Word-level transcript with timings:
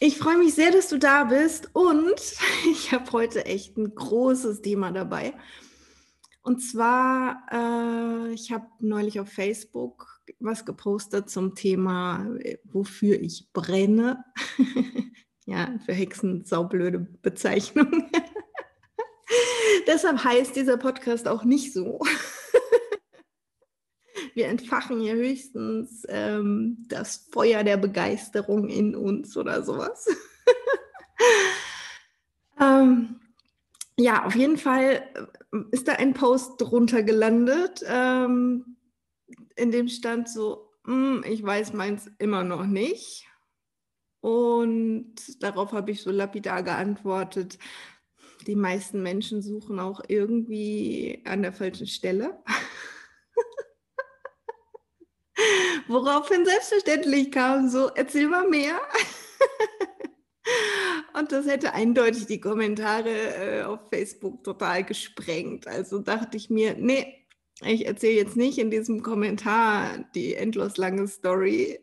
Ich 0.00 0.16
freue 0.16 0.38
mich 0.38 0.54
sehr, 0.54 0.70
dass 0.70 0.88
du 0.88 0.96
da 0.96 1.24
bist 1.24 1.70
und 1.72 2.14
ich 2.70 2.92
habe 2.92 3.10
heute 3.10 3.46
echt 3.46 3.76
ein 3.76 3.94
großes 3.94 4.62
Thema 4.62 4.92
dabei. 4.92 5.34
Und 6.42 6.60
zwar, 6.60 7.42
äh, 7.50 8.32
ich 8.32 8.52
habe 8.52 8.66
neulich 8.78 9.18
auf 9.18 9.28
Facebook 9.28 10.20
was 10.38 10.64
gepostet 10.64 11.28
zum 11.28 11.54
Thema, 11.56 12.26
wofür 12.64 13.20
ich 13.20 13.48
brenne. 13.52 14.24
ja, 15.46 15.74
für 15.84 15.92
Hexen 15.92 16.44
saublöde 16.44 17.00
Bezeichnung. 17.00 18.08
Deshalb 19.88 20.22
heißt 20.22 20.54
dieser 20.54 20.76
Podcast 20.76 21.26
auch 21.26 21.44
nicht 21.44 21.72
so. 21.72 22.00
Wir 24.38 24.46
entfachen 24.46 25.00
hier 25.00 25.16
höchstens 25.16 26.06
ähm, 26.08 26.86
das 26.88 27.28
Feuer 27.32 27.64
der 27.64 27.76
Begeisterung 27.76 28.68
in 28.68 28.94
uns 28.94 29.36
oder 29.36 29.64
sowas. 29.64 30.06
ähm, 32.60 33.18
ja, 33.96 34.24
auf 34.24 34.36
jeden 34.36 34.56
Fall 34.56 35.02
äh, 35.52 35.58
ist 35.72 35.88
da 35.88 35.94
ein 35.94 36.14
Post 36.14 36.60
drunter 36.60 37.02
gelandet, 37.02 37.84
ähm, 37.84 38.76
in 39.56 39.72
dem 39.72 39.88
stand 39.88 40.28
so, 40.28 40.70
hm, 40.84 41.24
ich 41.28 41.42
weiß 41.42 41.72
meins 41.72 42.08
immer 42.20 42.44
noch 42.44 42.64
nicht. 42.64 43.26
Und 44.20 45.16
darauf 45.42 45.72
habe 45.72 45.90
ich 45.90 46.00
so 46.00 46.12
lapidar 46.12 46.62
geantwortet, 46.62 47.58
die 48.46 48.54
meisten 48.54 49.02
Menschen 49.02 49.42
suchen 49.42 49.80
auch 49.80 50.00
irgendwie 50.06 51.24
an 51.24 51.42
der 51.42 51.52
falschen 51.52 51.88
Stelle. 51.88 52.38
Woraufhin 55.88 56.44
selbstverständlich 56.44 57.32
kam 57.32 57.68
so, 57.68 57.88
erzähl 57.88 58.28
mal 58.28 58.48
mehr. 58.48 58.80
Und 61.18 61.32
das 61.32 61.46
hätte 61.46 61.74
eindeutig 61.74 62.26
die 62.26 62.40
Kommentare 62.40 63.10
äh, 63.10 63.62
auf 63.62 63.80
Facebook 63.90 64.44
total 64.44 64.84
gesprengt. 64.84 65.66
Also 65.66 65.98
dachte 65.98 66.36
ich 66.36 66.50
mir, 66.50 66.76
nee, 66.78 67.26
ich 67.62 67.86
erzähle 67.86 68.14
jetzt 68.14 68.36
nicht 68.36 68.58
in 68.58 68.70
diesem 68.70 69.02
Kommentar 69.02 70.04
die 70.14 70.34
endlos 70.34 70.76
lange 70.76 71.08
Story. 71.08 71.80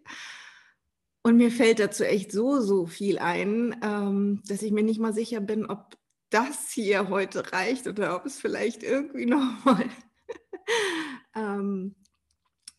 Und 1.22 1.38
mir 1.38 1.52
fällt 1.52 1.80
dazu 1.80 2.04
echt 2.04 2.32
so, 2.32 2.62
so 2.62 2.86
viel 2.86 3.18
ein, 3.18 3.76
ähm, 3.84 4.42
dass 4.48 4.62
ich 4.62 4.72
mir 4.72 4.84
nicht 4.84 5.00
mal 5.00 5.14
sicher 5.14 5.42
bin, 5.42 5.66
ob 5.66 5.98
das 6.30 6.70
hier 6.70 7.10
heute 7.10 7.52
reicht 7.52 7.88
oder 7.88 8.16
ob 8.16 8.26
es 8.26 8.40
vielleicht 8.40 8.84
irgendwie 8.84 9.26
nochmal 9.26 9.90
ähm, 11.36 11.96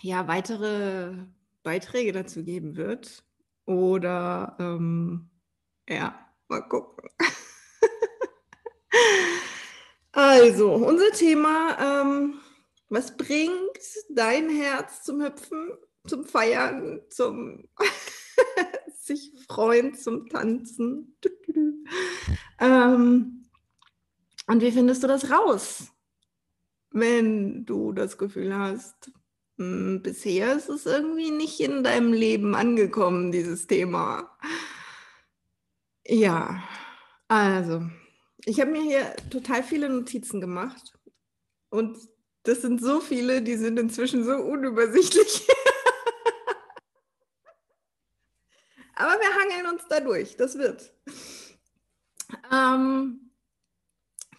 ja, 0.03 0.29
weitere 0.29 1.15
Beiträge 1.63 2.13
dazu 2.13 2.45
geben 2.45 2.77
wird. 2.77 3.25
Oder 3.65 4.57
ähm, 4.61 5.31
ja, 5.89 6.15
mal 6.49 6.63
gucken. 6.63 7.09
also, 10.13 10.75
unser 10.75 11.11
Thema, 11.11 12.03
ähm, 12.03 12.41
was 12.89 13.17
bringt 13.17 13.81
dein 14.11 14.49
Herz 14.49 15.03
zum 15.03 15.23
Hüpfen, 15.23 15.73
zum 16.07 16.25
Feiern, 16.25 17.01
zum 17.11 17.69
sich 18.95 19.33
freuen, 19.49 19.95
zum 19.95 20.29
Tanzen? 20.29 21.17
ähm, 22.61 23.49
und 24.47 24.63
wie 24.63 24.71
findest 24.71 25.03
du 25.03 25.09
das 25.09 25.31
raus, 25.31 25.89
wenn 26.91 27.67
du 27.67 27.93
das 27.93 28.17
Gefühl 28.17 28.57
hast, 28.57 29.11
bisher 29.57 30.55
ist 30.55 30.69
es 30.69 30.87
irgendwie 30.87 31.31
nicht 31.31 31.61
in 31.61 31.83
deinem 31.83 32.13
Leben 32.13 32.55
angekommen, 32.55 33.33
dieses 33.33 33.67
Thema. 33.67 34.37
Ja, 36.07 36.63
also, 37.29 37.83
ich 38.45 38.61
habe 38.61 38.71
mir 38.71 38.83
hier 38.83 39.17
total 39.31 39.63
viele 39.63 39.89
Notizen 39.89 40.41
gemacht 40.41 40.93
und 41.71 41.99
das 42.43 42.63
sind 42.63 42.81
so 42.81 43.01
viele, 43.01 43.43
die 43.43 43.57
sind 43.57 43.79
inzwischen 43.79 44.25
so 44.25 44.37
unübersichtlich. 44.37 45.49
Aber 48.95 49.21
wir 49.21 49.35
hangeln 49.35 49.75
uns 49.75 49.83
da 49.89 50.01
durch, 50.01 50.37
das 50.37 50.57
wird. 50.57 50.93
Ähm, 52.53 53.31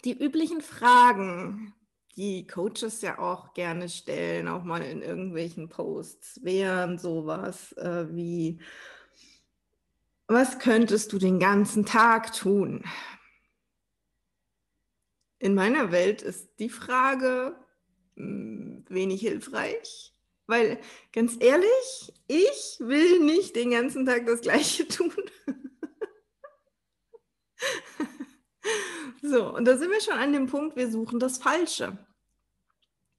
die 0.04 0.18
üblichen 0.18 0.62
Fragen, 0.62 1.74
die 2.18 2.46
Coaches 2.48 3.00
ja 3.00 3.20
auch 3.20 3.54
gerne 3.54 3.88
stellen, 3.88 4.48
auch 4.48 4.64
mal 4.64 4.82
in 4.82 5.02
irgendwelchen 5.02 5.68
Posts, 5.68 6.42
wären 6.42 6.98
sowas 6.98 7.72
äh, 7.74 8.06
wie, 8.10 8.58
was 10.26 10.58
könntest 10.58 11.12
du 11.12 11.18
den 11.18 11.38
ganzen 11.38 11.86
Tag 11.86 12.32
tun? 12.32 12.84
In 15.38 15.54
meiner 15.54 15.92
Welt 15.92 16.22
ist 16.22 16.58
die 16.58 16.70
Frage 16.70 17.56
mh, 18.16 18.24
hm, 18.24 18.84
wenig 18.88 19.20
hilfreich, 19.20 20.12
weil 20.48 20.80
ganz 21.12 21.36
ehrlich, 21.38 22.12
ich 22.26 22.78
will 22.80 23.20
nicht 23.20 23.54
den 23.54 23.70
ganzen 23.70 24.04
Tag 24.04 24.26
das 24.26 24.40
gleiche 24.40 24.88
tun. 24.88 25.14
so, 29.22 29.54
und 29.54 29.66
da 29.66 29.76
sind 29.76 29.92
wir 29.92 30.00
schon 30.00 30.18
an 30.18 30.32
dem 30.32 30.48
Punkt, 30.48 30.74
wir 30.74 30.90
suchen 30.90 31.20
das 31.20 31.38
Falsche. 31.38 31.96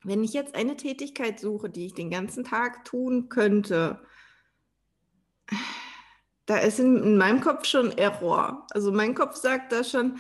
Wenn 0.10 0.24
ich 0.24 0.34
jetzt 0.34 0.56
eine 0.56 0.76
Tätigkeit 0.76 1.40
suche, 1.40 1.70
die 1.70 1.86
ich 1.86 1.94
den 1.94 2.10
ganzen 2.10 2.44
Tag 2.44 2.84
tun 2.84 3.30
könnte, 3.30 4.02
da 6.48 6.58
ist 6.58 6.80
in, 6.80 6.98
in 7.04 7.16
meinem 7.16 7.42
Kopf 7.42 7.66
schon 7.66 7.96
Error. 7.96 8.66
Also 8.72 8.92
mein 8.92 9.14
Kopf 9.14 9.36
sagt 9.36 9.72
da 9.72 9.84
schon, 9.84 10.18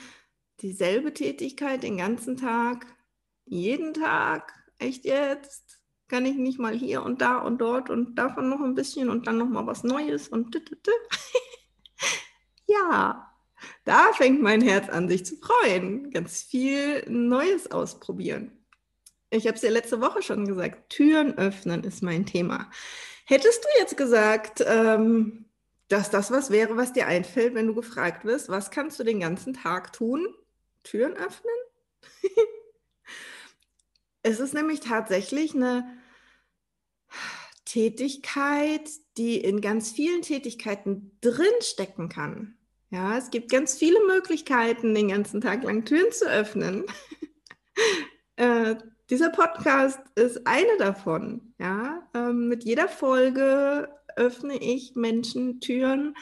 dieselbe 0.61 1.11
Tätigkeit 1.11 1.81
den 1.81 1.97
ganzen 1.97 2.37
Tag, 2.37 2.85
jeden 3.45 3.95
Tag, 3.95 4.53
echt 4.77 5.05
jetzt? 5.05 5.79
Kann 6.07 6.27
ich 6.27 6.35
nicht 6.35 6.59
mal 6.59 6.75
hier 6.75 7.01
und 7.01 7.19
da 7.19 7.39
und 7.39 7.59
dort 7.59 7.89
und 7.89 8.13
davon 8.13 8.47
noch 8.47 8.61
ein 8.61 8.75
bisschen 8.75 9.09
und 9.09 9.25
dann 9.25 9.39
noch 9.39 9.49
mal 9.49 9.65
was 9.65 9.83
Neues 9.83 10.27
und 10.27 10.55
ja, 12.67 13.33
da 13.85 14.13
fängt 14.13 14.39
mein 14.39 14.61
Herz 14.61 14.87
an, 14.87 15.09
sich 15.09 15.25
zu 15.25 15.35
freuen. 15.37 16.11
Ganz 16.11 16.43
viel 16.43 17.09
Neues 17.09 17.71
ausprobieren. 17.71 18.58
Ich 19.31 19.45
habe 19.45 19.55
es 19.55 19.61
ja 19.61 19.69
letzte 19.69 20.01
Woche 20.01 20.21
schon 20.21 20.45
gesagt, 20.45 20.89
Türen 20.89 21.37
öffnen 21.37 21.83
ist 21.83 22.01
mein 22.01 22.25
Thema. 22.25 22.69
Hättest 23.25 23.63
du 23.63 23.67
jetzt 23.79 23.95
gesagt, 23.95 24.63
ähm, 24.65 25.45
dass 25.87 26.09
das 26.09 26.31
was 26.31 26.49
wäre, 26.49 26.77
was 26.77 26.93
dir 26.93 27.07
einfällt, 27.07 27.53
wenn 27.53 27.67
du 27.67 27.75
gefragt 27.75 28.25
wirst, 28.25 28.49
was 28.49 28.71
kannst 28.71 28.99
du 28.99 29.03
den 29.03 29.19
ganzen 29.19 29.53
Tag 29.53 29.93
tun? 29.93 30.27
Türen 30.83 31.13
öffnen? 31.13 31.53
es 34.23 34.39
ist 34.39 34.53
nämlich 34.53 34.79
tatsächlich 34.79 35.53
eine 35.53 35.97
Tätigkeit, 37.65 38.89
die 39.17 39.37
in 39.37 39.61
ganz 39.61 39.91
vielen 39.91 40.23
Tätigkeiten 40.23 41.17
drinstecken 41.21 42.09
kann. 42.09 42.57
Ja, 42.89 43.15
es 43.15 43.29
gibt 43.29 43.51
ganz 43.51 43.77
viele 43.77 44.03
Möglichkeiten, 44.07 44.95
den 44.95 45.09
ganzen 45.09 45.41
Tag 45.41 45.63
lang 45.63 45.85
Türen 45.85 46.11
zu 46.11 46.27
öffnen. 46.27 46.85
äh, 48.37 48.75
dieser 49.09 49.29
Podcast 49.29 49.99
ist 50.15 50.45
eine 50.45 50.77
davon. 50.77 51.53
Ja? 51.59 52.07
Ähm, 52.13 52.47
mit 52.47 52.63
jeder 52.63 52.87
Folge 52.87 53.89
öffne 54.15 54.55
ich 54.57 54.95
Menschen 54.95 55.59
Türen, 55.61 56.15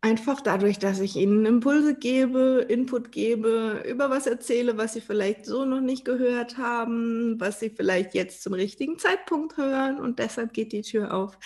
einfach 0.00 0.40
dadurch, 0.40 0.78
dass 0.78 1.00
ich 1.00 1.16
ihnen 1.16 1.44
Impulse 1.44 1.94
gebe, 1.94 2.64
Input 2.68 3.10
gebe, 3.10 3.84
über 3.88 4.10
was 4.10 4.26
erzähle, 4.26 4.76
was 4.78 4.92
sie 4.92 5.00
vielleicht 5.00 5.44
so 5.44 5.64
noch 5.64 5.80
nicht 5.80 6.04
gehört 6.04 6.56
haben, 6.56 7.40
was 7.40 7.60
sie 7.60 7.70
vielleicht 7.70 8.14
jetzt 8.14 8.42
zum 8.42 8.52
richtigen 8.52 8.98
Zeitpunkt 8.98 9.56
hören 9.56 9.98
und 9.98 10.18
deshalb 10.18 10.52
geht 10.52 10.72
die 10.72 10.82
Tür 10.82 11.12
auf. 11.12 11.36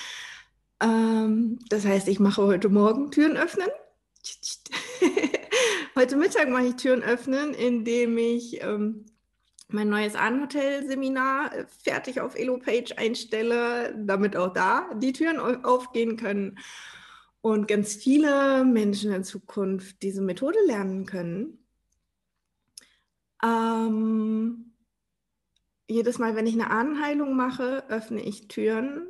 Ähm, 0.80 1.58
das 1.70 1.86
heißt, 1.86 2.08
ich 2.08 2.20
mache 2.20 2.42
heute 2.42 2.68
Morgen 2.68 3.10
Türen 3.10 3.36
öffnen. 3.36 3.68
heute 5.96 6.16
Mittag 6.16 6.50
mache 6.50 6.66
ich 6.66 6.76
Türen 6.76 7.02
öffnen, 7.02 7.54
indem 7.54 8.18
ich 8.18 8.62
ähm, 8.62 9.06
mein 9.72 9.88
neues 9.88 10.14
Ahnhotel-Seminar 10.14 11.54
äh, 11.54 11.66
fertig 11.82 12.20
auf 12.20 12.34
Elo-Page 12.34 12.92
einstelle, 12.96 13.94
damit 13.96 14.36
auch 14.36 14.52
da 14.52 14.90
die 14.94 15.12
Türen 15.12 15.38
aufgehen 15.64 16.16
können. 16.16 16.58
und 17.40 17.66
ganz 17.68 17.94
viele 17.96 18.64
Menschen 18.64 19.12
in 19.12 19.24
Zukunft 19.24 20.02
diese 20.02 20.22
Methode 20.22 20.58
lernen 20.66 21.06
können. 21.06 21.58
Ähm, 23.42 24.72
jedes 25.88 26.18
Mal, 26.18 26.36
wenn 26.36 26.46
ich 26.46 26.54
eine 26.54 26.70
Ahnenheilung 26.70 27.36
mache, 27.36 27.84
öffne 27.88 28.22
ich 28.22 28.48
Türen. 28.48 29.08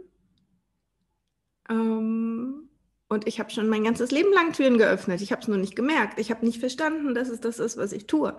Ähm, 1.68 2.70
und 3.08 3.28
ich 3.28 3.38
habe 3.38 3.50
schon 3.50 3.68
mein 3.68 3.84
ganzes 3.84 4.10
Leben 4.10 4.32
lang 4.32 4.52
Türen 4.52 4.78
geöffnet. 4.78 5.20
Ich 5.20 5.32
habe 5.32 5.42
es 5.42 5.48
nur 5.48 5.58
nicht 5.58 5.76
gemerkt. 5.76 6.18
Ich 6.18 6.30
habe 6.30 6.46
nicht 6.46 6.60
verstanden, 6.60 7.14
dass 7.14 7.28
es 7.28 7.40
das 7.40 7.58
ist, 7.58 7.76
was 7.76 7.92
ich 7.92 8.06
tue. 8.06 8.36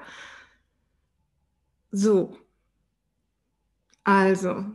So. 1.95 2.35
Also, 4.03 4.65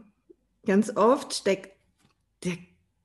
ganz 0.64 0.96
oft 0.96 1.34
steckt 1.34 1.76
der 2.44 2.56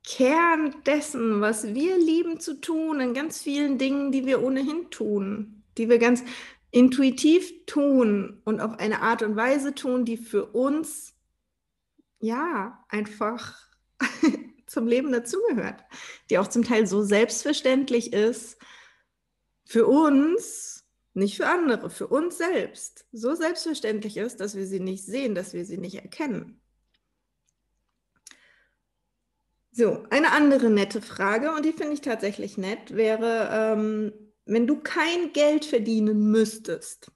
Kern 0.05 0.75
dessen, 0.85 1.41
was 1.41 1.73
wir 1.73 1.97
lieben 1.97 2.39
zu 2.39 2.61
tun, 2.61 2.99
in 2.99 3.15
ganz 3.15 3.41
vielen 3.41 3.79
Dingen, 3.79 4.11
die 4.11 4.27
wir 4.27 4.43
ohnehin 4.43 4.91
tun, 4.91 5.63
die 5.79 5.89
wir 5.89 5.97
ganz 5.97 6.23
intuitiv 6.69 7.65
tun 7.65 8.39
und 8.45 8.61
auf 8.61 8.77
eine 8.77 9.01
Art 9.01 9.23
und 9.23 9.35
Weise 9.35 9.73
tun, 9.73 10.05
die 10.05 10.17
für 10.17 10.45
uns 10.45 11.15
ja 12.19 12.85
einfach 12.89 13.67
zum 14.67 14.85
Leben 14.85 15.11
dazugehört, 15.11 15.83
die 16.29 16.37
auch 16.37 16.47
zum 16.47 16.63
Teil 16.63 16.85
so 16.85 17.01
selbstverständlich 17.01 18.13
ist 18.13 18.59
für 19.65 19.87
uns, 19.87 20.82
nicht 21.13 21.37
für 21.37 21.47
andere, 21.47 21.89
für 21.89 22.07
uns 22.07 22.37
selbst, 22.37 23.05
so 23.11 23.35
selbstverständlich 23.35 24.17
ist, 24.17 24.39
dass 24.39 24.55
wir 24.55 24.65
sie 24.65 24.79
nicht 24.79 25.05
sehen, 25.05 25.35
dass 25.35 25.53
wir 25.53 25.65
sie 25.65 25.77
nicht 25.77 25.95
erkennen. 25.95 26.59
So, 29.71 30.05
eine 30.09 30.31
andere 30.31 30.69
nette 30.69 31.01
Frage, 31.01 31.51
und 31.51 31.65
die 31.65 31.73
finde 31.73 31.93
ich 31.93 32.01
tatsächlich 32.01 32.57
nett, 32.57 32.95
wäre, 32.95 33.49
ähm, 33.51 34.13
wenn 34.45 34.67
du 34.67 34.79
kein 34.81 35.33
Geld 35.33 35.65
verdienen 35.65 36.29
müsstest, 36.29 37.11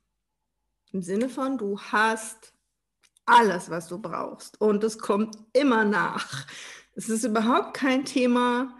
im 0.92 1.02
Sinne 1.02 1.30
von, 1.30 1.58
du 1.58 1.80
hast 1.80 2.54
alles, 3.26 3.70
was 3.70 3.88
du 3.88 4.00
brauchst 4.00 4.60
und 4.62 4.84
es 4.84 4.98
kommt 4.98 5.38
immer 5.54 5.86
nach. 5.86 6.48
Es 6.96 7.10
ist 7.10 7.26
überhaupt 7.26 7.76
kein 7.76 8.06
Thema, 8.06 8.76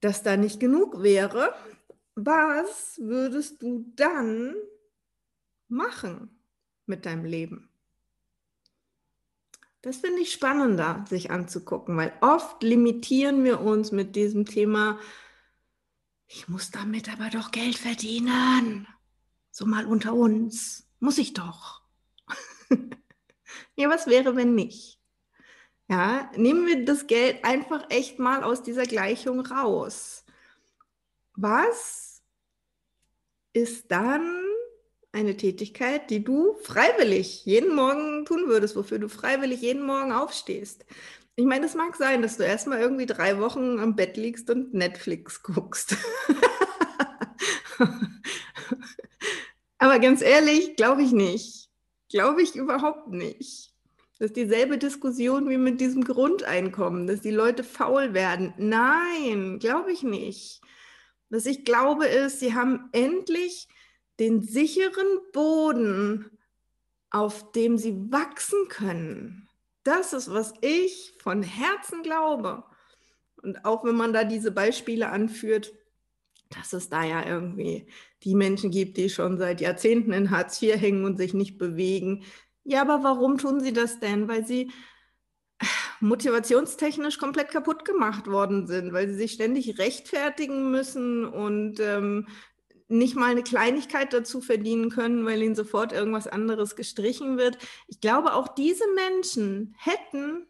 dass 0.00 0.24
da 0.24 0.36
nicht 0.36 0.58
genug 0.58 1.02
wäre. 1.02 1.54
Was 2.14 2.98
würdest 2.98 3.62
du 3.62 3.90
dann 3.96 4.54
machen 5.68 6.42
mit 6.86 7.06
deinem 7.06 7.24
Leben? 7.24 7.70
Das 9.80 9.96
finde 9.96 10.20
ich 10.20 10.32
spannender, 10.32 11.04
sich 11.08 11.30
anzugucken, 11.30 11.96
weil 11.96 12.12
oft 12.20 12.62
limitieren 12.62 13.42
wir 13.42 13.60
uns 13.60 13.90
mit 13.90 14.14
diesem 14.14 14.46
Thema, 14.46 14.98
ich 16.34 16.48
muss 16.48 16.70
damit 16.70 17.12
aber 17.12 17.30
doch 17.30 17.50
Geld 17.50 17.76
verdienen. 17.76 18.86
So 19.50 19.66
mal 19.66 19.84
unter 19.84 20.14
uns. 20.14 20.88
Muss 20.98 21.18
ich 21.18 21.34
doch. 21.34 21.82
ja, 23.76 23.90
was 23.90 24.06
wäre, 24.06 24.34
wenn 24.36 24.54
nicht? 24.54 24.98
Ja, 25.88 26.30
nehmen 26.36 26.66
wir 26.66 26.84
das 26.86 27.06
Geld 27.06 27.44
einfach 27.44 27.84
echt 27.90 28.18
mal 28.18 28.44
aus 28.44 28.62
dieser 28.62 28.86
Gleichung 28.86 29.40
raus. 29.40 30.21
Was 31.34 32.22
ist 33.52 33.90
dann 33.90 34.42
eine 35.12 35.36
Tätigkeit, 35.36 36.10
die 36.10 36.24
du 36.24 36.54
freiwillig 36.62 37.44
jeden 37.44 37.74
Morgen 37.74 38.24
tun 38.24 38.48
würdest, 38.48 38.76
wofür 38.76 38.98
du 38.98 39.08
freiwillig 39.08 39.60
jeden 39.60 39.84
Morgen 39.84 40.12
aufstehst. 40.12 40.86
Ich 41.36 41.44
meine, 41.44 41.66
es 41.66 41.74
mag 41.74 41.96
sein, 41.96 42.22
dass 42.22 42.38
du 42.38 42.44
erstmal 42.44 42.80
irgendwie 42.80 43.06
drei 43.06 43.38
Wochen 43.38 43.78
am 43.78 43.94
Bett 43.94 44.16
liegst 44.16 44.50
und 44.50 44.74
Netflix 44.74 45.42
guckst. 45.42 45.96
Aber 49.78 49.98
ganz 49.98 50.22
ehrlich, 50.22 50.76
glaube 50.76 51.02
ich 51.02 51.12
nicht. 51.12 51.68
Glaube 52.08 52.42
ich 52.42 52.54
überhaupt 52.54 53.08
nicht. 53.08 53.72
Das 54.18 54.28
ist 54.28 54.36
dieselbe 54.36 54.78
Diskussion 54.78 55.48
wie 55.50 55.56
mit 55.56 55.80
diesem 55.80 56.04
Grundeinkommen, 56.04 57.06
dass 57.06 57.20
die 57.20 57.30
Leute 57.30 57.64
faul 57.64 58.14
werden. 58.14 58.54
Nein, 58.56 59.58
glaube 59.58 59.90
ich 59.90 60.02
nicht. 60.02 60.60
Was 61.32 61.46
ich 61.46 61.64
glaube 61.64 62.04
ist, 62.04 62.40
sie 62.40 62.54
haben 62.54 62.90
endlich 62.92 63.66
den 64.20 64.42
sicheren 64.42 65.06
Boden, 65.32 66.30
auf 67.08 67.52
dem 67.52 67.78
sie 67.78 67.94
wachsen 68.12 68.68
können. 68.68 69.48
Das 69.82 70.12
ist, 70.12 70.30
was 70.30 70.52
ich 70.60 71.14
von 71.22 71.42
Herzen 71.42 72.02
glaube. 72.02 72.64
Und 73.42 73.64
auch 73.64 73.82
wenn 73.82 73.94
man 73.94 74.12
da 74.12 74.24
diese 74.24 74.52
Beispiele 74.52 75.08
anführt, 75.08 75.72
dass 76.50 76.74
es 76.74 76.90
da 76.90 77.02
ja 77.02 77.26
irgendwie 77.26 77.86
die 78.24 78.34
Menschen 78.34 78.70
gibt, 78.70 78.98
die 78.98 79.08
schon 79.08 79.38
seit 79.38 79.62
Jahrzehnten 79.62 80.12
in 80.12 80.30
Hartz 80.30 80.60
IV 80.60 80.78
hängen 80.78 81.06
und 81.06 81.16
sich 81.16 81.32
nicht 81.32 81.56
bewegen. 81.56 82.24
Ja, 82.62 82.82
aber 82.82 83.02
warum 83.04 83.38
tun 83.38 83.58
sie 83.60 83.72
das 83.72 84.00
denn? 84.00 84.28
Weil 84.28 84.46
sie 84.46 84.70
motivationstechnisch 86.00 87.18
komplett 87.18 87.50
kaputt 87.50 87.84
gemacht 87.84 88.26
worden 88.26 88.66
sind, 88.66 88.92
weil 88.92 89.08
sie 89.08 89.14
sich 89.14 89.32
ständig 89.32 89.78
rechtfertigen 89.78 90.70
müssen 90.70 91.24
und 91.24 91.80
ähm, 91.80 92.26
nicht 92.88 93.16
mal 93.16 93.30
eine 93.30 93.42
Kleinigkeit 93.42 94.12
dazu 94.12 94.40
verdienen 94.40 94.90
können, 94.90 95.24
weil 95.24 95.42
ihnen 95.42 95.54
sofort 95.54 95.92
irgendwas 95.92 96.26
anderes 96.26 96.76
gestrichen 96.76 97.38
wird. 97.38 97.58
Ich 97.88 98.00
glaube, 98.00 98.34
auch 98.34 98.48
diese 98.48 98.84
Menschen 98.94 99.74
hätten 99.78 100.46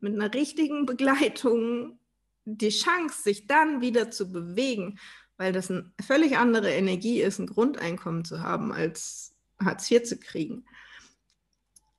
mit 0.00 0.14
einer 0.14 0.32
richtigen 0.32 0.86
Begleitung 0.86 1.98
die 2.44 2.70
Chance, 2.70 3.22
sich 3.22 3.46
dann 3.46 3.80
wieder 3.80 4.10
zu 4.10 4.30
bewegen, 4.30 4.98
weil 5.36 5.52
das 5.52 5.70
eine 5.70 5.90
völlig 6.06 6.36
andere 6.36 6.70
Energie 6.70 7.20
ist, 7.20 7.38
ein 7.38 7.46
Grundeinkommen 7.46 8.24
zu 8.24 8.40
haben, 8.40 8.72
als 8.72 9.34
Hartz 9.58 9.90
IV 9.90 10.04
zu 10.04 10.18
kriegen. 10.18 10.64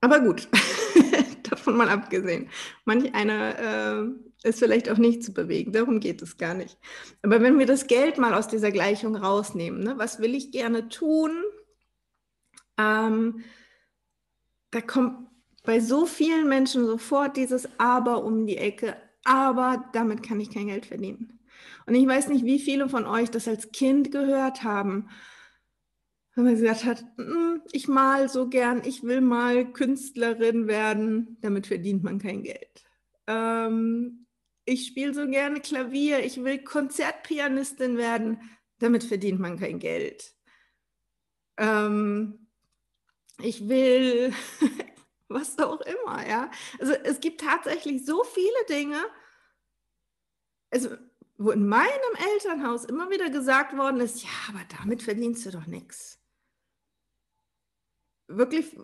Aber 0.02 0.20
gut, 0.20 0.48
davon 1.56 1.78
mal 1.78 1.90
abgesehen. 1.90 2.50
Manch 2.86 3.14
einer 3.14 3.60
äh, 3.60 4.48
ist 4.48 4.60
vielleicht 4.60 4.90
auch 4.90 4.98
nicht 4.98 5.24
zu 5.24 5.34
bewegen. 5.34 5.72
Darum 5.72 6.00
geht 6.00 6.22
es 6.22 6.38
gar 6.38 6.54
nicht. 6.54 6.78
Aber 7.22 7.42
wenn 7.42 7.60
wir 7.60 7.66
das 7.66 7.88
Geld 7.88 8.18
mal 8.18 8.34
aus 8.34 8.48
dieser 8.48 8.72
Gleichung 8.72 9.16
rausnehmen, 9.16 9.84
ne, 9.84 9.98
was 9.98 10.20
will 10.20 10.36
ich 10.36 10.52
gerne 10.52 10.90
tun? 10.90 11.32
Ähm, 12.78 13.44
da 14.72 14.82
kommt 14.82 15.28
bei 15.64 15.80
so 15.80 16.06
vielen 16.06 16.48
Menschen 16.48 16.86
sofort 16.86 17.38
dieses 17.38 17.68
Aber 17.80 18.24
um 18.24 18.46
die 18.46 18.58
Ecke. 18.58 18.96
Aber 19.24 19.86
damit 19.94 20.22
kann 20.22 20.40
ich 20.40 20.52
kein 20.52 20.68
Geld 20.68 20.86
verdienen. 20.86 21.40
Und 21.88 21.96
ich 21.96 22.08
weiß 22.08 22.30
nicht, 22.30 22.46
wie 22.46 22.60
viele 22.60 22.90
von 22.90 23.06
euch 23.06 23.32
das 23.32 23.48
als 23.48 23.72
Kind 23.72 24.12
gehört 24.12 24.64
haben 24.64 25.10
wenn 26.36 26.44
man 26.44 26.56
gesagt 26.56 26.84
hat, 26.84 27.04
mm, 27.18 27.62
ich 27.72 27.88
mal 27.88 28.30
so 28.30 28.50
gern, 28.50 28.84
ich 28.86 29.04
will 29.04 29.22
mal 29.22 29.72
Künstlerin 29.72 30.68
werden, 30.68 31.38
damit 31.42 31.68
verdient 31.68 32.04
man 32.04 32.20
kein 32.20 32.44
Geld. 32.44 32.84
Ähm, 33.28 34.28
ich 34.66 34.88
spiele 34.88 35.14
so 35.14 35.28
gerne 35.28 35.62
Klavier, 35.62 36.24
ich 36.26 36.44
will 36.44 36.60
Konzertpianistin 36.60 37.98
werden, 37.98 38.42
damit 38.80 39.06
verdient 39.06 39.40
man 39.40 39.58
kein 39.58 39.80
Geld. 39.80 40.36
Ähm, 41.58 42.50
ich 43.42 43.70
will 43.70 44.34
was 45.30 45.58
auch 45.60 45.82
immer, 45.82 46.28
ja. 46.28 46.52
Also 46.80 46.94
es 46.94 47.22
gibt 47.22 47.42
tatsächlich 47.42 48.06
so 48.06 48.24
viele 48.26 48.66
Dinge, 48.70 49.02
also 50.70 50.90
wo 51.38 51.52
in 51.52 51.68
meinem 51.68 52.16
Elternhaus 52.34 52.84
immer 52.86 53.10
wieder 53.10 53.30
gesagt 53.30 53.78
worden 53.78 54.02
ist, 54.02 54.22
ja, 54.22 54.30
aber 54.50 54.62
damit 54.80 55.02
verdienst 55.02 55.46
du 55.46 55.52
doch 55.52 55.66
nichts 55.66 56.20
wirklich 58.28 58.78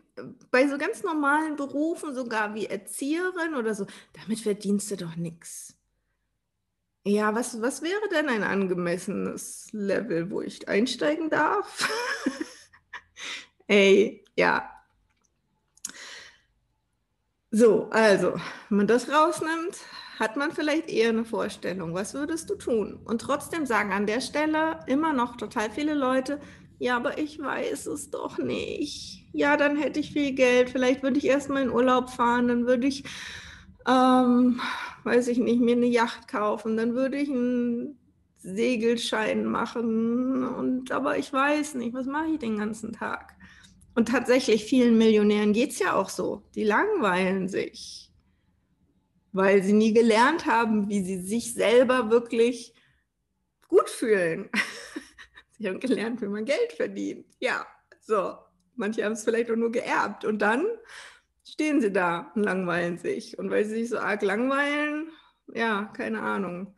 bei 0.52 0.68
so 0.68 0.78
ganz 0.78 1.04
normalen 1.04 1.56
Berufen, 1.56 2.14
sogar 2.14 2.54
wie 2.54 2.68
Erzieherin 2.68 3.56
oder 3.56 3.74
so, 3.76 3.86
damit 4.14 4.40
verdienst 4.40 4.92
du 4.92 4.98
doch 4.98 5.16
nichts. 5.16 5.76
Ja, 7.04 7.34
was, 7.34 7.60
was 7.62 7.82
wäre 7.82 8.10
denn 8.12 8.30
ein 8.30 8.44
angemessenes 8.44 9.70
Level, 9.72 10.30
wo 10.30 10.42
ich 10.42 10.68
einsteigen 10.68 11.32
darf? 11.32 11.90
Ey, 13.68 14.24
ja. 14.36 14.70
So, 17.50 17.90
also, 17.90 18.34
wenn 18.70 18.78
man 18.78 18.88
das 18.88 19.10
rausnimmt, 19.10 19.78
hat 20.20 20.38
man 20.38 20.52
vielleicht 20.52 20.90
eher 20.90 21.10
eine 21.10 21.26
Vorstellung, 21.26 21.96
was 21.96 22.14
würdest 22.14 22.50
du 22.50 22.56
tun? 22.56 23.00
Und 23.04 23.22
trotzdem 23.22 23.66
sagen 23.66 23.92
an 23.92 24.06
der 24.06 24.22
Stelle 24.22 24.80
immer 24.86 25.12
noch 25.12 25.36
total 25.36 25.72
viele 25.72 25.96
Leute, 25.96 26.40
ja, 26.78 26.96
aber 26.96 27.18
ich 27.18 27.40
weiß 27.40 27.88
es 27.88 28.12
doch 28.12 28.38
nicht. 28.38 29.21
Ja, 29.34 29.58
dann 29.58 29.78
hätte 29.78 30.00
ich 30.00 30.12
viel 30.12 30.34
Geld. 30.34 30.70
Vielleicht 30.70 31.04
würde 31.04 31.18
ich 31.18 31.26
erstmal 31.26 31.64
in 31.64 31.72
Urlaub 31.72 32.10
fahren, 32.10 32.48
dann 32.48 32.68
würde 32.68 32.88
ich, 32.88 33.04
ähm, 33.88 34.60
weiß 35.04 35.28
ich 35.30 35.38
nicht, 35.38 35.62
mir 35.62 35.76
eine 35.76 35.86
Yacht 35.86 36.28
kaufen, 36.28 36.78
dann 36.78 36.94
würde 36.96 37.18
ich 37.18 37.30
einen 37.30 37.98
Segelschein 38.38 39.46
machen. 39.46 40.46
Und 40.46 40.92
aber 40.92 41.18
ich 41.18 41.32
weiß 41.32 41.76
nicht, 41.76 41.94
was 41.94 42.08
mache 42.08 42.32
ich 42.34 42.40
den 42.40 42.58
ganzen 42.58 42.94
Tag? 42.94 43.36
Und 43.96 44.08
tatsächlich 44.08 44.66
vielen 44.66 44.98
Millionären 44.98 45.54
geht 45.54 45.72
es 45.72 45.80
ja 45.80 45.94
auch 45.96 46.10
so. 46.10 46.44
Die 46.56 46.64
langweilen 46.64 47.48
sich, 47.50 48.12
weil 49.34 49.64
sie 49.64 49.74
nie 49.74 49.94
gelernt 49.94 50.46
haben, 50.46 50.90
wie 50.90 51.04
sie 51.04 51.22
sich 51.22 51.54
selber 51.54 52.10
wirklich 52.10 52.74
gut 53.68 53.90
fühlen. 53.90 54.50
Sie 55.58 55.68
haben 55.68 55.80
gelernt, 55.80 56.20
wie 56.22 56.28
man 56.28 56.44
Geld 56.44 56.74
verdient. 56.74 57.28
Ja, 57.40 57.68
so. 58.00 58.36
Manche 58.82 59.06
haben 59.06 59.14
es 59.14 59.24
vielleicht 59.24 59.52
auch 59.52 59.56
nur 59.56 59.72
geerbt. 59.72 60.26
Und 60.26 60.40
dann 60.40 60.66
stehen 61.44 61.82
sie 61.82 61.94
da 61.94 62.32
und 62.36 62.44
langweilen 62.44 62.98
sich. 62.98 63.38
Und 63.38 63.52
weil 63.52 63.64
sie 63.64 63.76
sich 63.76 63.90
so 63.90 64.00
arg 64.00 64.24
langweilen, 64.24 65.12
ja, 65.54 65.86
keine 65.96 66.22
Ahnung, 66.22 66.76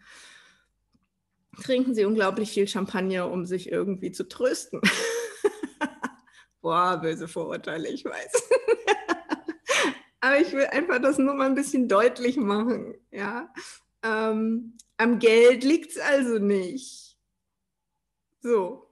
trinken 1.64 1.96
sie 1.96 2.04
unglaublich 2.04 2.52
viel 2.52 2.68
Champagner, 2.68 3.32
um 3.32 3.46
sich 3.46 3.72
irgendwie 3.72 4.12
zu 4.12 4.28
trösten. 4.28 4.82
Boah, 6.62 6.98
böse 6.98 7.30
Vorurteile, 7.30 7.88
ich 7.88 8.04
weiß. 8.04 8.50
Aber 10.20 10.40
ich 10.40 10.52
will 10.52 10.66
einfach 10.66 11.02
das 11.02 11.18
nur 11.18 11.36
mal 11.36 11.46
ein 11.46 11.56
bisschen 11.56 11.88
deutlich 11.88 12.36
machen. 12.36 12.96
Ja? 13.12 13.54
Ähm, 14.04 14.78
am 14.98 15.20
Geld 15.20 15.64
liegt 15.64 15.92
es 15.92 16.00
also 16.00 16.38
nicht. 16.38 17.18
So. 18.42 18.83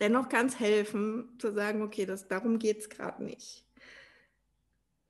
Dennoch 0.00 0.28
kann 0.28 0.46
es 0.46 0.58
helfen, 0.58 1.28
zu 1.38 1.52
sagen, 1.52 1.82
okay, 1.82 2.06
das, 2.06 2.26
darum 2.26 2.58
geht 2.58 2.78
es 2.78 2.88
gerade 2.88 3.22
nicht. 3.22 3.64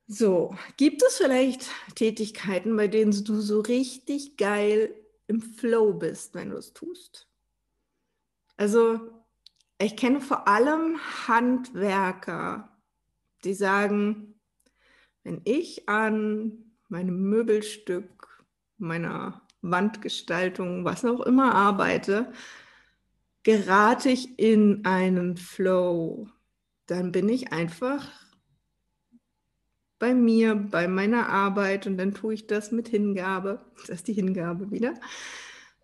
So, 0.09 0.57
gibt 0.77 1.03
es 1.05 1.19
vielleicht 1.19 1.71
Tätigkeiten, 1.95 2.77
bei 2.77 2.89
denen 2.89 3.13
du 3.25 3.41
so 3.41 3.61
richtig 3.61 4.37
geil 4.37 4.93
im 5.29 5.41
Flow 5.41 5.93
bist, 5.93 6.35
wenn 6.35 6.51
du 6.51 6.57
es 6.57 6.73
tust? 6.73 7.29
Also, 8.57 9.01
ich 9.79 9.97
kenne 9.97 10.21
vor 10.21 10.49
allem 10.49 10.99
Handwerker, 11.29 12.77
die 13.45 13.55
sagen, 13.55 14.35
wenn 15.23 15.41
ich 15.45 15.89
an 15.89 16.73
meinem 16.89 17.31
Möbelstück, 17.31 18.45
meiner 18.79 19.43
Wandgestaltung, 19.63 20.85
was 20.85 21.05
auch 21.05 21.21
immer 21.21 21.55
arbeite, 21.55 22.33
gerate 23.43 24.11
ich 24.11 24.39
in 24.39 24.85
einen 24.85 25.37
Flow. 25.37 26.29
Dann 26.87 27.13
bin 27.13 27.29
ich 27.29 27.53
einfach 27.53 28.09
bei 29.99 30.15
mir, 30.15 30.55
bei 30.55 30.89
meiner 30.89 31.29
Arbeit 31.29 31.87
und 31.87 31.99
dann 31.99 32.15
tue 32.15 32.35
ich 32.35 32.47
das 32.47 32.73
mit 32.73 32.89
Hingabe. 32.89 33.65
Das 33.81 33.91
ist 33.91 34.09
die 34.09 34.13
Hingabe 34.13 34.71
wieder. 34.71 34.95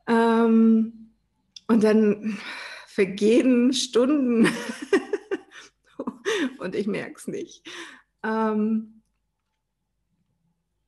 Ähm, 0.07 1.13
und 1.69 1.83
dann 1.83 2.39
vergehen 2.87 3.73
Stunden 3.73 4.49
und 6.59 6.75
ich 6.75 6.87
merke 6.87 7.15
es 7.17 7.27
nicht. 7.27 7.69
Ähm, 8.23 8.96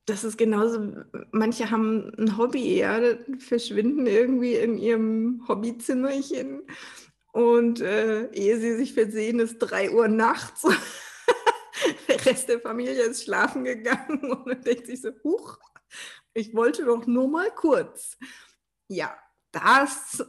das 0.09 0.23
ist 0.23 0.37
genauso, 0.37 1.03
manche 1.31 1.69
haben 1.69 2.11
ein 2.17 2.37
Hobby, 2.37 2.79
ja, 2.79 2.99
verschwinden 3.37 4.07
irgendwie 4.07 4.55
in 4.55 4.77
ihrem 4.77 5.45
Hobbyzimmerchen 5.47 6.63
und 7.31 7.81
äh, 7.81 8.31
ehe 8.31 8.59
sie 8.59 8.75
sich 8.75 8.93
versehen, 8.93 9.39
ist 9.39 9.59
drei 9.59 9.91
Uhr 9.91 10.07
nachts. 10.07 10.63
der 12.07 12.25
Rest 12.25 12.49
der 12.49 12.59
Familie 12.59 13.03
ist 13.03 13.23
schlafen 13.23 13.63
gegangen 13.63 14.19
und 14.31 14.45
man 14.45 14.61
denkt 14.61 14.87
sich 14.87 15.01
so, 15.01 15.11
huch, 15.23 15.59
ich 16.33 16.53
wollte 16.55 16.85
doch 16.85 17.05
nur 17.05 17.27
mal 17.27 17.51
kurz. 17.51 18.17
Ja, 18.87 19.15
das, 19.51 20.23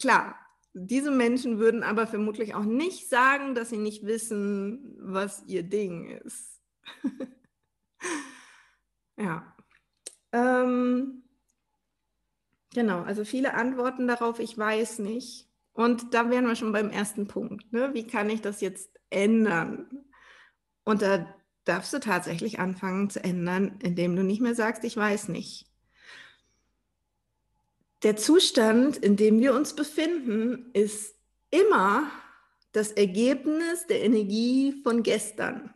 klar, 0.00 0.38
diese 0.72 1.10
Menschen 1.10 1.58
würden 1.58 1.82
aber 1.82 2.06
vermutlich 2.06 2.54
auch 2.54 2.64
nicht 2.64 3.08
sagen, 3.08 3.54
dass 3.54 3.70
sie 3.70 3.78
nicht 3.78 4.04
wissen, 4.04 4.96
was 4.98 5.44
ihr 5.46 5.62
Ding 5.62 6.06
ist. 6.06 6.60
Ja. 9.16 9.54
Ähm, 10.32 11.22
genau, 12.72 13.02
also 13.02 13.24
viele 13.24 13.54
Antworten 13.54 14.06
darauf, 14.08 14.38
ich 14.38 14.56
weiß 14.56 14.98
nicht. 15.00 15.48
Und 15.72 16.14
da 16.14 16.30
wären 16.30 16.46
wir 16.46 16.56
schon 16.56 16.72
beim 16.72 16.90
ersten 16.90 17.26
Punkt. 17.26 17.72
Ne? 17.72 17.94
Wie 17.94 18.06
kann 18.06 18.30
ich 18.30 18.40
das 18.40 18.60
jetzt 18.60 18.90
ändern? 19.10 20.04
Und 20.84 21.02
da 21.02 21.34
darfst 21.64 21.92
du 21.92 21.98
tatsächlich 21.98 22.58
anfangen 22.58 23.10
zu 23.10 23.22
ändern, 23.24 23.78
indem 23.82 24.14
du 24.16 24.22
nicht 24.22 24.40
mehr 24.40 24.54
sagst, 24.54 24.84
ich 24.84 24.96
weiß 24.96 25.28
nicht. 25.28 25.66
Der 28.02 28.16
Zustand, 28.16 28.98
in 28.98 29.16
dem 29.16 29.40
wir 29.40 29.54
uns 29.54 29.74
befinden, 29.74 30.70
ist 30.74 31.16
immer 31.50 32.10
das 32.72 32.92
Ergebnis 32.92 33.86
der 33.86 34.02
Energie 34.02 34.80
von 34.82 35.02
gestern. 35.02 35.73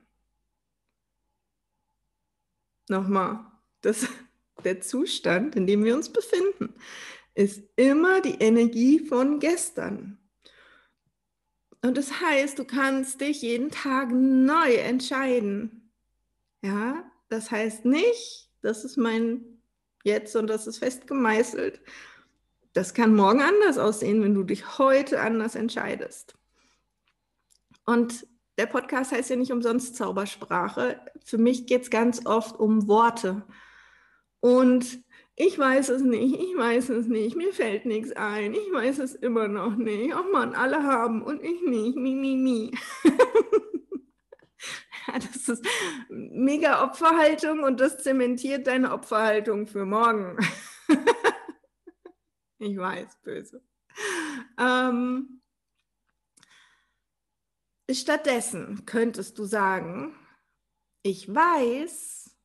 Nochmal, 2.89 3.41
das, 3.81 4.07
der 4.65 4.81
Zustand, 4.81 5.57
in 5.57 5.67
dem 5.67 5.85
wir 5.85 5.95
uns 5.95 6.11
befinden, 6.11 6.75
ist 7.35 7.63
immer 7.77 8.21
die 8.21 8.37
Energie 8.41 8.99
von 8.99 9.39
gestern. 9.39 10.19
Und 11.83 11.97
das 11.97 12.21
heißt, 12.21 12.59
du 12.59 12.65
kannst 12.65 13.21
dich 13.21 13.43
jeden 13.43 13.71
Tag 13.71 14.11
neu 14.11 14.75
entscheiden. 14.75 15.93
Ja, 16.63 17.09
das 17.29 17.51
heißt 17.51 17.85
nicht, 17.85 18.51
das 18.63 18.85
ist 18.85 18.97
mein 18.97 19.61
Jetzt 20.03 20.35
und 20.35 20.49
das 20.49 20.67
ist 20.67 20.79
fest 20.79 21.07
gemeißelt. 21.07 21.81
Das 22.73 22.95
kann 22.95 23.15
morgen 23.15 23.43
anders 23.43 23.79
aussehen, 23.79 24.23
wenn 24.23 24.35
du 24.35 24.43
dich 24.43 24.79
heute 24.79 25.21
anders 25.21 25.55
entscheidest. 25.55 26.35
Und 27.85 28.27
der 28.59 28.67
Podcast 28.67 29.13
heißt 29.13 29.31
ja 29.31 29.37
nicht 29.37 29.53
umsonst 29.53 29.97
Zaubersprache. 29.97 31.01
Für 31.25 31.39
mich 31.39 31.67
geht 31.67 31.83
es 31.83 31.91
ganz 31.91 32.27
oft 32.27 32.59
um 32.59 32.89
Worte. 32.89 33.45
Und 34.41 34.99
ich 35.37 35.57
weiß 35.57 35.91
es 35.91 36.03
nicht, 36.03 36.35
ich 36.35 36.57
weiß 36.57 36.89
es 36.89 37.07
nicht, 37.07 37.37
mir 37.37 37.53
fällt 37.53 37.87
nichts 37.87 38.11
ein, 38.13 38.55
ich 38.55 38.73
weiß 38.73 38.99
es 38.99 39.15
immer 39.15 39.47
noch 39.47 39.77
nicht. 39.77 40.13
Oh 40.17 40.33
Mann, 40.33 40.55
alle 40.55 40.83
haben 40.83 41.23
und 41.23 41.41
ich 41.43 41.63
nicht, 41.63 41.97
mi, 41.97 42.17
mi, 42.17 42.35
mi. 42.35 42.73
ja, 45.07 45.15
das 45.15 45.49
ist 45.49 45.65
mega 46.09 46.83
Opferhaltung 46.83 47.63
und 47.63 47.79
das 47.79 48.03
zementiert 48.03 48.67
deine 48.67 48.93
Opferhaltung 48.93 49.69
für 49.69 49.87
morgen. 49.87 50.37
ich 52.59 52.77
weiß, 52.77 53.19
böse. 53.23 53.63
Ähm, 54.59 55.41
Stattdessen 57.91 58.85
könntest 58.85 59.39
du 59.39 59.45
sagen, 59.45 60.15
ich 61.03 61.33
weiß, 61.33 62.37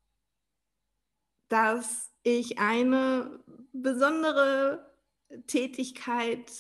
dass 1.50 2.12
ich 2.24 2.60
eine 2.60 3.44
besondere 3.74 4.96
Tätigkeit 5.48 6.52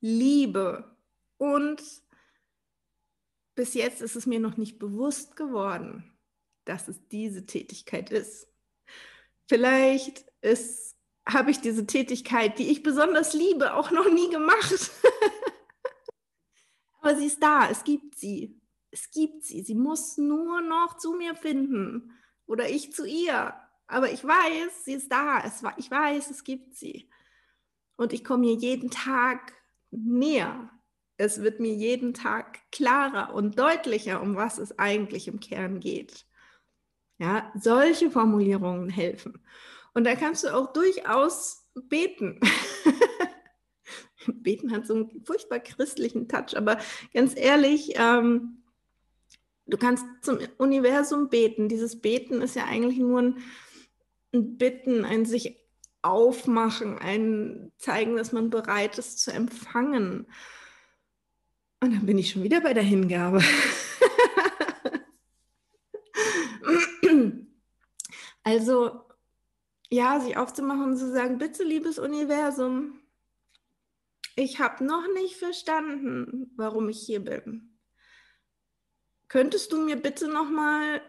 liebe 0.00 0.96
und 1.38 1.82
bis 3.54 3.74
jetzt 3.74 4.00
ist 4.00 4.16
es 4.16 4.26
mir 4.26 4.40
noch 4.40 4.56
nicht 4.56 4.78
bewusst 4.78 5.36
geworden, 5.36 6.18
dass 6.64 6.88
es 6.88 7.06
diese 7.08 7.46
Tätigkeit 7.46 8.10
ist. 8.10 8.48
Vielleicht 9.48 10.24
habe 11.28 11.50
ich 11.50 11.60
diese 11.60 11.86
Tätigkeit, 11.86 12.58
die 12.58 12.70
ich 12.70 12.82
besonders 12.82 13.34
liebe, 13.34 13.74
auch 13.74 13.90
noch 13.90 14.10
nie 14.10 14.30
gemacht. 14.30 14.90
Aber 17.04 17.16
sie 17.16 17.26
ist 17.26 17.42
da, 17.42 17.68
es 17.68 17.84
gibt 17.84 18.16
sie. 18.16 18.58
Es 18.90 19.10
gibt 19.10 19.44
sie. 19.44 19.60
Sie 19.60 19.74
muss 19.74 20.16
nur 20.16 20.62
noch 20.62 20.96
zu 20.96 21.12
mir 21.12 21.34
finden 21.34 22.12
oder 22.46 22.70
ich 22.70 22.94
zu 22.94 23.04
ihr. 23.04 23.52
Aber 23.86 24.10
ich 24.10 24.24
weiß, 24.24 24.86
sie 24.86 24.94
ist 24.94 25.12
da. 25.12 25.42
Es, 25.44 25.62
ich 25.76 25.90
weiß, 25.90 26.30
es 26.30 26.44
gibt 26.44 26.74
sie. 26.74 27.10
Und 27.96 28.14
ich 28.14 28.24
komme 28.24 28.46
ihr 28.46 28.54
jeden 28.54 28.90
Tag 28.90 29.52
näher. 29.90 30.70
Es 31.18 31.42
wird 31.42 31.60
mir 31.60 31.74
jeden 31.74 32.14
Tag 32.14 32.60
klarer 32.72 33.34
und 33.34 33.58
deutlicher, 33.58 34.22
um 34.22 34.34
was 34.34 34.56
es 34.56 34.78
eigentlich 34.78 35.28
im 35.28 35.40
Kern 35.40 35.80
geht. 35.80 36.24
Ja, 37.18 37.52
solche 37.54 38.10
Formulierungen 38.10 38.88
helfen. 38.88 39.44
Und 39.92 40.04
da 40.04 40.14
kannst 40.14 40.44
du 40.44 40.54
auch 40.54 40.72
durchaus 40.72 41.68
beten. 41.74 42.40
Beten 44.42 44.72
hat 44.72 44.86
so 44.86 44.94
einen 44.94 45.24
furchtbar 45.24 45.60
christlichen 45.60 46.28
Touch, 46.28 46.56
aber 46.56 46.78
ganz 47.12 47.34
ehrlich, 47.36 47.94
ähm, 47.96 48.62
du 49.66 49.76
kannst 49.76 50.04
zum 50.22 50.38
Universum 50.58 51.28
beten. 51.28 51.68
Dieses 51.68 52.00
Beten 52.00 52.42
ist 52.42 52.56
ja 52.56 52.64
eigentlich 52.64 52.98
nur 52.98 53.20
ein, 53.20 53.38
ein 54.32 54.56
Bitten, 54.56 55.04
ein 55.04 55.24
sich 55.24 55.60
aufmachen, 56.02 56.98
ein 56.98 57.72
zeigen, 57.78 58.16
dass 58.16 58.32
man 58.32 58.50
bereit 58.50 58.98
ist 58.98 59.20
zu 59.20 59.32
empfangen. 59.32 60.26
Und 61.80 61.94
dann 61.94 62.06
bin 62.06 62.18
ich 62.18 62.30
schon 62.30 62.42
wieder 62.42 62.60
bei 62.60 62.74
der 62.74 62.82
Hingabe. 62.82 63.42
also, 68.42 69.00
ja, 69.90 70.20
sich 70.20 70.36
aufzumachen 70.36 70.84
und 70.84 70.96
zu 70.96 71.10
sagen, 71.12 71.38
bitte, 71.38 71.64
liebes 71.64 71.98
Universum, 71.98 73.00
ich 74.36 74.58
habe 74.60 74.84
noch 74.84 75.06
nicht 75.14 75.36
verstanden, 75.36 76.52
warum 76.56 76.88
ich 76.88 77.00
hier 77.00 77.20
bin. 77.20 77.78
Könntest 79.28 79.72
du 79.72 79.78
mir 79.78 79.96
bitte 79.96 80.28
noch 80.28 80.48
mal 80.48 81.00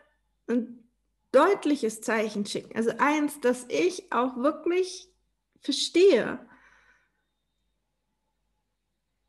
ein 0.47 0.89
deutliches 1.31 2.01
Zeichen 2.01 2.45
schicken? 2.45 2.75
Also 2.75 2.91
eins, 2.97 3.39
dass 3.41 3.65
ich 3.69 4.11
auch 4.11 4.37
wirklich 4.37 5.11
verstehe, 5.59 6.47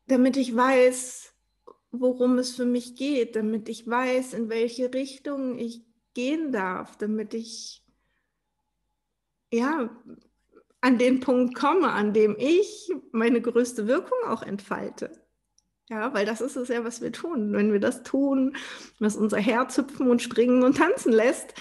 damit 0.07 0.37
ich 0.37 0.55
weiß, 0.55 1.33
worum 1.91 2.37
es 2.37 2.55
für 2.55 2.65
mich 2.65 2.95
geht, 2.95 3.35
damit 3.35 3.69
ich 3.69 3.87
weiß, 3.87 4.33
in 4.33 4.49
welche 4.49 4.93
Richtung 4.93 5.57
ich 5.57 5.85
gehen 6.13 6.51
darf, 6.51 6.97
damit 6.97 7.33
ich 7.33 7.83
ja 9.51 9.89
an 10.81 10.97
den 10.97 11.19
Punkt 11.19 11.55
komme, 11.55 11.91
an 11.91 12.13
dem 12.13 12.35
ich 12.37 12.91
meine 13.11 13.41
größte 13.41 13.87
Wirkung 13.87 14.17
auch 14.27 14.43
entfalte. 14.43 15.11
Ja, 15.89 16.13
weil 16.13 16.25
das 16.25 16.41
ist 16.41 16.57
es 16.57 16.67
ja, 16.67 16.83
was 16.83 17.01
wir 17.01 17.13
tun. 17.13 17.53
Wenn 17.53 17.71
wir 17.71 17.79
das 17.79 18.03
tun, 18.03 18.57
was 18.99 19.15
unser 19.15 19.37
Herz 19.37 19.77
hüpfen 19.77 20.09
und 20.09 20.21
springen 20.21 20.63
und 20.63 20.77
tanzen 20.77 21.13
lässt, 21.13 21.53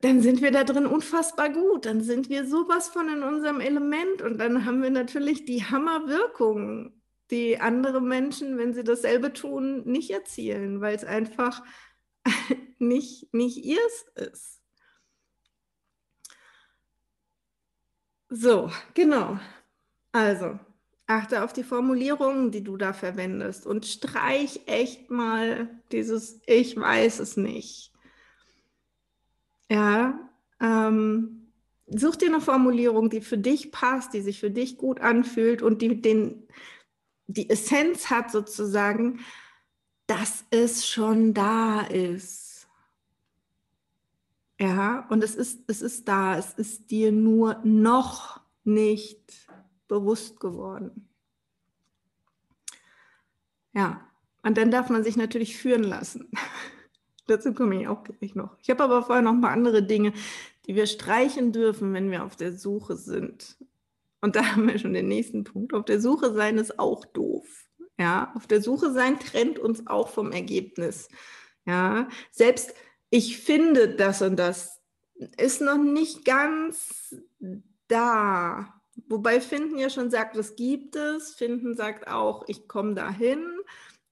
dann 0.00 0.20
sind 0.20 0.40
wir 0.40 0.52
da 0.52 0.64
drin 0.64 0.86
unfassbar 0.86 1.50
gut. 1.50 1.86
Dann 1.86 2.02
sind 2.02 2.28
wir 2.30 2.46
sowas 2.46 2.88
von 2.88 3.08
in 3.08 3.22
unserem 3.22 3.60
Element 3.60 4.22
und 4.22 4.38
dann 4.38 4.64
haben 4.64 4.82
wir 4.82 4.90
natürlich 4.90 5.44
die 5.44 5.64
Hammerwirkung, 5.64 6.92
die 7.30 7.58
andere 7.58 8.00
Menschen, 8.00 8.58
wenn 8.58 8.74
sie 8.74 8.84
dasselbe 8.84 9.32
tun, 9.32 9.82
nicht 9.84 10.10
erzielen, 10.10 10.80
weil 10.80 10.94
es 10.94 11.04
einfach 11.04 11.62
nicht, 12.78 13.34
nicht 13.34 13.64
ihrs 13.64 14.06
ist. 14.14 14.59
So, 18.30 18.70
genau. 18.94 19.38
Also, 20.12 20.58
achte 21.06 21.42
auf 21.44 21.52
die 21.52 21.64
Formulierungen, 21.64 22.50
die 22.52 22.62
du 22.64 22.76
da 22.76 22.92
verwendest 22.92 23.66
und 23.66 23.86
streich 23.86 24.60
echt 24.66 25.10
mal 25.10 25.68
dieses 25.92 26.40
Ich 26.46 26.76
weiß 26.76 27.20
es 27.20 27.36
nicht. 27.36 27.92
Ja, 29.70 30.18
ähm, 30.60 31.52
such 31.86 32.16
dir 32.16 32.28
eine 32.28 32.40
Formulierung, 32.40 33.10
die 33.10 33.20
für 33.20 33.38
dich 33.38 33.72
passt, 33.72 34.14
die 34.14 34.20
sich 34.20 34.40
für 34.40 34.50
dich 34.50 34.76
gut 34.76 35.00
anfühlt 35.00 35.62
und 35.62 35.82
die 35.82 36.00
den, 36.00 36.46
die 37.26 37.50
Essenz 37.50 38.10
hat 38.10 38.30
sozusagen, 38.32 39.20
dass 40.06 40.44
es 40.50 40.88
schon 40.88 41.34
da 41.34 41.82
ist. 41.82 42.49
Ja, 44.60 45.06
und 45.08 45.24
es 45.24 45.36
ist, 45.36 45.62
es 45.68 45.80
ist 45.80 46.06
da, 46.06 46.36
es 46.36 46.52
ist 46.52 46.90
dir 46.90 47.12
nur 47.12 47.60
noch 47.64 48.40
nicht 48.62 49.48
bewusst 49.88 50.38
geworden. 50.38 51.08
Ja, 53.72 54.06
und 54.42 54.58
dann 54.58 54.70
darf 54.70 54.90
man 54.90 55.02
sich 55.02 55.16
natürlich 55.16 55.56
führen 55.56 55.82
lassen. 55.82 56.30
Dazu 57.26 57.54
komme 57.54 57.80
ich 57.80 57.88
auch 57.88 58.04
gleich 58.04 58.34
noch. 58.34 58.58
Ich 58.60 58.68
habe 58.68 58.82
aber 58.84 59.02
vorher 59.02 59.22
noch 59.22 59.32
ein 59.32 59.40
paar 59.40 59.52
andere 59.52 59.82
Dinge, 59.82 60.12
die 60.66 60.74
wir 60.74 60.86
streichen 60.86 61.52
dürfen, 61.52 61.94
wenn 61.94 62.10
wir 62.10 62.24
auf 62.24 62.36
der 62.36 62.52
Suche 62.52 62.96
sind. 62.96 63.56
Und 64.20 64.36
da 64.36 64.44
haben 64.52 64.68
wir 64.68 64.78
schon 64.78 64.92
den 64.92 65.08
nächsten 65.08 65.44
Punkt. 65.44 65.72
Auf 65.72 65.86
der 65.86 66.02
Suche 66.02 66.34
sein 66.34 66.58
ist 66.58 66.78
auch 66.78 67.06
doof. 67.06 67.46
Ja, 67.98 68.32
auf 68.34 68.46
der 68.46 68.60
Suche 68.60 68.92
sein 68.92 69.18
trennt 69.18 69.58
uns 69.58 69.86
auch 69.86 70.08
vom 70.08 70.32
Ergebnis. 70.32 71.08
Ja, 71.64 72.08
selbst 72.30 72.74
ich 73.10 73.38
finde 73.38 73.88
das 73.88 74.22
und 74.22 74.36
das 74.36 74.80
ist 75.36 75.60
noch 75.60 75.78
nicht 75.78 76.24
ganz 76.24 77.14
da. 77.88 78.80
Wobei 79.08 79.40
Finden 79.40 79.78
ja 79.78 79.90
schon 79.90 80.10
sagt, 80.10 80.36
es 80.36 80.56
gibt 80.56 80.96
es. 80.96 81.34
Finden 81.34 81.74
sagt 81.74 82.08
auch, 82.08 82.44
ich 82.48 82.68
komme 82.68 82.94
dahin 82.94 83.44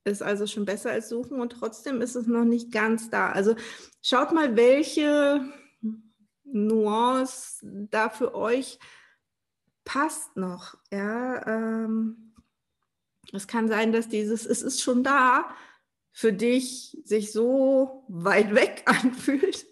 ist 0.08 0.22
also 0.22 0.46
schon 0.46 0.64
besser 0.64 0.90
als 0.90 1.08
suchen 1.08 1.40
und 1.40 1.50
trotzdem 1.50 2.00
ist 2.00 2.16
es 2.16 2.26
noch 2.26 2.44
nicht 2.44 2.72
ganz 2.72 3.10
da. 3.10 3.30
Also 3.30 3.54
schaut 4.02 4.32
mal, 4.32 4.56
welche 4.56 5.44
Nuance 6.44 7.60
da 7.90 8.08
für 8.08 8.34
euch 8.34 8.78
passt 9.84 10.36
noch. 10.36 10.76
Ja, 10.90 11.46
ähm, 11.46 12.34
es 13.32 13.46
kann 13.46 13.68
sein, 13.68 13.92
dass 13.92 14.08
dieses 14.08 14.46
Es 14.46 14.62
ist 14.62 14.80
schon 14.80 15.04
da 15.04 15.50
für 16.18 16.33
dich 16.33 16.98
sich 17.04 17.31
so 17.31 18.04
weit 18.09 18.52
weg 18.52 18.83
anfühlt, 18.87 19.66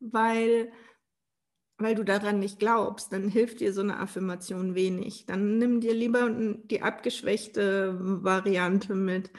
weil 0.00 0.72
weil 1.76 1.94
du 1.94 2.04
daran 2.04 2.38
nicht 2.38 2.58
glaubst, 2.58 3.12
dann 3.12 3.28
hilft 3.28 3.60
dir 3.60 3.74
so 3.74 3.82
eine 3.82 3.98
Affirmation 3.98 4.74
wenig. 4.74 5.26
Dann 5.26 5.58
nimm 5.58 5.80
dir 5.80 5.92
lieber 5.92 6.30
die 6.30 6.80
abgeschwächte 6.80 7.98
Variante 8.00 8.94
mit 8.94 9.30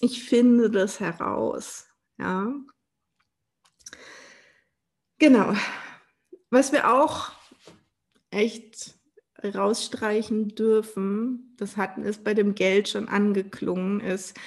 ich 0.00 0.24
finde 0.24 0.70
das 0.70 0.98
heraus. 0.98 1.86
Ja. 2.18 2.54
Genau. 5.18 5.54
Was 6.48 6.72
wir 6.72 6.90
auch 6.90 7.32
echt 8.30 8.94
rausstreichen 9.44 10.54
dürfen, 10.54 11.54
das 11.58 11.76
hatten 11.76 12.02
es 12.04 12.16
bei 12.16 12.32
dem 12.32 12.54
Geld 12.54 12.88
schon 12.88 13.08
angeklungen, 13.08 14.00
ist, 14.00 14.38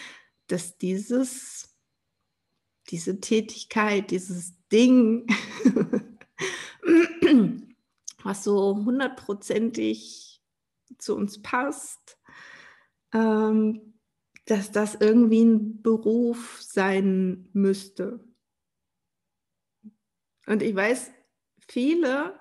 dass 0.48 0.78
dieses, 0.78 1.78
diese 2.90 3.20
Tätigkeit, 3.20 4.12
dieses 4.12 4.54
Ding, 4.72 5.28
was 8.24 8.44
so 8.44 8.76
hundertprozentig 8.86 10.42
zu 10.98 11.16
uns 11.16 11.42
passt, 11.42 12.18
ähm, 13.14 14.00
dass 14.46 14.72
das 14.72 14.96
irgendwie 14.96 15.44
ein 15.44 15.82
Beruf 15.82 16.62
sein 16.62 17.50
müsste. 17.54 18.24
Und 20.46 20.62
ich 20.62 20.76
weiß, 20.76 21.12
viele 21.68 22.40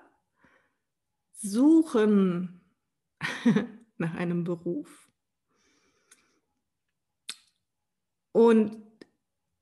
suchen 1.31 2.61
nach 3.97 4.13
einem 4.13 4.43
Beruf. 4.43 5.04
Und 8.35 8.77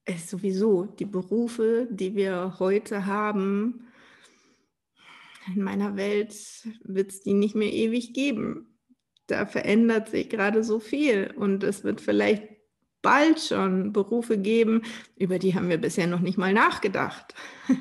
es 0.05 0.29
sowieso 0.29 0.85
die 0.85 1.05
Berufe, 1.05 1.87
die 1.89 2.15
wir 2.15 2.57
heute 2.59 3.05
haben, 3.05 3.87
in 5.53 5.61
meiner 5.61 5.95
Welt 5.95 6.33
wird 6.83 7.11
es 7.11 7.21
die 7.21 7.33
nicht 7.33 7.55
mehr 7.55 7.71
ewig 7.71 8.13
geben 8.13 8.73
da 9.27 9.45
verändert 9.45 10.09
sich 10.09 10.29
gerade 10.29 10.63
so 10.63 10.79
viel 10.79 11.33
und 11.35 11.63
es 11.63 11.83
wird 11.83 12.01
vielleicht 12.01 12.43
bald 13.01 13.39
schon 13.39 13.91
Berufe 13.93 14.37
geben, 14.37 14.83
über 15.17 15.39
die 15.39 15.55
haben 15.55 15.69
wir 15.69 15.77
bisher 15.77 16.07
noch 16.07 16.21
nicht 16.21 16.37
mal 16.37 16.53
nachgedacht. 16.53 17.33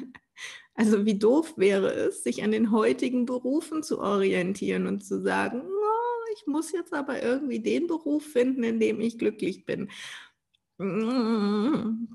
Also 0.75 1.05
wie 1.05 1.19
doof 1.19 1.59
wäre 1.59 1.93
es, 1.93 2.25
sich 2.25 2.43
an 2.43 2.51
den 2.51 2.73
heutigen 2.73 3.27
Berufen 3.27 3.83
zu 3.83 4.01
orientieren 4.01 4.87
und 4.87 5.05
zu 5.05 5.21
sagen, 5.21 5.61
oh, 5.61 6.33
ich 6.35 6.47
muss 6.47 6.73
jetzt 6.73 6.95
aber 6.95 7.23
irgendwie 7.23 7.61
den 7.61 7.87
Beruf 7.87 8.25
finden, 8.25 8.65
in 8.65 8.81
dem 8.81 8.99
ich 8.99 9.19
glücklich 9.19 9.67
bin. 9.67 9.91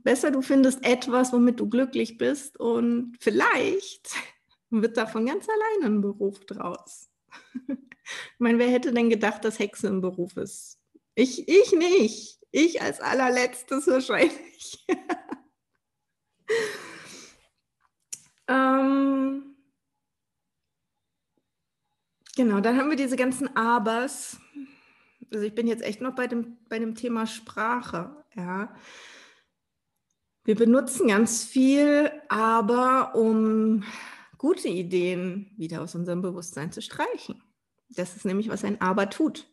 Besser, 0.03 0.31
du 0.31 0.41
findest 0.41 0.85
etwas, 0.85 1.31
womit 1.31 1.59
du 1.59 1.69
glücklich 1.69 2.17
bist 2.17 2.59
und 2.59 3.15
vielleicht 3.19 4.13
wird 4.69 4.97
davon 4.97 5.25
ganz 5.25 5.47
alleine 5.47 5.95
ein 5.95 6.01
Beruf 6.01 6.45
draus. 6.45 7.09
Ich 8.09 8.39
meine, 8.39 8.57
wer 8.57 8.69
hätte 8.69 8.93
denn 8.93 9.09
gedacht, 9.09 9.43
dass 9.43 9.59
Hexe 9.59 9.89
ein 9.89 9.99
Beruf 9.99 10.37
ist? 10.37 10.79
Ich, 11.13 11.45
ich 11.49 11.73
nicht. 11.73 12.39
Ich 12.51 12.81
als 12.81 13.01
allerletztes 13.01 13.85
wahrscheinlich. 13.87 14.87
ähm, 18.47 19.57
genau, 22.33 22.61
dann 22.61 22.77
haben 22.77 22.89
wir 22.89 22.95
diese 22.95 23.17
ganzen 23.17 23.53
Abers. 23.57 24.39
Also 25.31 25.45
ich 25.45 25.55
bin 25.55 25.67
jetzt 25.67 25.83
echt 25.83 26.01
noch 26.01 26.15
bei 26.15 26.27
dem, 26.27 26.57
bei 26.69 26.79
dem 26.79 26.95
Thema 26.95 27.27
Sprache. 27.27 28.23
Ja. 28.35 28.73
Wir 30.43 30.55
benutzen 30.55 31.09
ganz 31.09 31.43
viel, 31.43 32.11
aber 32.29 33.15
um 33.15 33.83
gute 34.37 34.69
Ideen 34.69 35.51
wieder 35.57 35.81
aus 35.81 35.95
unserem 35.95 36.21
Bewusstsein 36.21 36.71
zu 36.71 36.81
streichen. 36.81 37.41
Das 37.89 38.15
ist 38.15 38.25
nämlich, 38.25 38.49
was 38.49 38.63
ein 38.63 38.79
Aber 38.81 39.09
tut. 39.09 39.47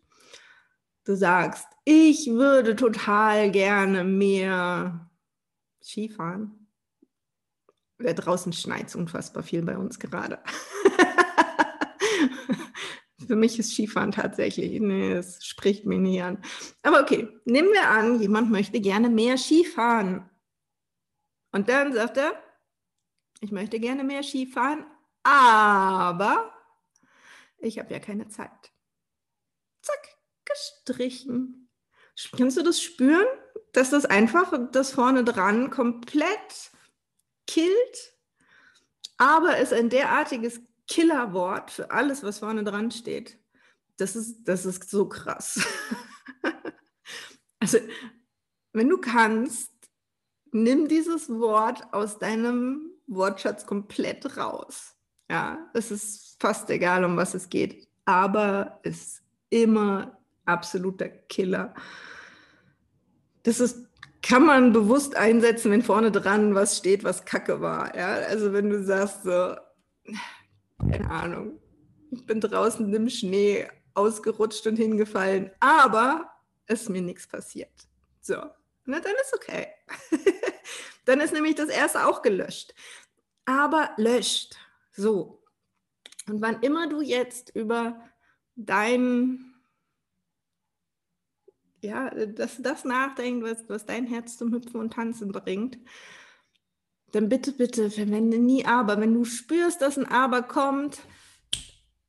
Du 1.04 1.16
sagst, 1.16 1.66
ich 1.84 2.28
würde 2.28 2.76
total 2.76 3.50
gerne 3.50 4.04
mehr 4.04 5.10
Skifahren. 5.82 6.68
Da 7.98 8.12
draußen 8.12 8.52
schneit 8.52 8.94
unfassbar 8.94 9.42
viel 9.42 9.62
bei 9.62 9.76
uns 9.76 9.98
gerade. 9.98 10.38
Für 13.26 13.36
mich 13.36 13.58
ist 13.58 13.72
Skifahren 13.72 14.12
tatsächlich, 14.12 14.80
nee, 14.80 15.12
es 15.12 15.44
spricht 15.44 15.86
mich 15.86 15.98
nie 15.98 16.20
an. 16.20 16.42
Aber 16.82 17.00
okay, 17.00 17.28
nehmen 17.44 17.72
wir 17.72 17.88
an, 17.88 18.20
jemand 18.20 18.50
möchte 18.50 18.80
gerne 18.80 19.08
mehr 19.08 19.38
Skifahren. 19.38 20.28
Und 21.52 21.68
dann 21.68 21.92
sagt 21.92 22.16
er, 22.16 22.32
ich 23.40 23.52
möchte 23.52 23.78
gerne 23.78 24.04
mehr 24.04 24.22
Skifahren, 24.22 24.84
aber 25.22 26.52
ich 27.58 27.78
habe 27.78 27.92
ja 27.92 28.00
keine 28.00 28.28
Zeit. 28.28 28.72
Zack, 29.82 30.16
gestrichen. 30.44 31.68
Kannst 32.36 32.56
du 32.56 32.62
das 32.62 32.80
spüren, 32.80 33.26
dass 33.72 33.90
das 33.90 34.06
einfach 34.06 34.52
das 34.72 34.92
vorne 34.92 35.24
dran 35.24 35.70
komplett 35.70 36.72
killt, 37.46 38.14
aber 39.16 39.58
ist 39.58 39.72
ein 39.72 39.90
derartiges 39.90 40.60
Killerwort 40.86 41.70
für 41.70 41.90
alles, 41.90 42.22
was 42.22 42.40
vorne 42.40 42.64
dran 42.64 42.90
steht. 42.90 43.38
Das 43.96 44.16
ist, 44.16 44.44
das 44.44 44.66
ist 44.66 44.90
so 44.90 45.08
krass. 45.08 45.66
Also, 47.60 47.78
wenn 48.74 48.90
du 48.90 48.98
kannst, 48.98 49.70
nimm 50.52 50.86
dieses 50.86 51.30
Wort 51.30 51.94
aus 51.94 52.18
deinem 52.18 52.90
Wortschatz 53.06 53.64
komplett 53.64 54.36
raus. 54.36 54.94
Ja, 55.30 55.70
es 55.72 55.90
ist 55.90 56.36
fast 56.38 56.68
egal, 56.68 57.04
um 57.04 57.16
was 57.16 57.32
es 57.32 57.48
geht, 57.48 57.88
aber 58.04 58.80
es 58.82 58.96
ist 58.96 59.22
immer 59.48 60.18
absoluter 60.44 61.08
Killer. 61.08 61.74
Das 63.44 63.60
ist, 63.60 63.88
kann 64.20 64.44
man 64.44 64.74
bewusst 64.74 65.16
einsetzen, 65.16 65.70
wenn 65.70 65.82
vorne 65.82 66.12
dran 66.12 66.54
was 66.54 66.76
steht, 66.76 67.02
was 67.02 67.24
Kacke 67.24 67.62
war. 67.62 67.96
Ja, 67.96 68.08
also 68.08 68.52
wenn 68.52 68.68
du 68.68 68.84
sagst 68.84 69.22
so, 69.22 69.54
keine 70.90 71.10
Ahnung, 71.10 71.60
ich 72.10 72.24
bin 72.26 72.40
draußen 72.40 72.92
im 72.92 73.08
Schnee 73.08 73.68
ausgerutscht 73.94 74.66
und 74.66 74.76
hingefallen, 74.76 75.50
aber 75.60 76.30
ist 76.66 76.88
mir 76.88 77.02
nichts 77.02 77.26
passiert. 77.26 77.72
So, 78.20 78.36
na 78.84 79.00
dann 79.00 79.14
ist 79.20 79.34
okay. 79.34 79.68
dann 81.04 81.20
ist 81.20 81.32
nämlich 81.32 81.54
das 81.54 81.68
erste 81.68 82.06
auch 82.06 82.22
gelöscht. 82.22 82.74
Aber 83.44 83.90
löscht. 83.96 84.56
So. 84.92 85.42
Und 86.26 86.40
wann 86.40 86.60
immer 86.62 86.88
du 86.88 87.02
jetzt 87.02 87.54
über 87.54 88.00
dein, 88.56 89.54
ja, 91.82 92.10
das, 92.10 92.56
das 92.62 92.84
nachdenkt, 92.84 93.44
was, 93.44 93.68
was 93.68 93.84
dein 93.84 94.06
Herz 94.06 94.38
zum 94.38 94.52
Hüpfen 94.52 94.80
und 94.80 94.94
Tanzen 94.94 95.32
bringt, 95.32 95.78
dann 97.14 97.28
bitte, 97.28 97.52
bitte 97.52 97.90
verwende 97.90 98.38
nie 98.38 98.64
aber. 98.64 99.00
Wenn 99.00 99.14
du 99.14 99.24
spürst, 99.24 99.80
dass 99.80 99.96
ein 99.96 100.06
aber 100.06 100.42
kommt, 100.42 101.00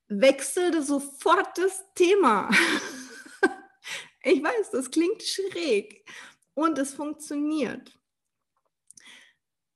wechsle 0.08 0.82
sofort 0.82 1.58
das 1.58 1.84
Thema. 1.94 2.50
ich 4.24 4.42
weiß, 4.44 4.72
das 4.72 4.90
klingt 4.90 5.22
schräg 5.22 6.10
und 6.56 6.80
es 6.80 6.96
funktioniert. 6.96 8.00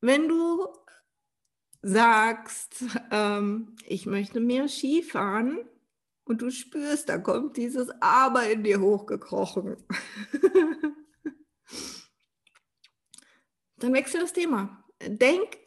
Wenn 0.02 0.28
du 0.28 0.68
sagst, 1.84 2.84
ähm, 3.12 3.76
ich 3.86 4.08
möchte 4.08 4.39
mehr 4.39 4.68
Skifahren 4.68 5.60
und 6.26 6.42
du 6.42 6.50
spürst, 6.50 7.08
da 7.10 7.20
kommt 7.20 7.56
dieses 7.58 7.89
Aber 8.02 8.50
in 8.50 8.63
dir 8.63 8.82
hochgekrochen, 8.82 9.78
dann 13.78 13.94
wechsel 13.94 14.22
das 14.22 14.34
Thema. 14.34 14.79
Denk 15.02 15.58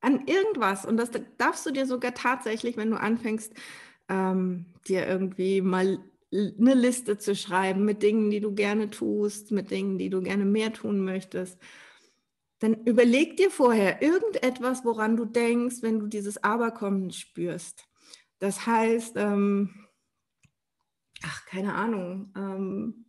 an 0.00 0.26
irgendwas 0.26 0.84
und 0.84 0.96
das 0.96 1.10
darfst 1.38 1.64
du 1.64 1.70
dir 1.70 1.86
sogar 1.86 2.14
tatsächlich, 2.14 2.76
wenn 2.76 2.90
du 2.90 2.98
anfängst, 2.98 3.54
ähm, 4.08 4.66
dir 4.88 5.06
irgendwie 5.06 5.60
mal 5.60 5.98
eine 6.32 6.74
Liste 6.74 7.18
zu 7.18 7.36
schreiben 7.36 7.84
mit 7.84 8.02
Dingen, 8.02 8.30
die 8.30 8.40
du 8.40 8.54
gerne 8.54 8.90
tust, 8.90 9.52
mit 9.52 9.70
Dingen, 9.70 9.98
die 9.98 10.10
du 10.10 10.22
gerne 10.22 10.44
mehr 10.44 10.72
tun 10.72 11.04
möchtest, 11.04 11.58
dann 12.58 12.84
überleg 12.84 13.36
dir 13.36 13.50
vorher 13.50 14.02
irgendetwas, 14.02 14.84
woran 14.84 15.16
du 15.16 15.24
denkst, 15.24 15.82
wenn 15.82 15.98
du 15.98 16.06
dieses 16.06 16.42
Aberkommen 16.42 17.10
spürst. 17.10 17.88
Das 18.38 18.66
heißt, 18.66 19.16
ähm, 19.16 19.88
ach, 21.22 21.44
keine 21.46 21.74
Ahnung, 21.74 22.32
ähm, 22.36 23.04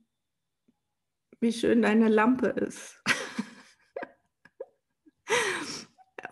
wie 1.40 1.54
schön 1.54 1.82
deine 1.82 2.10
Lampe 2.10 2.48
ist. 2.48 3.02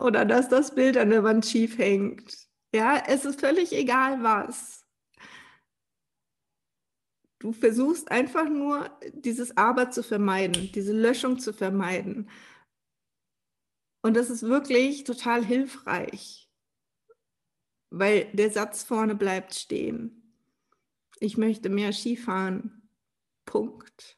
Oder 0.02 0.26
dass 0.26 0.50
das 0.50 0.76
Bild 0.76 0.98
an 0.98 1.12
der 1.12 1.24
Wand 1.24 1.46
schief 1.46 1.78
hängt 1.78 2.52
ja, 2.74 3.04
es 3.08 3.26
ist 3.26 3.40
völlig 3.40 3.74
egal 3.74 4.24
was. 4.24 4.86
Du 7.40 7.52
versuchst 7.54 8.10
einfach 8.12 8.48
nur, 8.48 8.90
dieses 9.14 9.58
Aber 9.58 9.90
zu 9.92 10.04
vermeiden, 10.04 10.72
diese 10.74 10.94
Löschung 10.94 11.40
zu 11.40 11.54
vermeiden. 11.54 12.30
Und 14.04 14.16
das 14.16 14.30
ist 14.30 14.44
wirklich 14.44 15.04
total 15.04 15.44
hilfreich, 15.44 16.50
weil 17.90 18.32
der 18.34 18.52
Satz 18.52 18.84
vorne 18.84 19.16
bleibt 19.16 19.54
stehen. 19.54 20.36
Ich 21.20 21.38
möchte 21.38 21.70
mehr 21.70 21.94
Skifahren. 21.94 22.90
Punkt. 23.46 24.18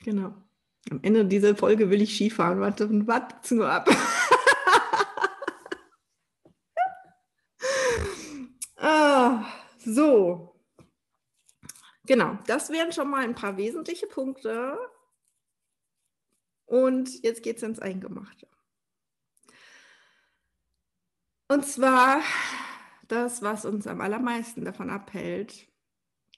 genau. 0.05 0.50
Am 0.91 1.01
Ende 1.03 1.25
dieser 1.25 1.55
Folge 1.55 1.89
will 1.89 2.03
ich 2.03 2.15
Skifahren. 2.15 2.61
Warte, 2.61 3.07
warte 3.07 3.55
nur 3.55 3.71
ab. 3.71 3.89
ah, 8.77 9.47
so. 9.79 10.61
Genau, 12.07 12.37
das 12.49 12.71
wären 12.71 12.93
schon 12.93 13.09
mal 13.09 13.23
ein 13.23 13.37
paar 13.37 13.57
wesentliche 13.57 14.09
Punkte. 14.09 14.77
Und 16.67 17.23
jetzt 17.23 17.45
geht 17.45 17.59
es 17.59 17.63
ins 17.63 17.79
Eingemachte. 17.79 18.49
Und 21.47 21.65
zwar 21.67 22.21
das, 23.07 23.43
was 23.43 23.65
uns 23.65 23.87
am 23.87 24.01
allermeisten 24.01 24.65
davon 24.65 24.91
abhält, 24.91 25.69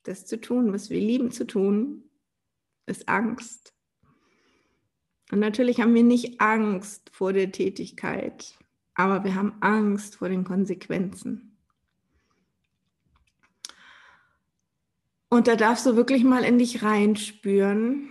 das 0.02 0.26
zu 0.26 0.38
tun, 0.38 0.74
was 0.74 0.90
wir 0.90 1.00
lieben 1.00 1.30
zu 1.30 1.46
tun, 1.46 2.10
ist 2.84 3.08
Angst. 3.08 3.72
Und 5.32 5.38
natürlich 5.38 5.80
haben 5.80 5.94
wir 5.94 6.02
nicht 6.02 6.42
Angst 6.42 7.10
vor 7.10 7.32
der 7.32 7.50
Tätigkeit, 7.52 8.54
aber 8.94 9.24
wir 9.24 9.34
haben 9.34 9.54
Angst 9.62 10.16
vor 10.16 10.28
den 10.28 10.44
Konsequenzen. 10.44 11.56
Und 15.30 15.48
da 15.48 15.56
darfst 15.56 15.86
du 15.86 15.96
wirklich 15.96 16.22
mal 16.22 16.44
in 16.44 16.58
dich 16.58 16.82
reinspüren. 16.82 18.10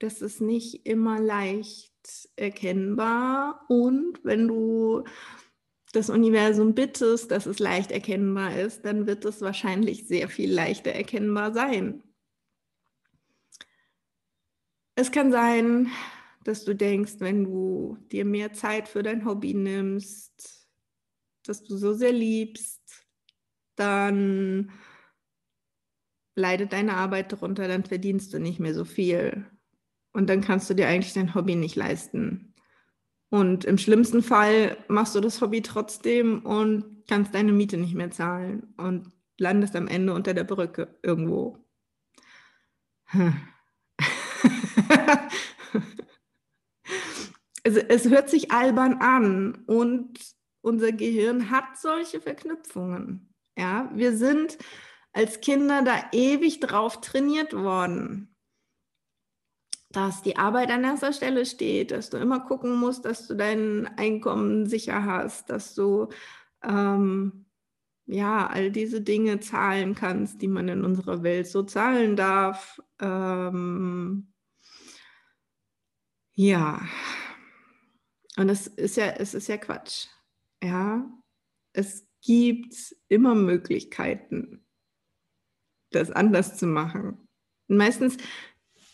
Das 0.00 0.20
ist 0.20 0.40
nicht 0.40 0.84
immer 0.84 1.20
leicht 1.20 1.92
erkennbar. 2.34 3.64
Und 3.68 4.18
wenn 4.24 4.48
du 4.48 5.04
das 5.92 6.10
Universum 6.10 6.74
bittest, 6.74 7.30
dass 7.30 7.46
es 7.46 7.60
leicht 7.60 7.92
erkennbar 7.92 8.58
ist, 8.58 8.84
dann 8.84 9.06
wird 9.06 9.24
es 9.24 9.40
wahrscheinlich 9.42 10.08
sehr 10.08 10.28
viel 10.28 10.52
leichter 10.52 10.90
erkennbar 10.90 11.54
sein. 11.54 12.02
Es 14.96 15.10
kann 15.10 15.32
sein, 15.32 15.90
dass 16.44 16.64
du 16.64 16.74
denkst, 16.74 17.14
wenn 17.18 17.44
du 17.44 17.98
dir 18.12 18.24
mehr 18.24 18.52
Zeit 18.52 18.88
für 18.88 19.02
dein 19.02 19.24
Hobby 19.24 19.54
nimmst, 19.54 20.68
das 21.44 21.64
du 21.64 21.76
so 21.76 21.92
sehr 21.94 22.12
liebst, 22.12 22.80
dann 23.76 24.70
leidet 26.36 26.72
deine 26.72 26.94
Arbeit 26.94 27.32
darunter, 27.32 27.66
dann 27.66 27.84
verdienst 27.84 28.32
du 28.32 28.38
nicht 28.38 28.60
mehr 28.60 28.74
so 28.74 28.84
viel. 28.84 29.46
Und 30.12 30.28
dann 30.28 30.40
kannst 30.40 30.70
du 30.70 30.74
dir 30.74 30.88
eigentlich 30.88 31.12
dein 31.12 31.34
Hobby 31.34 31.56
nicht 31.56 31.74
leisten. 31.74 32.54
Und 33.30 33.64
im 33.64 33.78
schlimmsten 33.78 34.22
Fall 34.22 34.76
machst 34.86 35.16
du 35.16 35.20
das 35.20 35.40
Hobby 35.40 35.60
trotzdem 35.60 36.44
und 36.44 37.02
kannst 37.08 37.34
deine 37.34 37.52
Miete 37.52 37.76
nicht 37.78 37.94
mehr 37.94 38.12
zahlen 38.12 38.74
und 38.76 39.10
landest 39.38 39.74
am 39.74 39.88
Ende 39.88 40.14
unter 40.14 40.34
der 40.34 40.44
Brücke 40.44 40.96
irgendwo. 41.02 41.58
Hm. 43.06 43.53
also 47.64 47.80
es 47.80 48.08
hört 48.08 48.30
sich 48.30 48.50
albern 48.50 48.94
an 48.94 49.64
und 49.66 50.18
unser 50.62 50.92
Gehirn 50.92 51.50
hat 51.50 51.76
solche 51.76 52.20
Verknüpfungen. 52.20 53.34
Ja, 53.56 53.90
wir 53.94 54.16
sind 54.16 54.58
als 55.12 55.40
Kinder 55.40 55.82
da 55.82 56.04
ewig 56.12 56.60
drauf 56.60 57.00
trainiert 57.00 57.52
worden, 57.52 58.34
dass 59.90 60.22
die 60.22 60.36
Arbeit 60.36 60.70
an 60.70 60.82
erster 60.82 61.12
Stelle 61.12 61.46
steht, 61.46 61.92
dass 61.92 62.10
du 62.10 62.16
immer 62.16 62.40
gucken 62.40 62.74
musst, 62.74 63.04
dass 63.04 63.28
du 63.28 63.34
dein 63.34 63.86
Einkommen 63.96 64.66
sicher 64.66 65.04
hast, 65.04 65.50
dass 65.50 65.74
du 65.74 66.08
ähm, 66.64 67.46
ja 68.06 68.46
all 68.48 68.72
diese 68.72 69.00
Dinge 69.00 69.38
zahlen 69.40 69.94
kannst, 69.94 70.42
die 70.42 70.48
man 70.48 70.68
in 70.68 70.84
unserer 70.84 71.22
Welt 71.22 71.46
so 71.46 71.62
zahlen 71.62 72.16
darf. 72.16 72.80
Ähm, 73.00 74.33
ja, 76.34 76.80
und 78.36 78.48
es 78.48 78.66
ist 78.66 78.96
ja, 78.96 79.06
es 79.10 79.34
ist 79.34 79.48
ja 79.48 79.56
Quatsch. 79.56 80.06
Ja, 80.62 81.08
es 81.72 82.06
gibt 82.22 82.74
immer 83.08 83.34
Möglichkeiten, 83.34 84.66
das 85.90 86.10
anders 86.10 86.56
zu 86.56 86.66
machen. 86.66 87.28
Und 87.68 87.76
meistens 87.76 88.16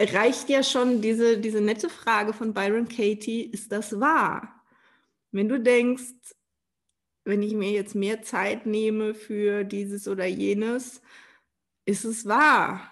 reicht 0.00 0.48
ja 0.48 0.62
schon 0.62 1.00
diese, 1.00 1.38
diese 1.38 1.60
nette 1.60 1.88
Frage 1.88 2.32
von 2.32 2.54
Byron 2.54 2.88
Katie, 2.88 3.42
ist 3.42 3.72
das 3.72 3.98
wahr? 3.98 4.62
Wenn 5.30 5.48
du 5.48 5.60
denkst, 5.60 6.34
wenn 7.24 7.42
ich 7.42 7.54
mir 7.54 7.70
jetzt 7.70 7.94
mehr 7.94 8.22
Zeit 8.22 8.66
nehme 8.66 9.14
für 9.14 9.64
dieses 9.64 10.08
oder 10.08 10.26
jenes, 10.26 11.02
ist 11.84 12.04
es 12.04 12.26
wahr, 12.26 12.90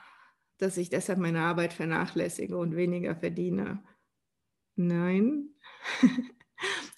dass 0.58 0.76
ich 0.76 0.90
deshalb 0.90 1.18
meine 1.18 1.40
Arbeit 1.40 1.72
vernachlässige 1.72 2.56
und 2.56 2.76
weniger 2.76 3.16
verdiene? 3.16 3.82
Nein. 4.78 5.48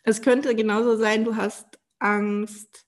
es 0.05 0.21
könnte 0.21 0.55
genauso 0.55 0.97
sein, 0.97 1.25
du 1.25 1.37
hast 1.37 1.81
Angst, 1.99 2.87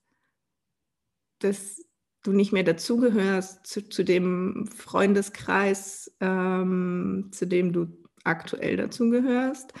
dass 1.39 1.83
du 2.21 2.31
nicht 2.31 2.53
mehr 2.53 2.63
dazugehörst 2.63 3.65
zu, 3.65 3.89
zu 3.89 4.03
dem 4.03 4.67
Freundeskreis, 4.67 6.15
ähm, 6.19 7.29
zu 7.31 7.47
dem 7.47 7.73
du 7.73 7.87
aktuell 8.23 8.77
dazugehörst, 8.77 9.73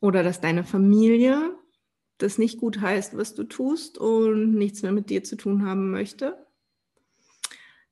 oder 0.00 0.24
dass 0.24 0.40
deine 0.40 0.64
Familie 0.64 1.56
das 2.18 2.36
nicht 2.36 2.58
gut 2.58 2.80
heißt, 2.80 3.16
was 3.16 3.34
du 3.34 3.44
tust 3.44 3.98
und 3.98 4.54
nichts 4.54 4.82
mehr 4.82 4.92
mit 4.92 5.10
dir 5.10 5.22
zu 5.22 5.36
tun 5.36 5.64
haben 5.64 5.92
möchte, 5.92 6.44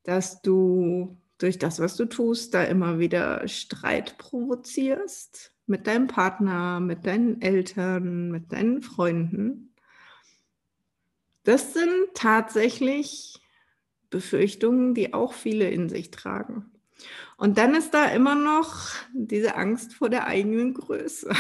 dass 0.02 0.42
du 0.42 1.18
durch 1.38 1.58
das, 1.58 1.78
was 1.78 1.94
du 1.96 2.06
tust, 2.06 2.52
da 2.52 2.64
immer 2.64 2.98
wieder 2.98 3.46
Streit 3.46 4.18
provozierst 4.18 5.53
mit 5.66 5.86
deinem 5.86 6.06
Partner, 6.06 6.80
mit 6.80 7.06
deinen 7.06 7.40
Eltern, 7.40 8.30
mit 8.30 8.52
deinen 8.52 8.82
Freunden. 8.82 9.74
Das 11.44 11.74
sind 11.74 12.14
tatsächlich 12.14 13.40
Befürchtungen, 14.10 14.94
die 14.94 15.12
auch 15.12 15.32
viele 15.32 15.70
in 15.70 15.88
sich 15.88 16.10
tragen. 16.10 16.70
Und 17.36 17.58
dann 17.58 17.74
ist 17.74 17.92
da 17.92 18.06
immer 18.06 18.34
noch 18.34 18.92
diese 19.12 19.56
Angst 19.56 19.94
vor 19.94 20.08
der 20.08 20.26
eigenen 20.26 20.74
Größe, 20.74 21.30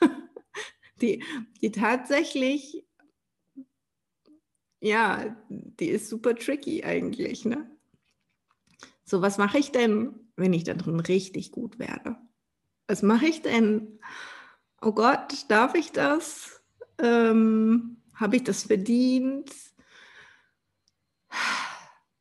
die, 1.00 1.22
die 1.62 1.70
tatsächlich, 1.70 2.84
ja, 4.80 5.36
die 5.48 5.88
ist 5.88 6.08
super 6.08 6.34
tricky 6.34 6.84
eigentlich. 6.84 7.44
Ne? 7.44 7.70
So, 9.04 9.22
was 9.22 9.38
mache 9.38 9.58
ich 9.58 9.70
denn, 9.70 10.14
wenn 10.36 10.52
ich 10.52 10.64
da 10.64 10.74
drin 10.74 11.00
richtig 11.00 11.52
gut 11.52 11.78
werde? 11.78 12.16
Was 12.88 13.02
mache 13.02 13.26
ich 13.26 13.42
denn? 13.42 14.00
Oh 14.80 14.92
Gott, 14.92 15.44
darf 15.48 15.74
ich 15.74 15.92
das? 15.92 16.62
Ähm, 16.98 17.98
Habe 18.14 18.36
ich 18.36 18.44
das 18.44 18.64
verdient? 18.64 19.52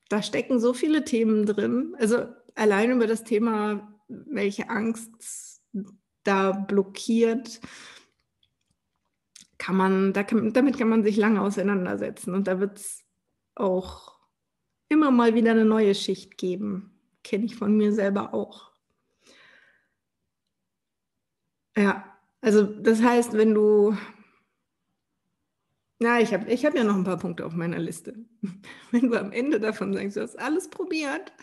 Da 0.10 0.22
stecken 0.22 0.60
so 0.60 0.74
viele 0.74 1.04
Themen 1.06 1.46
drin. 1.46 1.96
Also 1.98 2.28
allein 2.56 2.92
über 2.92 3.08
das 3.08 3.24
Thema, 3.24 3.94
welche 4.08 4.70
Angst 4.70 5.62
da 6.24 6.52
blockiert, 6.52 7.62
kann 9.58 9.76
man, 9.76 10.14
da 10.14 10.24
kann, 10.24 10.54
damit 10.54 10.78
kann 10.78 10.90
man 10.90 11.04
sich 11.04 11.18
lange 11.18 11.42
auseinandersetzen. 11.42 12.34
Und 12.34 12.48
da 12.48 12.60
wird 12.60 12.78
es 12.78 13.04
auch 13.56 14.20
immer 14.90 15.12
mal 15.12 15.34
wieder 15.34 15.52
eine 15.52 15.66
neue 15.66 15.96
Schicht 15.96 16.38
geben. 16.38 17.00
Kenne 17.24 17.46
ich 17.46 17.56
von 17.56 17.76
mir 17.76 17.94
selber 17.94 18.34
auch. 18.34 18.67
Ja, 21.78 22.04
also 22.42 22.64
das 22.64 23.02
heißt, 23.04 23.34
wenn 23.34 23.54
du, 23.54 23.96
na, 26.00 26.20
ich 26.20 26.34
habe 26.34 26.52
ich 26.52 26.66
hab 26.66 26.76
ja 26.76 26.84
noch 26.84 26.96
ein 26.96 27.04
paar 27.04 27.20
Punkte 27.20 27.46
auf 27.46 27.54
meiner 27.54 27.78
Liste. 27.78 28.26
Wenn 28.92 29.10
du 29.10 29.20
am 29.20 29.32
Ende 29.32 29.60
davon 29.60 29.94
sagst, 29.94 30.18
du 30.18 30.22
hast 30.22 30.40
alles 30.40 30.70
probiert 30.70 31.34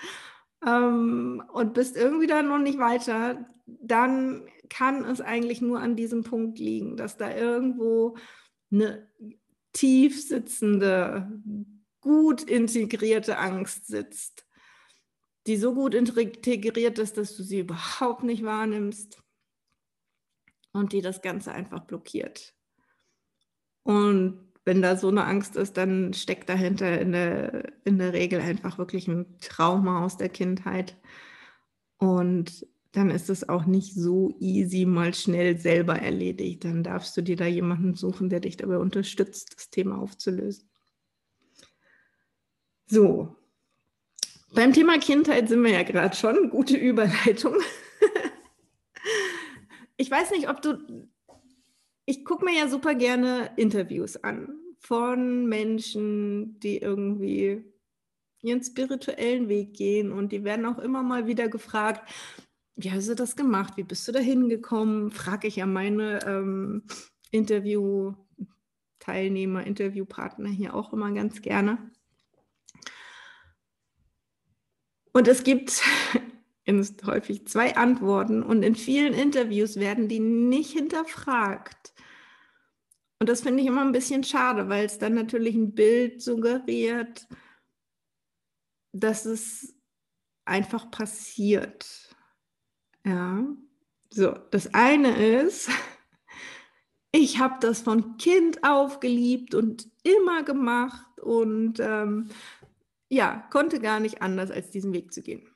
ähm, 0.67 1.43
und 1.53 1.75
bist 1.75 1.97
irgendwie 1.97 2.27
da 2.27 2.43
noch 2.43 2.59
nicht 2.59 2.79
weiter, 2.79 3.47
dann 3.67 4.47
kann 4.69 5.05
es 5.05 5.21
eigentlich 5.21 5.61
nur 5.61 5.81
an 5.81 5.97
diesem 5.97 6.25
Punkt 6.25 6.59
liegen, 6.59 6.97
dass 6.97 7.17
da 7.17 7.35
irgendwo 7.35 8.17
eine 8.73 9.09
tief 9.73 10.21
sitzende, 10.21 11.31
gut 12.01 12.43
integrierte 12.43 13.39
Angst 13.39 13.87
sitzt, 13.87 14.47
die 15.47 15.57
so 15.57 15.75
gut 15.75 15.95
integriert 15.95 16.99
ist, 16.99 17.19
dass 17.19 17.37
du 17.37 17.43
sie 17.43 17.61
überhaupt 17.61 18.25
nicht 18.25 18.45
wahrnimmst 18.45 19.24
und 20.75 20.93
die 20.93 21.01
das 21.01 21.23
Ganze 21.23 21.53
einfach 21.53 21.81
blockiert. 21.81 22.53
Und 23.85 24.41
wenn 24.65 24.83
da 24.83 24.97
so 24.97 25.09
eine 25.09 25.25
Angst 25.25 25.57
ist, 25.57 25.77
dann 25.77 26.13
steckt 26.15 26.49
dahinter 26.49 27.01
in 27.01 27.13
der, 27.13 27.73
in 27.85 27.99
der 27.99 28.13
Regel 28.13 28.41
einfach 28.41 28.77
wirklich 28.77 29.09
ein 29.09 29.39
Trauma 29.41 30.05
aus 30.05 30.17
der 30.17 30.29
Kindheit. 30.29 30.97
Und 31.99 32.67
dann 32.93 33.11
ist 33.11 33.31
es 33.31 33.49
auch 33.49 33.67
nicht 33.67 33.95
so 33.95 34.35
easy 34.41 34.85
mal 34.85 35.15
schnell 35.15 35.59
selber 35.59 35.97
erledigt. 35.97 36.65
Dann 36.65 36.83
darfst 36.83 37.17
du 37.17 37.23
dir 37.23 37.37
da 37.37 37.47
jemanden 37.47 37.95
suchen, 37.95 38.29
der 38.29 38.41
dich 38.41 38.57
dabei 38.57 38.79
unterstützt, 38.79 39.55
das 39.57 39.71
Thema 39.71 39.99
aufzulösen. 39.99 40.69
So, 42.87 43.37
beim 44.55 44.73
Thema 44.73 44.99
Kindheit 44.99 45.49
sind 45.49 45.63
wir 45.63 45.73
ja 45.73 45.83
gerade 45.83 46.17
schon. 46.17 46.51
Gute 46.51 46.77
Überleitung. 46.77 47.55
Ich 49.97 50.11
weiß 50.11 50.33
nicht, 50.33 50.49
ob 50.49 50.61
du. 50.63 51.09
Ich 52.07 52.25
gucke 52.25 52.45
mir 52.45 52.59
ja 52.59 52.69
super 52.69 52.95
gerne 52.95 53.51
Interviews 53.57 54.17
an 54.17 54.59
von 54.79 55.47
Menschen, 55.47 56.61
die 56.61 56.79
irgendwie 56.79 57.65
ihren 58.43 58.63
spirituellen 58.63 59.49
Weg 59.49 59.75
gehen 59.75 60.13
und 60.13 60.31
die 60.31 60.45
werden 60.45 60.67
auch 60.67 60.79
immer 60.79 61.03
mal 61.03 61.27
wieder 61.27 61.49
gefragt, 61.49 62.07
wie 62.77 62.91
hast 62.91 63.09
du 63.09 63.15
das 63.15 63.37
gemacht? 63.37 63.79
Wie 63.79 63.85
bist 63.85 64.07
du 64.07 64.13
da 64.13 64.19
hingekommen? 64.19 65.11
Frage 65.11 65.49
ich 65.49 65.57
ja 65.57 65.65
meine 65.65 66.23
ähm, 66.27 66.83
Interview-Teilnehmer, 67.31 69.67
Interviewpartner 69.67 70.51
hier 70.51 70.75
auch 70.75 70.93
immer 70.93 71.11
ganz 71.13 71.41
gerne. 71.41 71.91
Und 75.13 75.27
es 75.29 75.45
gibt 75.45 75.81
häufig 77.07 77.47
zwei 77.47 77.77
Antworten 77.77 78.43
und 78.43 78.63
in 78.63 78.75
vielen 78.75 79.13
Interviews 79.13 79.77
werden 79.77 80.09
die 80.09 80.21
nicht 80.21 80.71
hinterfragt. 80.71 81.93
Und 83.19 83.29
das 83.29 83.43
finde 83.43 83.63
ich 83.63 83.69
immer 83.69 83.83
ein 83.83 83.93
bisschen 83.93 84.25
schade, 84.25 84.69
weil 84.69 84.85
es 84.85 84.99
dann 84.99 85.15
natürlich 85.15 85.55
ein 85.55 85.75
Bild 85.75 86.23
suggeriert, 86.23 87.27
dass 88.93 89.25
es 89.25 89.75
einfach 90.45 90.91
passiert. 90.91 92.15
Ja, 93.07 93.47
so, 94.11 94.33
das 94.51 94.73
eine 94.75 95.41
ist, 95.41 95.69
ich 97.13 97.39
habe 97.39 97.57
das 97.61 97.83
von 97.83 98.17
Kind 98.17 98.65
auf 98.65 99.01
geliebt 99.01 99.55
und 99.55 99.89
immer 100.03 100.43
gemacht 100.43 101.19
und 101.21 101.81
ähm, 101.81 102.31
ja, 103.09 103.47
konnte 103.51 103.81
gar 103.81 104.01
nicht 104.01 104.23
anders, 104.23 104.51
als 104.51 104.71
diesen 104.71 104.93
Weg 104.93 105.13
zu 105.13 105.23
gehen. 105.23 105.54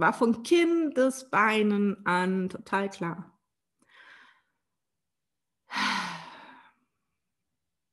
War 0.00 0.12
von 0.12 0.42
Kindesbeinen 0.42 2.04
an 2.06 2.48
total 2.48 2.88
klar. 2.88 3.38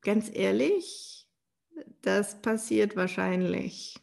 Ganz 0.01 0.29
ehrlich, 0.33 1.27
das 2.01 2.41
passiert 2.41 2.95
wahrscheinlich. 2.95 3.99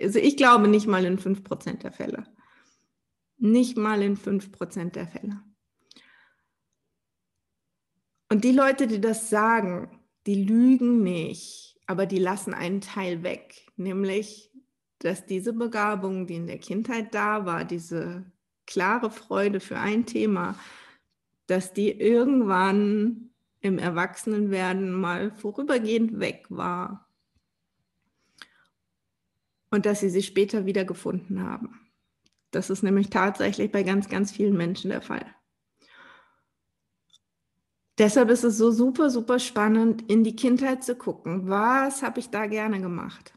Also 0.00 0.18
ich 0.18 0.36
glaube 0.36 0.66
nicht 0.66 0.86
mal 0.86 1.04
in 1.04 1.18
5% 1.18 1.82
der 1.82 1.92
Fälle. 1.92 2.24
Nicht 3.36 3.76
mal 3.76 4.02
in 4.02 4.16
5% 4.16 4.92
der 4.92 5.06
Fälle. 5.06 5.42
Und 8.30 8.44
die 8.44 8.52
Leute, 8.52 8.86
die 8.86 9.00
das 9.00 9.28
sagen, 9.28 10.00
die 10.26 10.42
lügen 10.44 11.02
nicht 11.02 11.70
aber 11.90 12.06
die 12.06 12.20
lassen 12.20 12.54
einen 12.54 12.80
Teil 12.80 13.24
weg, 13.24 13.66
nämlich, 13.76 14.49
dass 15.00 15.26
diese 15.26 15.52
Begabung, 15.52 16.26
die 16.26 16.36
in 16.36 16.46
der 16.46 16.58
Kindheit 16.58 17.14
da 17.14 17.46
war, 17.46 17.64
diese 17.64 18.24
klare 18.66 19.10
Freude 19.10 19.60
für 19.60 19.78
ein 19.78 20.06
Thema, 20.06 20.54
dass 21.46 21.72
die 21.72 21.90
irgendwann 21.90 23.30
im 23.60 23.78
Erwachsenenwerden 23.78 24.92
mal 24.92 25.32
vorübergehend 25.32 26.20
weg 26.20 26.46
war 26.48 27.08
und 29.70 29.86
dass 29.86 30.00
sie 30.00 30.10
sie 30.10 30.22
später 30.22 30.66
wiedergefunden 30.66 31.42
haben. 31.42 31.80
Das 32.50 32.70
ist 32.70 32.82
nämlich 32.82 33.10
tatsächlich 33.10 33.70
bei 33.70 33.82
ganz, 33.82 34.08
ganz 34.08 34.32
vielen 34.32 34.56
Menschen 34.56 34.90
der 34.90 35.02
Fall. 35.02 35.26
Deshalb 37.98 38.30
ist 38.30 38.44
es 38.44 38.56
so 38.56 38.70
super, 38.70 39.10
super 39.10 39.38
spannend, 39.38 40.10
in 40.10 40.24
die 40.24 40.34
Kindheit 40.34 40.82
zu 40.84 40.96
gucken. 40.96 41.48
Was 41.48 42.02
habe 42.02 42.20
ich 42.20 42.30
da 42.30 42.46
gerne 42.46 42.80
gemacht? 42.80 43.34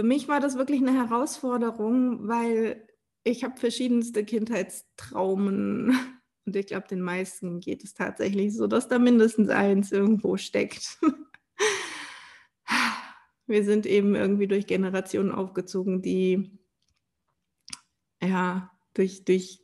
Für 0.00 0.06
mich 0.06 0.28
war 0.28 0.40
das 0.40 0.56
wirklich 0.56 0.80
eine 0.80 0.94
Herausforderung, 0.94 2.26
weil 2.26 2.88
ich 3.22 3.44
habe 3.44 3.60
verschiedenste 3.60 4.24
Kindheitstraumen 4.24 5.90
und 6.46 6.56
ich 6.56 6.68
glaube, 6.68 6.88
den 6.88 7.02
meisten 7.02 7.60
geht 7.60 7.84
es 7.84 7.92
tatsächlich 7.92 8.56
so, 8.56 8.66
dass 8.66 8.88
da 8.88 8.98
mindestens 8.98 9.50
eins 9.50 9.92
irgendwo 9.92 10.38
steckt. 10.38 10.98
Wir 13.46 13.62
sind 13.62 13.84
eben 13.84 14.14
irgendwie 14.14 14.46
durch 14.46 14.66
Generationen 14.66 15.32
aufgezogen, 15.32 16.00
die 16.00 16.58
ja 18.22 18.70
durch, 18.94 19.26
durch 19.26 19.62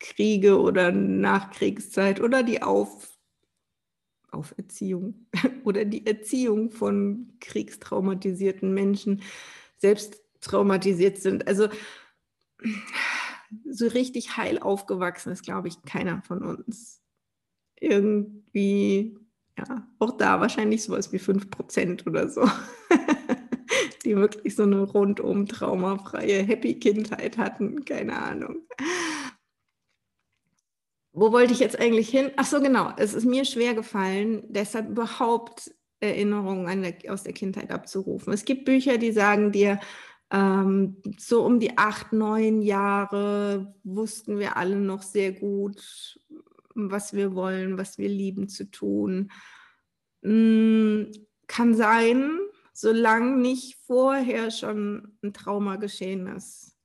Kriege 0.00 0.58
oder 0.58 0.90
Nachkriegszeit 0.90 2.22
oder 2.22 2.42
die 2.42 2.62
Auf 2.62 3.14
Auferziehung 4.30 5.26
oder 5.64 5.84
die 5.84 6.06
Erziehung 6.06 6.70
von 6.70 7.34
kriegstraumatisierten 7.40 8.72
Menschen 8.72 9.20
selbst 9.78 10.22
traumatisiert 10.40 11.18
sind. 11.18 11.46
Also 11.46 11.68
so 13.68 13.86
richtig 13.88 14.36
heil 14.36 14.58
aufgewachsen 14.58 15.32
ist, 15.32 15.44
glaube 15.44 15.68
ich, 15.68 15.82
keiner 15.82 16.22
von 16.22 16.42
uns. 16.42 17.02
Irgendwie, 17.78 19.18
ja, 19.58 19.86
auch 19.98 20.16
da 20.16 20.40
wahrscheinlich 20.40 20.82
sowas 20.82 21.12
wie 21.12 21.18
5% 21.18 22.06
oder 22.06 22.28
so, 22.28 22.42
die 24.04 24.16
wirklich 24.16 24.54
so 24.54 24.62
eine 24.62 24.82
rundum 24.82 25.46
traumafreie, 25.46 26.42
happy 26.42 26.78
Kindheit 26.78 27.38
hatten. 27.38 27.84
Keine 27.84 28.20
Ahnung. 28.20 28.66
Wo 31.12 31.32
wollte 31.32 31.52
ich 31.52 31.60
jetzt 31.60 31.78
eigentlich 31.78 32.08
hin? 32.08 32.30
Ach 32.36 32.44
so, 32.44 32.60
genau. 32.60 32.92
Es 32.96 33.14
ist 33.14 33.24
mir 33.24 33.44
schwer 33.44 33.74
gefallen, 33.74 34.44
deshalb 34.48 34.90
überhaupt 34.90 35.74
Erinnerungen 36.00 36.82
der, 36.82 37.12
aus 37.12 37.22
der 37.22 37.32
Kindheit 37.32 37.70
abzurufen. 37.70 38.32
Es 38.32 38.44
gibt 38.44 38.64
Bücher, 38.64 38.98
die 38.98 39.12
sagen 39.12 39.52
dir, 39.52 39.80
ähm, 40.30 40.96
so 41.18 41.44
um 41.44 41.60
die 41.60 41.78
acht, 41.78 42.12
neun 42.12 42.60
Jahre 42.60 43.74
wussten 43.84 44.38
wir 44.38 44.56
alle 44.56 44.76
noch 44.76 45.02
sehr 45.02 45.32
gut, 45.32 46.20
was 46.74 47.14
wir 47.14 47.34
wollen, 47.34 47.78
was 47.78 47.98
wir 47.98 48.08
lieben 48.08 48.48
zu 48.48 48.70
tun. 48.70 49.30
Mhm, 50.22 51.12
kann 51.46 51.74
sein, 51.74 52.38
solange 52.72 53.36
nicht 53.36 53.78
vorher 53.86 54.50
schon 54.50 55.16
ein 55.22 55.32
Trauma 55.32 55.76
geschehen 55.76 56.26
ist. 56.26 56.76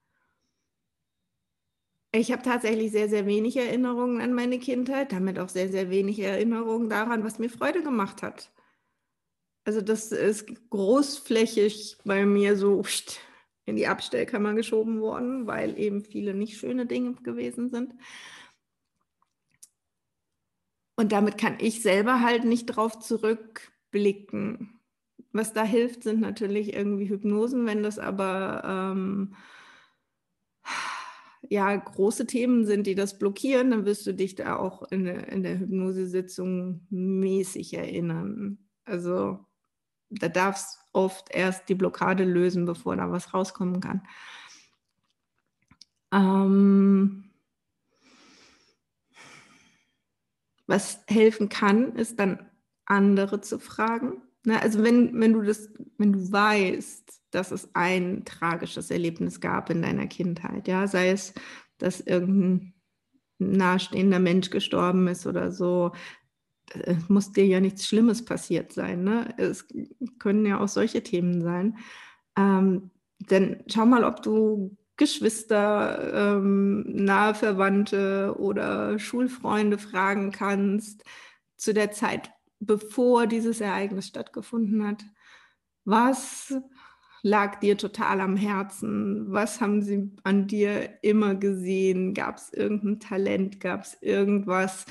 Ich 2.13 2.31
habe 2.31 2.43
tatsächlich 2.43 2.91
sehr, 2.91 3.09
sehr 3.09 3.25
wenig 3.25 3.55
Erinnerungen 3.55 4.21
an 4.21 4.33
meine 4.33 4.59
Kindheit, 4.59 5.13
damit 5.13 5.39
auch 5.39 5.49
sehr, 5.49 5.69
sehr 5.69 5.89
wenig 5.89 6.19
Erinnerungen 6.19 6.89
daran, 6.89 7.23
was 7.23 7.39
mir 7.39 7.49
Freude 7.49 7.83
gemacht 7.83 8.21
hat. 8.21 8.51
Also 9.63 9.81
das 9.81 10.11
ist 10.11 10.47
großflächig 10.69 11.97
bei 12.03 12.25
mir 12.25 12.57
so 12.57 12.83
in 13.65 13.75
die 13.75 13.87
Abstellkammer 13.87 14.53
geschoben 14.53 15.01
worden, 15.01 15.45
weil 15.45 15.77
eben 15.79 16.03
viele 16.03 16.33
nicht 16.33 16.57
schöne 16.57 16.85
Dinge 16.85 17.13
gewesen 17.23 17.69
sind. 17.69 17.93
Und 20.95 21.11
damit 21.11 21.37
kann 21.37 21.57
ich 21.59 21.81
selber 21.81 22.21
halt 22.21 22.43
nicht 22.43 22.65
drauf 22.67 22.99
zurückblicken. 22.99 24.79
Was 25.31 25.53
da 25.53 25.63
hilft, 25.63 26.03
sind 26.03 26.19
natürlich 26.19 26.73
irgendwie 26.73 27.09
Hypnosen, 27.09 27.65
wenn 27.65 27.83
das 27.83 27.97
aber 27.99 28.63
ähm, 28.65 29.35
ja 31.49 31.75
große 31.75 32.27
Themen 32.27 32.65
sind, 32.65 32.87
die 32.87 32.95
das 32.95 33.17
blockieren, 33.17 33.71
dann 33.71 33.85
wirst 33.85 34.05
du 34.05 34.13
dich 34.13 34.35
da 34.35 34.57
auch 34.57 34.83
in, 34.91 35.05
in 35.05 35.43
der 35.43 35.59
Hypnosesitzung 35.59 36.85
mäßig 36.89 37.73
erinnern. 37.73 38.57
Also 38.83 39.45
da 40.11 40.29
darfst 40.29 40.79
oft 40.93 41.33
erst 41.33 41.69
die 41.69 41.75
Blockade 41.75 42.23
lösen, 42.23 42.65
bevor 42.65 42.95
da 42.95 43.11
was 43.11 43.33
rauskommen 43.33 43.79
kann. 43.79 44.01
Ähm, 46.13 47.31
was 50.67 51.03
helfen 51.07 51.49
kann, 51.49 51.95
ist 51.95 52.19
dann 52.19 52.49
andere 52.85 53.41
zu 53.41 53.59
fragen. 53.59 54.21
Ne? 54.45 54.61
Also 54.61 54.83
wenn, 54.83 55.19
wenn 55.19 55.33
du 55.33 55.41
das, 55.41 55.69
wenn 55.97 56.13
du 56.13 56.31
weißt, 56.31 57.21
dass 57.31 57.51
es 57.51 57.69
ein 57.73 58.25
tragisches 58.25 58.91
Erlebnis 58.91 59.39
gab 59.39 59.69
in 59.69 59.81
deiner 59.81 60.07
Kindheit, 60.07 60.67
ja, 60.67 60.87
sei 60.87 61.11
es, 61.11 61.33
dass 61.77 62.01
irgendein 62.01 62.73
nahestehender 63.39 64.19
Mensch 64.19 64.49
gestorben 64.49 65.07
ist 65.07 65.25
oder 65.25 65.51
so, 65.51 65.93
es 65.93 66.20
muss 67.07 67.31
dir 67.31 67.45
ja 67.45 67.59
nichts 67.59 67.87
Schlimmes 67.87 68.25
passiert 68.25 68.73
sein. 68.73 69.03
Ne? 69.03 69.33
Es 69.37 69.67
können 70.19 70.45
ja 70.45 70.59
auch 70.59 70.67
solche 70.67 71.03
Themen 71.03 71.41
sein. 71.41 71.77
Ähm, 72.37 72.91
denn 73.29 73.63
schau 73.67 73.85
mal, 73.85 74.03
ob 74.03 74.21
du 74.23 74.77
Geschwister, 74.97 76.37
ähm, 76.37 76.83
nahe 76.87 77.33
Verwandte 77.33 78.35
oder 78.37 78.99
Schulfreunde 78.99 79.77
fragen 79.77 80.31
kannst 80.31 81.03
zu 81.57 81.73
der 81.73 81.91
Zeit, 81.91 82.31
bevor 82.59 83.25
dieses 83.25 83.61
Ereignis 83.61 84.07
stattgefunden 84.07 84.85
hat. 84.85 85.03
Was 85.85 86.53
lag 87.23 87.59
dir 87.59 87.77
total 87.77 88.21
am 88.21 88.35
Herzen? 88.35 89.25
Was 89.31 89.61
haben 89.61 89.81
sie 89.81 90.11
an 90.23 90.47
dir 90.47 90.99
immer 91.01 91.35
gesehen? 91.35 92.13
Gab 92.13 92.37
es 92.37 92.53
irgendein 92.53 92.99
Talent? 92.99 93.59
Gab 93.59 93.83
es 93.83 93.97
irgendwas? 94.01 94.85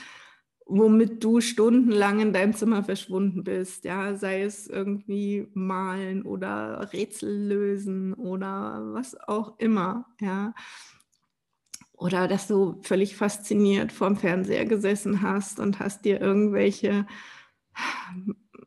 Womit 0.71 1.23
du 1.23 1.41
stundenlang 1.41 2.21
in 2.21 2.33
deinem 2.33 2.55
Zimmer 2.55 2.85
verschwunden 2.85 3.43
bist, 3.43 3.85
ja, 3.85 4.15
sei 4.15 4.43
es 4.43 4.69
irgendwie 4.69 5.49
malen 5.53 6.23
oder 6.23 6.93
Rätsel 6.93 7.49
lösen 7.49 8.15
oder 8.15 8.81
was 8.93 9.19
auch 9.29 9.59
immer, 9.59 10.07
ja. 10.21 10.55
Oder 11.93 12.29
dass 12.29 12.47
du 12.47 12.81
völlig 12.83 13.17
fasziniert 13.17 13.93
vorm 13.93 14.17
Fernseher 14.17 14.65
gesessen 14.65 15.21
hast 15.23 15.61
und 15.61 15.81
hast 15.81 16.05
dir 16.05 16.21
irgendwelche 16.21 17.07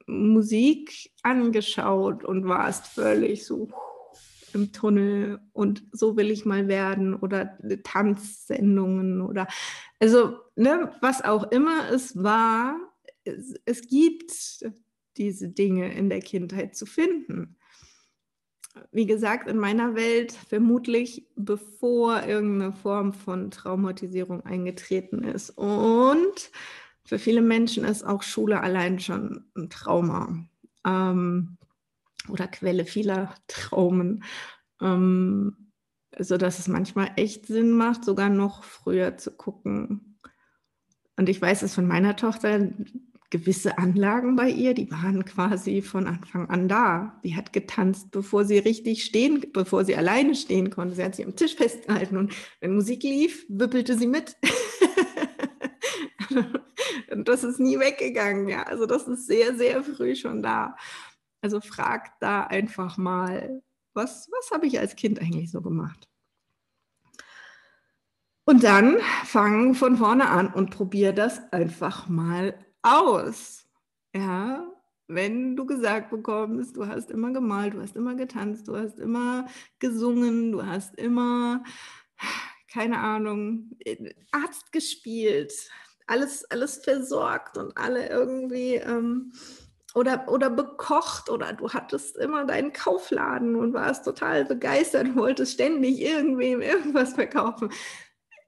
Musik 0.06 1.12
angeschaut 1.24 2.26
und 2.26 2.48
warst 2.48 2.88
völlig 2.88 3.46
so 3.46 3.70
im 4.54 4.72
Tunnel 4.72 5.40
und 5.54 5.84
so 5.92 6.16
will 6.16 6.30
ich 6.30 6.46
mal 6.46 6.68
werden 6.68 7.16
oder 7.16 7.58
Tanzsendungen 7.84 9.22
oder 9.22 9.48
also 10.00 10.43
ne, 10.56 10.96
was 11.02 11.24
auch 11.24 11.52
immer 11.52 11.90
es 11.92 12.22
war, 12.22 12.78
es, 13.24 13.56
es 13.66 13.88
gibt 13.88 14.32
diese 15.18 15.50
Dinge 15.50 15.94
in 15.94 16.10
der 16.10 16.22
Kindheit 16.22 16.76
zu 16.76 16.86
finden. 16.86 17.58
Wie 18.92 19.06
gesagt, 19.06 19.48
in 19.48 19.58
meiner 19.58 19.96
Welt 19.96 20.32
vermutlich 20.32 21.28
bevor 21.36 22.24
irgendeine 22.24 22.74
Form 22.74 23.14
von 23.14 23.52
Traumatisierung 23.52 24.42
eingetreten 24.46 25.24
ist. 25.24 25.52
Und 25.52 26.52
für 27.06 27.20
viele 27.20 27.42
Menschen 27.42 27.84
ist 27.84 28.04
auch 28.04 28.24
Schule 28.24 28.62
allein 28.62 29.00
schon 29.00 29.46
ein 29.56 29.70
Trauma. 29.70 30.44
Ähm, 30.86 31.58
oder 32.30 32.48
Quelle 32.48 32.86
vieler 32.86 33.36
Traumen, 33.48 34.24
ähm, 34.82 35.72
sodass 36.18 36.60
es 36.60 36.68
manchmal 36.68 37.12
echt 37.16 37.48
Sinn 37.48 37.72
macht, 37.72 38.06
sogar 38.06 38.30
noch 38.30 38.64
früher 38.64 39.18
zu 39.18 39.32
gucken. 39.32 40.13
Und 41.18 41.30
ich 41.30 41.42
weiß 41.42 41.62
es 41.62 41.76
von 41.76 41.88
meiner 41.88 42.16
Tochter, 42.16 42.70
gewisse 43.34 43.80
Anlagen 43.80 44.36
bei 44.36 44.48
ihr, 44.48 44.76
die 44.76 44.92
waren 44.92 45.26
quasi 45.26 45.82
von 45.82 46.06
Anfang 46.06 46.50
an 46.50 46.68
da. 46.68 47.20
Sie 47.24 47.36
hat 47.36 47.52
getanzt, 47.52 48.12
bevor 48.12 48.46
sie 48.46 48.60
richtig 48.60 49.04
stehen, 49.04 49.44
bevor 49.54 49.86
sie 49.86 49.96
alleine 49.96 50.36
stehen 50.36 50.70
konnte. 50.70 50.94
Sie 50.94 51.04
hat 51.04 51.16
sich 51.16 51.26
am 51.26 51.36
Tisch 51.36 51.56
festgehalten 51.56 52.18
und 52.18 52.32
wenn 52.62 52.76
Musik 52.76 53.02
lief, 53.02 53.44
wippelte 53.50 53.98
sie 53.98 54.06
mit. 54.06 54.38
und 57.12 57.28
das 57.28 57.44
ist 57.44 57.60
nie 57.60 57.80
weggegangen, 57.80 58.50
ja. 58.50 58.64
Also 58.64 58.86
das 58.86 59.08
ist 59.08 59.26
sehr, 59.26 59.56
sehr 59.56 59.84
früh 59.84 60.16
schon 60.16 60.44
da. 60.44 60.76
Also 61.42 61.60
frag 61.60 62.20
da 62.20 62.44
einfach 62.44 62.98
mal, 62.98 63.64
was, 63.96 64.30
was 64.32 64.52
habe 64.52 64.68
ich 64.68 64.80
als 64.80 64.96
Kind 64.96 65.20
eigentlich 65.20 65.50
so 65.50 65.62
gemacht? 65.62 66.08
Und 68.46 68.64
dann 68.64 68.98
fang 69.24 69.74
von 69.74 69.98
vorne 69.98 70.28
an 70.30 70.54
und 70.54 70.70
probier 70.70 71.14
das 71.14 71.42
einfach 71.54 72.10
mal 72.10 72.54
aus. 72.82 73.66
Ja, 74.14 74.68
wenn 75.08 75.56
du 75.56 75.66
gesagt 75.66 76.10
bekommst, 76.12 76.76
du 76.76 76.88
hast 76.88 77.10
immer 77.10 77.32
gemalt, 77.32 77.74
du 77.74 77.82
hast 77.82 77.96
immer 77.96 78.16
getanzt, 78.16 78.68
du 78.68 78.76
hast 78.76 79.00
immer 79.00 79.48
gesungen, 79.80 80.52
du 80.52 80.66
hast 80.66 80.96
immer, 80.96 81.64
keine 82.72 83.00
Ahnung, 83.00 83.72
Arzt 84.32 84.72
gespielt, 84.72 85.54
alles, 86.08 86.44
alles 86.52 86.84
versorgt 86.84 87.58
und 87.58 87.78
alle 87.78 88.10
irgendwie 88.10 88.76
ähm, 88.76 89.32
oder, 89.96 90.28
oder 90.28 90.50
bekocht 90.50 91.30
oder 91.30 91.54
du 91.54 91.70
hattest 91.70 92.18
immer 92.18 92.46
deinen 92.46 92.74
Kaufladen 92.74 93.56
und 93.56 93.74
warst 93.74 94.06
total 94.06 94.44
begeistert 94.46 95.08
und 95.08 95.16
wolltest 95.16 95.54
ständig 95.54 96.02
irgendwem 96.02 96.62
irgendwas 96.62 97.14
verkaufen. 97.14 97.70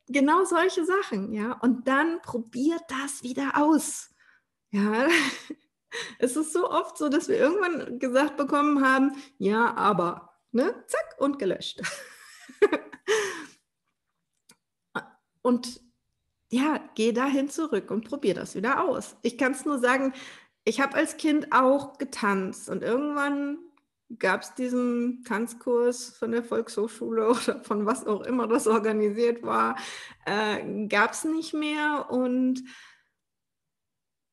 Genau 0.08 0.44
solche 0.44 0.86
Sachen, 0.86 1.34
ja. 1.34 1.54
Und 1.54 1.88
dann 1.88 2.22
probiert 2.22 2.84
das 2.90 3.24
wieder 3.24 3.54
aus. 3.56 4.10
Ja, 4.72 5.08
es 6.20 6.36
ist 6.36 6.54
so 6.54 6.70
oft 6.70 6.98
so, 6.98 7.10
dass 7.10 7.28
wir 7.28 7.38
irgendwann 7.38 8.00
gesagt 8.00 8.38
bekommen 8.38 8.86
haben, 8.86 9.14
ja, 9.38 9.76
aber, 9.76 10.38
ne, 10.52 10.84
zack 10.88 11.16
und 11.20 11.40
gelöscht. 11.40 11.82
und 15.42 15.82
ja, 16.52 16.80
geh 16.96 17.12
dahin 17.12 17.50
zurück 17.50 17.90
und 17.92 18.08
probier 18.08 18.36
das 18.36 18.56
wieder 18.56 18.84
aus. 18.84 19.16
Ich 19.24 19.38
kann 19.38 19.54
es 19.54 19.66
nur 19.66 19.80
sagen, 19.80 20.14
ich 20.64 20.80
habe 20.82 20.96
als 20.96 21.18
Kind 21.18 21.52
auch 21.52 21.98
getanzt 21.98 22.70
und 22.70 22.84
irgendwann 22.84 23.58
gab 24.20 24.44
es 24.44 24.54
diesen 24.54 25.24
Tanzkurs 25.24 26.10
von 26.18 26.32
der 26.32 26.44
Volkshochschule 26.44 27.30
oder 27.30 27.64
von 27.64 27.86
was 27.86 28.06
auch 28.06 28.22
immer 28.22 28.48
das 28.48 28.68
organisiert 28.68 29.44
war, 29.44 29.78
äh, 30.26 30.88
gab 30.88 31.12
es 31.12 31.24
nicht 31.24 31.54
mehr 31.54 32.08
und 32.10 32.64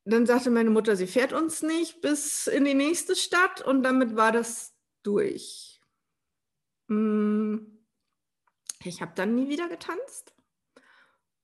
dann 0.04 0.26
sagte 0.26 0.50
meine 0.50 0.70
Mutter, 0.70 0.96
sie 0.96 1.06
fährt 1.06 1.32
uns 1.32 1.62
nicht 1.62 2.00
bis 2.00 2.48
in 2.48 2.64
die 2.64 2.74
nächste 2.74 3.14
Stadt 3.14 3.62
und 3.62 3.82
damit 3.82 4.16
war 4.16 4.32
das 4.32 4.74
durch. 5.02 5.80
Hm, 6.88 7.86
ich 8.84 9.00
habe 9.00 9.12
dann 9.14 9.34
nie 9.34 9.48
wieder 9.48 9.68
getanzt. 9.68 10.34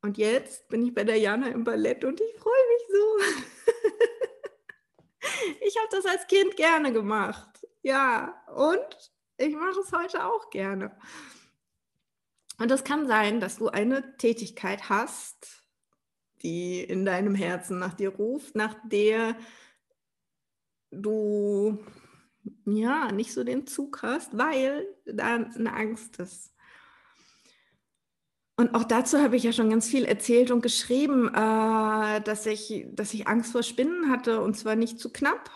Und 0.01 0.19
jetzt 0.19 0.69
bin 0.69 0.83
ich 0.83 0.95
bei 0.95 1.05
der 1.05 1.17
Jana 1.17 1.49
im 1.49 1.65
Ballett 1.65 2.05
und 2.05 2.21
ich 2.21 2.35
freue 2.37 2.67
mich 2.69 2.83
so. 2.89 3.19
ich 5.67 5.77
habe 5.77 5.89
das 5.91 6.07
als 6.07 6.27
Kind 6.27 6.57
gerne 6.57 6.93
gemacht. 6.93 7.48
Ja, 7.83 8.35
und 8.55 9.13
Ich 9.41 9.55
mache 9.55 9.81
es 9.81 9.93
heute 9.93 10.25
auch 10.25 10.51
gerne. 10.51 10.91
Und 12.59 12.71
es 12.73 12.83
kann 12.83 13.07
sein, 13.07 13.39
dass 13.39 13.59
du 13.59 13.69
eine 13.69 14.17
Tätigkeit 14.17 14.89
hast, 14.89 15.63
die 16.43 16.81
in 16.81 17.05
deinem 17.05 17.37
Herzen 17.37 17.79
nach 17.79 17.95
dir 17.95 18.11
ruft, 18.11 18.57
nach 18.57 18.75
der 18.85 19.37
du 20.91 21.85
ja 22.65 23.13
nicht 23.13 23.33
so 23.33 23.45
den 23.45 23.67
Zug 23.69 24.03
hast, 24.03 24.37
weil 24.37 24.87
da 25.05 25.37
eine 25.37 25.73
Angst 25.73 26.19
ist. 26.19 26.53
Und 28.57 28.75
auch 28.75 28.85
dazu 28.85 29.19
habe 29.19 29.37
ich 29.37 29.45
ja 29.45 29.53
schon 29.53 29.71
ganz 29.71 29.89
viel 29.89 30.05
erzählt 30.05 30.51
und 30.51 30.63
geschrieben, 30.63 31.29
äh, 31.29 32.21
dass, 32.23 32.45
ich, 32.45 32.87
dass 32.91 33.15
ich 33.15 33.29
Angst 33.29 33.53
vor 33.53 33.63
Spinnen 33.63 34.11
hatte 34.11 34.41
und 34.41 34.57
zwar 34.57 34.75
nicht 34.75 34.99
zu 34.99 35.13
knapp 35.13 35.49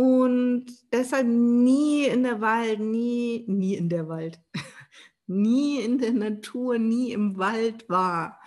und 0.00 0.64
deshalb 0.94 1.26
nie 1.26 2.06
in 2.06 2.22
der 2.22 2.40
Wald, 2.40 2.80
nie, 2.80 3.44
nie 3.46 3.74
in 3.74 3.90
der 3.90 4.08
Wald, 4.08 4.40
nie 5.26 5.78
in 5.78 5.98
der 5.98 6.12
Natur, 6.12 6.78
nie 6.78 7.12
im 7.12 7.36
Wald 7.36 7.86
war. 7.90 8.40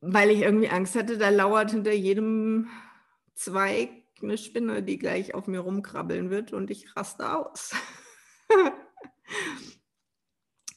Weil 0.00 0.30
ich 0.30 0.40
irgendwie 0.40 0.70
Angst 0.70 0.94
hatte, 0.94 1.18
da 1.18 1.28
lauert 1.28 1.72
hinter 1.72 1.92
jedem 1.92 2.70
Zweig 3.34 3.90
eine 4.22 4.38
Spinne, 4.38 4.82
die 4.82 4.98
gleich 4.98 5.34
auf 5.34 5.46
mir 5.46 5.60
rumkrabbeln 5.60 6.30
wird 6.30 6.54
und 6.54 6.70
ich 6.70 6.96
raste 6.96 7.36
aus. 7.36 7.74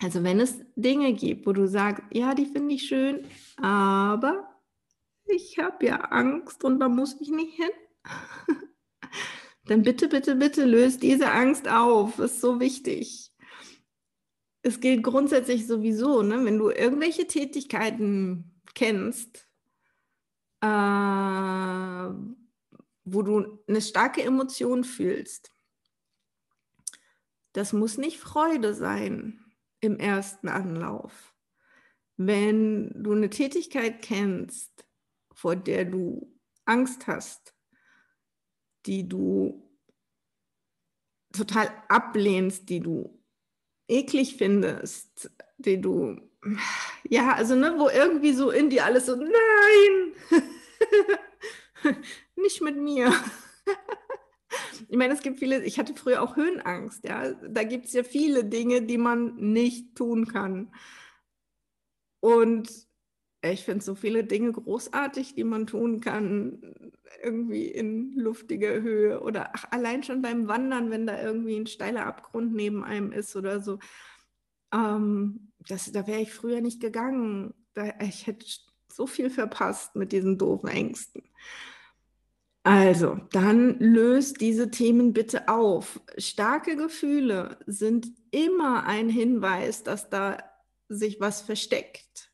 Also 0.03 0.23
wenn 0.23 0.39
es 0.39 0.57
Dinge 0.75 1.13
gibt, 1.13 1.45
wo 1.45 1.53
du 1.53 1.67
sagst, 1.67 2.01
ja, 2.11 2.33
die 2.33 2.47
finde 2.47 2.73
ich 2.73 2.87
schön, 2.87 3.23
aber 3.57 4.49
ich 5.25 5.59
habe 5.59 5.85
ja 5.85 5.97
Angst 5.97 6.63
und 6.63 6.79
da 6.79 6.89
muss 6.89 7.21
ich 7.21 7.29
nicht 7.29 7.55
hin, 7.55 7.69
dann 9.65 9.83
bitte, 9.83 10.07
bitte, 10.07 10.35
bitte 10.35 10.65
löst 10.65 11.03
diese 11.03 11.31
Angst 11.31 11.67
auf. 11.67 12.19
Ist 12.19 12.41
so 12.41 12.59
wichtig. 12.59 13.31
Es 14.63 14.79
gilt 14.79 15.03
grundsätzlich 15.03 15.65
sowieso, 15.65 16.21
ne, 16.21 16.45
wenn 16.45 16.59
du 16.59 16.69
irgendwelche 16.69 17.27
Tätigkeiten 17.27 18.61
kennst, 18.75 19.47
äh, 20.61 20.67
wo 23.03 23.21
du 23.23 23.59
eine 23.67 23.81
starke 23.81 24.21
Emotion 24.21 24.83
fühlst. 24.83 25.51
Das 27.53 27.73
muss 27.73 27.97
nicht 27.97 28.19
Freude 28.19 28.73
sein 28.73 29.43
im 29.81 29.97
ersten 29.97 30.47
Anlauf. 30.47 31.35
Wenn 32.17 33.03
du 33.03 33.13
eine 33.13 33.29
Tätigkeit 33.29 34.01
kennst, 34.01 34.85
vor 35.33 35.55
der 35.55 35.85
du 35.85 36.31
Angst 36.65 37.07
hast, 37.07 37.55
die 38.85 39.07
du 39.07 39.61
total 41.33 41.71
ablehnst, 41.87 42.69
die 42.69 42.79
du 42.79 43.21
eklig 43.87 44.37
findest, 44.37 45.31
die 45.57 45.79
du, 45.79 46.17
ja, 47.09 47.33
also 47.33 47.55
ne, 47.55 47.75
wo 47.77 47.89
irgendwie 47.89 48.33
so 48.33 48.51
in 48.51 48.69
dir 48.69 48.85
alles 48.85 49.05
so, 49.05 49.15
nein, 49.15 50.13
nicht 52.35 52.61
mit 52.61 52.77
mir. 52.77 53.13
Ich 54.89 54.97
meine, 54.97 55.13
es 55.13 55.21
gibt 55.21 55.39
viele, 55.39 55.63
ich 55.63 55.79
hatte 55.79 55.93
früher 55.93 56.21
auch 56.21 56.35
Höhenangst, 56.35 57.05
ja. 57.05 57.33
Da 57.33 57.63
gibt 57.63 57.85
es 57.85 57.93
ja 57.93 58.03
viele 58.03 58.43
Dinge, 58.43 58.81
die 58.81 58.97
man 58.97 59.35
nicht 59.35 59.95
tun 59.95 60.27
kann. 60.27 60.73
Und 62.19 62.69
ich 63.41 63.63
finde 63.63 63.83
so 63.83 63.95
viele 63.95 64.23
Dinge 64.23 64.51
großartig, 64.51 65.33
die 65.33 65.43
man 65.43 65.65
tun 65.65 65.99
kann, 65.99 66.91
irgendwie 67.23 67.65
in 67.65 68.13
luftiger 68.13 68.81
Höhe 68.81 69.19
oder 69.21 69.51
ach, 69.53 69.65
allein 69.71 70.03
schon 70.03 70.21
beim 70.21 70.47
Wandern, 70.47 70.91
wenn 70.91 71.07
da 71.07 71.21
irgendwie 71.21 71.57
ein 71.57 71.67
steiler 71.67 72.05
Abgrund 72.05 72.53
neben 72.53 72.83
einem 72.83 73.11
ist 73.11 73.35
oder 73.35 73.59
so. 73.59 73.79
Ähm, 74.71 75.51
das, 75.67 75.91
da 75.91 76.05
wäre 76.07 76.21
ich 76.21 76.33
früher 76.33 76.61
nicht 76.61 76.79
gegangen. 76.79 77.53
Da, 77.73 77.93
ich 78.01 78.27
hätte 78.27 78.45
so 78.87 79.07
viel 79.07 79.29
verpasst 79.29 79.95
mit 79.95 80.11
diesen 80.11 80.37
doofen 80.37 80.69
Ängsten. 80.69 81.23
Also, 82.63 83.19
dann 83.31 83.79
löst 83.79 84.39
diese 84.39 84.69
Themen 84.69 85.13
bitte 85.13 85.47
auf. 85.47 85.99
Starke 86.17 86.75
Gefühle 86.75 87.57
sind 87.65 88.07
immer 88.29 88.85
ein 88.85 89.09
Hinweis, 89.09 89.81
dass 89.81 90.11
da 90.11 90.37
sich 90.87 91.19
was 91.19 91.41
versteckt. 91.41 92.30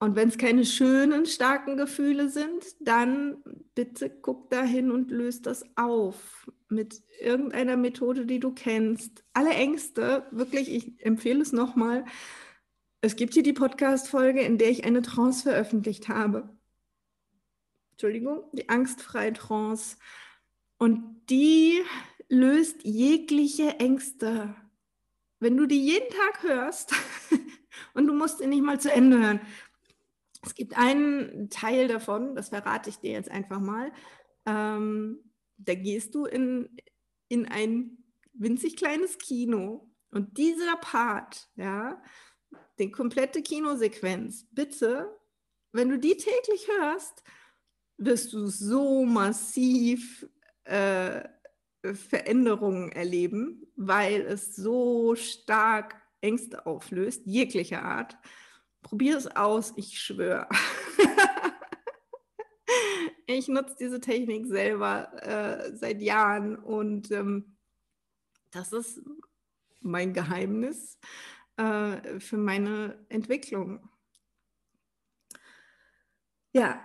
Und 0.00 0.14
wenn 0.14 0.28
es 0.28 0.38
keine 0.38 0.64
schönen, 0.64 1.26
starken 1.26 1.76
Gefühle 1.76 2.28
sind, 2.28 2.64
dann 2.80 3.42
bitte 3.74 4.08
guck 4.10 4.48
dahin 4.50 4.92
und 4.92 5.10
löst 5.10 5.46
das 5.46 5.64
auf 5.76 6.48
mit 6.68 7.02
irgendeiner 7.20 7.76
Methode, 7.76 8.24
die 8.24 8.38
du 8.38 8.52
kennst. 8.52 9.24
Alle 9.32 9.50
Ängste, 9.50 10.26
wirklich, 10.30 10.70
ich 10.70 11.04
empfehle 11.04 11.40
es 11.40 11.52
nochmal. 11.52 12.04
Es 13.00 13.16
gibt 13.16 13.34
hier 13.34 13.42
die 13.42 13.52
Podcast-Folge, 13.52 14.40
in 14.42 14.58
der 14.58 14.70
ich 14.70 14.84
eine 14.84 15.02
Trance 15.02 15.42
veröffentlicht 15.42 16.08
habe. 16.08 16.48
Entschuldigung, 17.92 18.44
die 18.52 18.68
angstfreie 18.68 19.32
Trance. 19.32 19.96
Und 20.78 21.22
die 21.28 21.82
löst 22.28 22.84
jegliche 22.84 23.80
Ängste. 23.80 24.54
Wenn 25.40 25.56
du 25.56 25.66
die 25.66 25.80
jeden 25.80 26.08
Tag 26.10 26.42
hörst 26.42 26.92
und 27.94 28.06
du 28.06 28.12
musst 28.12 28.38
sie 28.38 28.46
nicht 28.46 28.62
mal 28.62 28.80
zu 28.80 28.92
Ende 28.92 29.18
hören. 29.18 29.40
Es 30.42 30.54
gibt 30.54 30.76
einen 30.76 31.50
Teil 31.50 31.88
davon, 31.88 32.34
das 32.34 32.50
verrate 32.50 32.90
ich 32.90 32.98
dir 32.98 33.12
jetzt 33.12 33.30
einfach 33.30 33.60
mal. 33.60 33.92
Ähm, 34.46 35.32
da 35.56 35.74
gehst 35.74 36.14
du 36.14 36.26
in, 36.26 36.76
in 37.28 37.46
ein 37.46 37.98
winzig 38.32 38.76
kleines 38.76 39.18
Kino 39.18 39.90
und 40.10 40.38
dieser 40.38 40.76
Part, 40.76 41.48
ja, 41.56 42.00
die 42.78 42.90
komplette 42.90 43.42
Kinosequenz, 43.42 44.46
bitte, 44.52 45.14
wenn 45.72 45.88
du 45.90 45.98
die 45.98 46.16
täglich 46.16 46.68
hörst, 46.78 47.22
wirst 47.98 48.32
du 48.32 48.46
so 48.46 49.04
massiv 49.04 50.26
äh, 50.64 51.28
Veränderungen 51.82 52.92
erleben, 52.92 53.66
weil 53.76 54.22
es 54.22 54.54
so 54.54 55.14
stark 55.14 56.00
Ängste 56.20 56.66
auflöst, 56.66 57.22
jeglicher 57.26 57.82
Art. 57.82 58.16
Probier 58.82 59.16
es 59.16 59.26
aus, 59.26 59.72
ich 59.76 60.00
schwöre. 60.00 60.48
ich 63.26 63.48
nutze 63.48 63.76
diese 63.78 64.00
Technik 64.00 64.46
selber 64.46 65.12
äh, 65.22 65.76
seit 65.76 66.00
Jahren 66.00 66.56
und 66.56 67.10
ähm, 67.10 67.56
das 68.50 68.72
ist 68.72 69.02
mein 69.80 70.14
Geheimnis 70.14 70.98
äh, 71.56 72.20
für 72.20 72.38
meine 72.38 73.04
Entwicklung. 73.08 73.88
Ja, 76.52 76.84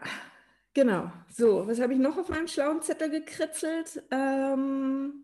Genau. 0.74 1.12
So, 1.30 1.68
was 1.68 1.80
habe 1.80 1.94
ich 1.94 2.00
noch 2.00 2.18
auf 2.18 2.30
meinem 2.30 2.48
schlauen 2.48 2.82
Zettel 2.82 3.12
gekritzelt? 3.12 4.04
Ähm, 4.10 5.24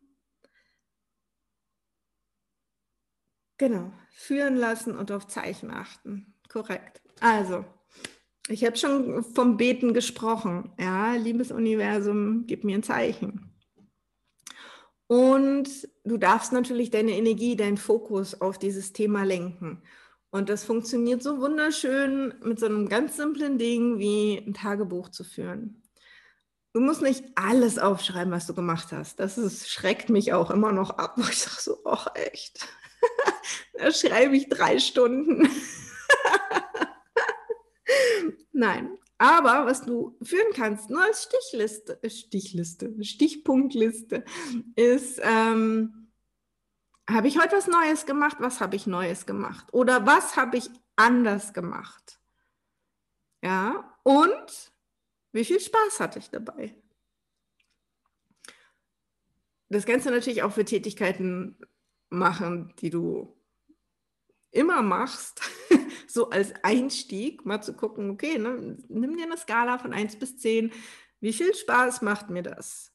genau. 3.58 3.92
Führen 4.12 4.56
lassen 4.56 4.96
und 4.96 5.12
auf 5.12 5.28
Zeichen 5.28 5.72
achten. 5.72 6.39
Korrekt. 6.50 7.02
Also, 7.22 7.64
ich 8.50 8.66
habe 8.66 8.76
schon 8.76 9.24
vom 9.24 9.58
Beten 9.58 9.94
gesprochen. 9.94 10.74
Ja, 10.80 11.14
liebes 11.14 11.52
Universum, 11.52 12.46
gib 12.48 12.64
mir 12.64 12.78
ein 12.78 12.84
Zeichen. 12.84 13.54
Und 15.08 15.70
du 16.04 16.18
darfst 16.18 16.52
natürlich 16.52 16.92
deine 16.92 17.12
Energie, 17.12 17.56
deinen 17.56 17.78
Fokus 17.78 18.42
auf 18.42 18.58
dieses 18.60 18.94
Thema 18.94 19.24
lenken. 19.24 19.82
Und 20.32 20.50
das 20.50 20.64
funktioniert 20.64 21.24
so 21.24 21.40
wunderschön 21.40 22.36
mit 22.44 22.60
so 22.60 22.68
einem 22.68 22.90
ganz 22.90 23.18
simplen 23.18 23.58
Ding 23.58 23.98
wie 23.98 24.38
ein 24.38 24.54
Tagebuch 24.54 25.10
zu 25.10 25.24
führen. 25.24 25.82
Du 26.74 26.82
musst 26.82 27.02
nicht 27.02 27.24
alles 27.34 27.80
aufschreiben, 27.80 28.32
was 28.32 28.46
du 28.46 28.54
gemacht 28.54 28.92
hast. 28.92 29.20
Das 29.20 29.40
ist, 29.40 29.70
schreckt 29.70 30.10
mich 30.10 30.34
auch 30.34 30.52
immer 30.52 30.72
noch 30.72 30.92
ab, 30.92 31.14
wo 31.18 31.24
ich 31.24 31.40
sage 31.40 31.60
so, 31.60 31.80
ach 31.86 32.08
echt, 32.14 32.68
da 33.74 33.92
schreibe 33.92 34.38
ich 34.38 34.50
drei 34.50 34.78
Stunden. 34.78 35.50
Nein, 38.52 38.98
aber 39.18 39.66
was 39.66 39.82
du 39.82 40.18
führen 40.22 40.54
kannst, 40.54 40.90
nur 40.90 41.04
als 41.04 41.24
Stichliste, 41.24 42.00
Stichliste, 42.10 43.04
Stichpunktliste, 43.04 44.24
ist, 44.76 45.20
ähm, 45.24 46.12
habe 47.10 47.28
ich 47.28 47.40
heute 47.40 47.58
was 47.58 47.68
Neues 47.68 48.06
gemacht? 48.06 48.38
Was 48.40 48.62
habe 48.62 48.76
ich 48.76 48.88
Neues 48.88 49.26
gemacht? 49.26 49.74
Oder 49.74 50.06
was 50.06 50.38
habe 50.38 50.58
ich 50.58 50.70
anders 50.96 51.54
gemacht? 51.54 52.20
Ja, 53.42 53.98
und 54.04 54.72
wie 55.32 55.46
viel 55.46 55.60
Spaß 55.60 56.00
hatte 56.00 56.20
ich 56.20 56.30
dabei? 56.30 56.76
Das 59.70 59.86
kannst 59.86 60.06
du 60.06 60.12
natürlich 60.12 60.44
auch 60.44 60.52
für 60.52 60.66
Tätigkeiten 60.66 61.58
machen, 62.10 62.74
die 62.80 62.90
du 62.90 63.39
immer 64.52 64.82
machst, 64.82 65.42
so 66.08 66.30
als 66.30 66.54
Einstieg, 66.64 67.46
mal 67.46 67.62
zu 67.62 67.74
gucken, 67.74 68.10
okay, 68.10 68.38
ne, 68.38 68.78
nimm 68.88 69.18
dir 69.18 69.26
eine 69.26 69.38
Skala 69.38 69.78
von 69.78 69.94
1 69.94 70.18
bis 70.18 70.38
10, 70.38 70.72
wie 71.20 71.34
viel 71.34 71.54
Spaß 71.54 72.02
macht 72.02 72.30
mir 72.30 72.44
das? 72.44 72.92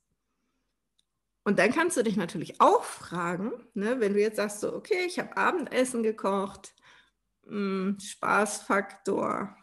Und 1.44 1.59
dann 1.59 1.72
kannst 1.72 1.96
du 1.96 2.02
dich 2.02 2.16
natürlich 2.16 2.61
auch 2.61 2.84
fragen, 2.84 3.52
ne, 3.74 4.00
wenn 4.00 4.14
du 4.14 4.20
jetzt 4.20 4.36
sagst, 4.36 4.61
so, 4.61 4.74
okay, 4.74 5.05
ich 5.07 5.18
habe 5.18 5.36
Abendessen 5.36 6.02
gekocht, 6.02 6.74
mh, 7.44 7.50
hm, 7.50 7.98
Spaßfaktor 8.00 9.57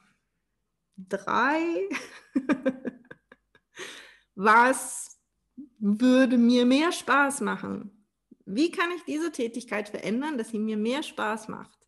3. 1.10 1.90
Was 4.36 5.20
würde 5.80 6.38
mir 6.38 6.66
mehr 6.66 6.92
Spaß 6.92 7.42
machen? 7.42 8.08
Wie 8.46 8.72
kann 8.72 8.92
ich 8.92 9.04
diese 9.04 9.32
Tätigkeit 9.32 9.90
verändern, 9.90 10.38
dass 10.38 10.50
sie 10.50 10.60
mir 10.60 10.78
mehr 10.78 11.04
Spaß 11.04 11.48
macht? 11.48 11.81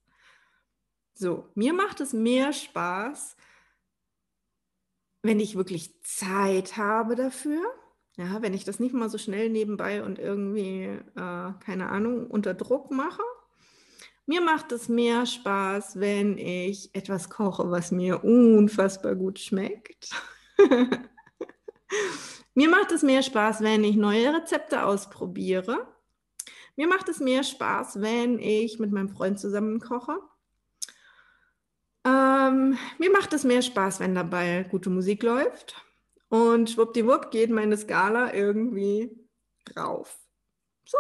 So, 1.14 1.48
mir 1.56 1.74
macht 1.74 2.02
es 2.02 2.14
mehr 2.14 2.54
Spaß, 2.54 3.36
wenn 5.22 5.40
ich 5.40 5.56
wirklich 5.56 6.02
Zeit 6.04 6.78
habe 6.78 7.16
dafür 7.16 7.64
ja, 8.18 8.42
wenn 8.44 8.54
ich 8.54 8.64
das 8.64 8.80
nicht 8.80 8.94
mal 8.94 9.10
so 9.10 9.18
schnell 9.18 9.50
nebenbei 9.50 10.04
und 10.04 10.20
irgendwie, 10.20 10.84
äh, 11.16 11.54
keine 11.66 11.90
Ahnung, 11.90 12.28
unter 12.28 12.54
Druck 12.54 12.92
mache. 12.92 13.24
Mir 14.26 14.42
macht 14.42 14.72
es 14.72 14.88
mehr 14.88 15.26
Spaß, 15.26 16.00
wenn 16.00 16.38
ich 16.38 16.94
etwas 16.94 17.30
koche, 17.30 17.72
was 17.72 17.92
mir 17.92 18.24
unfassbar 18.24 19.16
gut 19.16 19.40
schmeckt. 19.40 20.12
mir 22.54 22.70
macht 22.70 22.92
es 22.92 23.02
mehr 23.02 23.24
Spaß, 23.24 23.62
wenn 23.62 23.84
ich 23.84 23.96
neue 23.96 24.34
Rezepte 24.34 24.86
ausprobiere. 24.86 25.88
Mir 26.76 26.88
macht 26.88 27.10
es 27.10 27.20
mehr 27.20 27.44
Spaß, 27.44 28.00
wenn 28.00 28.40
ich 28.40 28.80
mit 28.80 28.92
meinem 28.92 29.10
Freund 29.10 29.40
zusammen 29.40 29.80
koche. 29.80 30.20
Ähm, 32.06 32.78
mir 32.98 33.12
macht 33.12 33.34
es 33.34 33.44
mehr 33.44 33.62
Spaß, 33.62 34.00
wenn 34.00 34.16
dabei 34.16 34.66
gute 34.70 34.90
Musik 34.90 35.24
läuft. 35.24 35.76
Und 36.30 36.72
schwuppdiwupp 36.72 37.32
geht 37.32 37.50
meine 37.50 37.78
Skala 37.78 38.34
irgendwie 38.34 39.12
rauf. 39.78 40.20
So, 40.86 40.98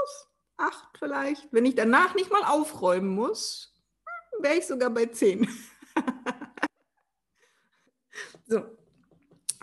acht 0.57 0.97
vielleicht. 0.97 1.51
Wenn 1.51 1.65
ich 1.65 1.75
danach 1.75 2.15
nicht 2.15 2.31
mal 2.31 2.43
aufräumen 2.43 3.09
muss, 3.09 3.73
wäre 4.39 4.55
ich 4.55 4.67
sogar 4.67 4.89
bei 4.89 5.07
zehn. 5.07 5.47
so. 8.45 8.63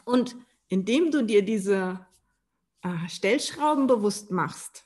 Und 0.05 0.36
indem 0.68 1.11
du 1.11 1.24
dir 1.24 1.45
diese 1.45 2.07
äh, 2.82 3.09
Stellschrauben 3.09 3.86
bewusst 3.86 4.30
machst, 4.30 4.84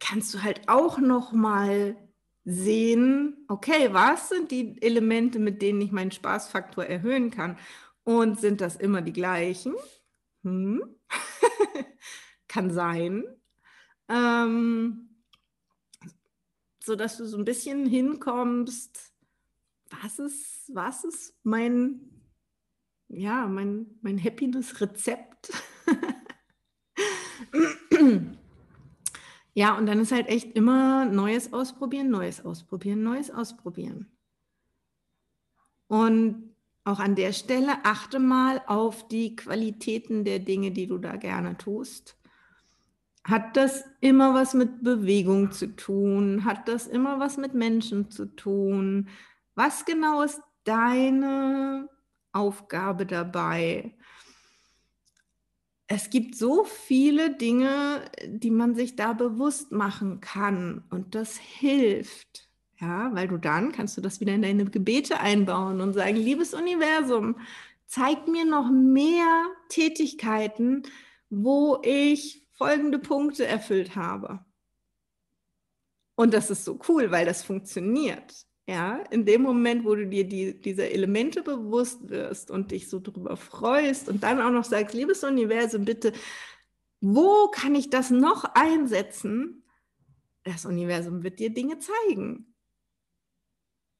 kannst 0.00 0.32
du 0.32 0.42
halt 0.42 0.68
auch 0.68 0.98
noch 0.98 1.32
mal 1.32 1.96
sehen, 2.50 3.44
okay, 3.48 3.92
was 3.92 4.30
sind 4.30 4.50
die 4.50 4.80
Elemente, 4.80 5.38
mit 5.38 5.60
denen 5.60 5.82
ich 5.82 5.92
meinen 5.92 6.12
Spaßfaktor 6.12 6.84
erhöhen 6.84 7.30
kann? 7.30 7.58
Und 8.04 8.40
sind 8.40 8.62
das 8.62 8.76
immer 8.76 9.02
die 9.02 9.12
gleichen? 9.12 9.74
Hm. 10.44 10.82
Kann 12.48 12.70
sein. 12.70 13.24
Ähm, 14.08 15.10
so 16.82 16.96
dass 16.96 17.18
du 17.18 17.26
so 17.26 17.36
ein 17.36 17.44
bisschen 17.44 17.84
hinkommst, 17.84 19.12
was 19.90 20.18
ist, 20.18 20.74
was 20.74 21.04
ist 21.04 21.34
mein, 21.42 22.00
ja, 23.08 23.46
mein, 23.46 23.98
mein 24.00 24.22
Happiness-Rezept? 24.22 25.52
ja, 29.58 29.76
und 29.76 29.86
dann 29.86 29.98
ist 29.98 30.12
halt 30.12 30.28
echt 30.28 30.54
immer 30.54 31.04
Neues 31.04 31.52
ausprobieren, 31.52 32.10
Neues 32.10 32.44
ausprobieren, 32.44 33.02
Neues 33.02 33.28
ausprobieren. 33.28 34.06
Und 35.88 36.54
auch 36.84 37.00
an 37.00 37.16
der 37.16 37.32
Stelle 37.32 37.84
achte 37.84 38.20
mal 38.20 38.62
auf 38.68 39.08
die 39.08 39.34
Qualitäten 39.34 40.22
der 40.22 40.38
Dinge, 40.38 40.70
die 40.70 40.86
du 40.86 40.98
da 40.98 41.16
gerne 41.16 41.56
tust. 41.58 42.16
Hat 43.24 43.56
das 43.56 43.84
immer 44.00 44.32
was 44.32 44.54
mit 44.54 44.84
Bewegung 44.84 45.50
zu 45.50 45.74
tun? 45.74 46.44
Hat 46.44 46.68
das 46.68 46.86
immer 46.86 47.18
was 47.18 47.36
mit 47.36 47.54
Menschen 47.54 48.12
zu 48.12 48.26
tun? 48.26 49.08
Was 49.56 49.84
genau 49.84 50.22
ist 50.22 50.40
deine 50.62 51.88
Aufgabe 52.30 53.06
dabei? 53.06 53.97
Es 55.90 56.10
gibt 56.10 56.36
so 56.36 56.64
viele 56.64 57.34
Dinge, 57.34 58.04
die 58.26 58.50
man 58.50 58.74
sich 58.74 58.94
da 58.94 59.14
bewusst 59.14 59.72
machen 59.72 60.20
kann 60.20 60.84
und 60.90 61.14
das 61.14 61.38
hilft. 61.38 62.48
Ja, 62.78 63.12
weil 63.14 63.26
du 63.26 63.38
dann 63.38 63.72
kannst 63.72 63.96
du 63.96 64.00
das 64.00 64.20
wieder 64.20 64.34
in 64.34 64.42
deine 64.42 64.66
Gebete 64.66 65.18
einbauen 65.18 65.80
und 65.80 65.94
sagen, 65.94 66.16
liebes 66.16 66.54
Universum, 66.54 67.40
zeig 67.86 68.28
mir 68.28 68.44
noch 68.44 68.70
mehr 68.70 69.46
Tätigkeiten, 69.70 70.82
wo 71.30 71.80
ich 71.82 72.46
folgende 72.52 72.98
Punkte 72.98 73.46
erfüllt 73.46 73.96
habe. 73.96 74.44
Und 76.16 76.34
das 76.34 76.50
ist 76.50 76.64
so 76.64 76.78
cool, 76.88 77.10
weil 77.10 77.24
das 77.24 77.42
funktioniert. 77.42 78.47
Ja, 78.68 78.96
in 79.10 79.24
dem 79.24 79.40
Moment, 79.40 79.86
wo 79.86 79.94
du 79.94 80.06
dir 80.06 80.28
die, 80.28 80.60
diese 80.60 80.90
Elemente 80.90 81.42
bewusst 81.42 82.10
wirst 82.10 82.50
und 82.50 82.70
dich 82.70 82.90
so 82.90 83.00
drüber 83.00 83.38
freust 83.38 84.10
und 84.10 84.22
dann 84.22 84.42
auch 84.42 84.50
noch 84.50 84.64
sagst, 84.64 84.94
liebes 84.94 85.24
Universum, 85.24 85.86
bitte, 85.86 86.12
wo 87.00 87.48
kann 87.48 87.74
ich 87.74 87.88
das 87.88 88.10
noch 88.10 88.44
einsetzen? 88.54 89.64
Das 90.44 90.66
Universum 90.66 91.22
wird 91.22 91.38
dir 91.38 91.48
Dinge 91.48 91.78
zeigen. 91.78 92.54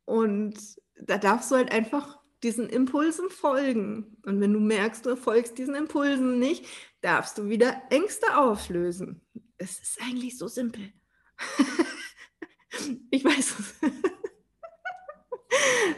Und 0.04 0.58
da 1.00 1.16
darfst 1.16 1.50
du 1.50 1.56
halt 1.56 1.72
einfach 1.72 2.18
diesen 2.42 2.68
Impulsen 2.68 3.30
folgen. 3.30 4.18
Und 4.26 4.42
wenn 4.42 4.52
du 4.52 4.60
merkst, 4.60 5.06
du 5.06 5.16
folgst 5.16 5.56
diesen 5.56 5.76
Impulsen 5.76 6.38
nicht, 6.38 6.66
darfst 7.00 7.38
du 7.38 7.48
wieder 7.48 7.80
Ängste 7.88 8.36
auflösen. 8.36 9.26
Es 9.56 9.78
ist 9.78 9.98
eigentlich 10.02 10.36
so 10.36 10.46
simpel. 10.46 10.92
ich 13.10 13.24
weiß 13.24 13.60
es. 13.60 13.74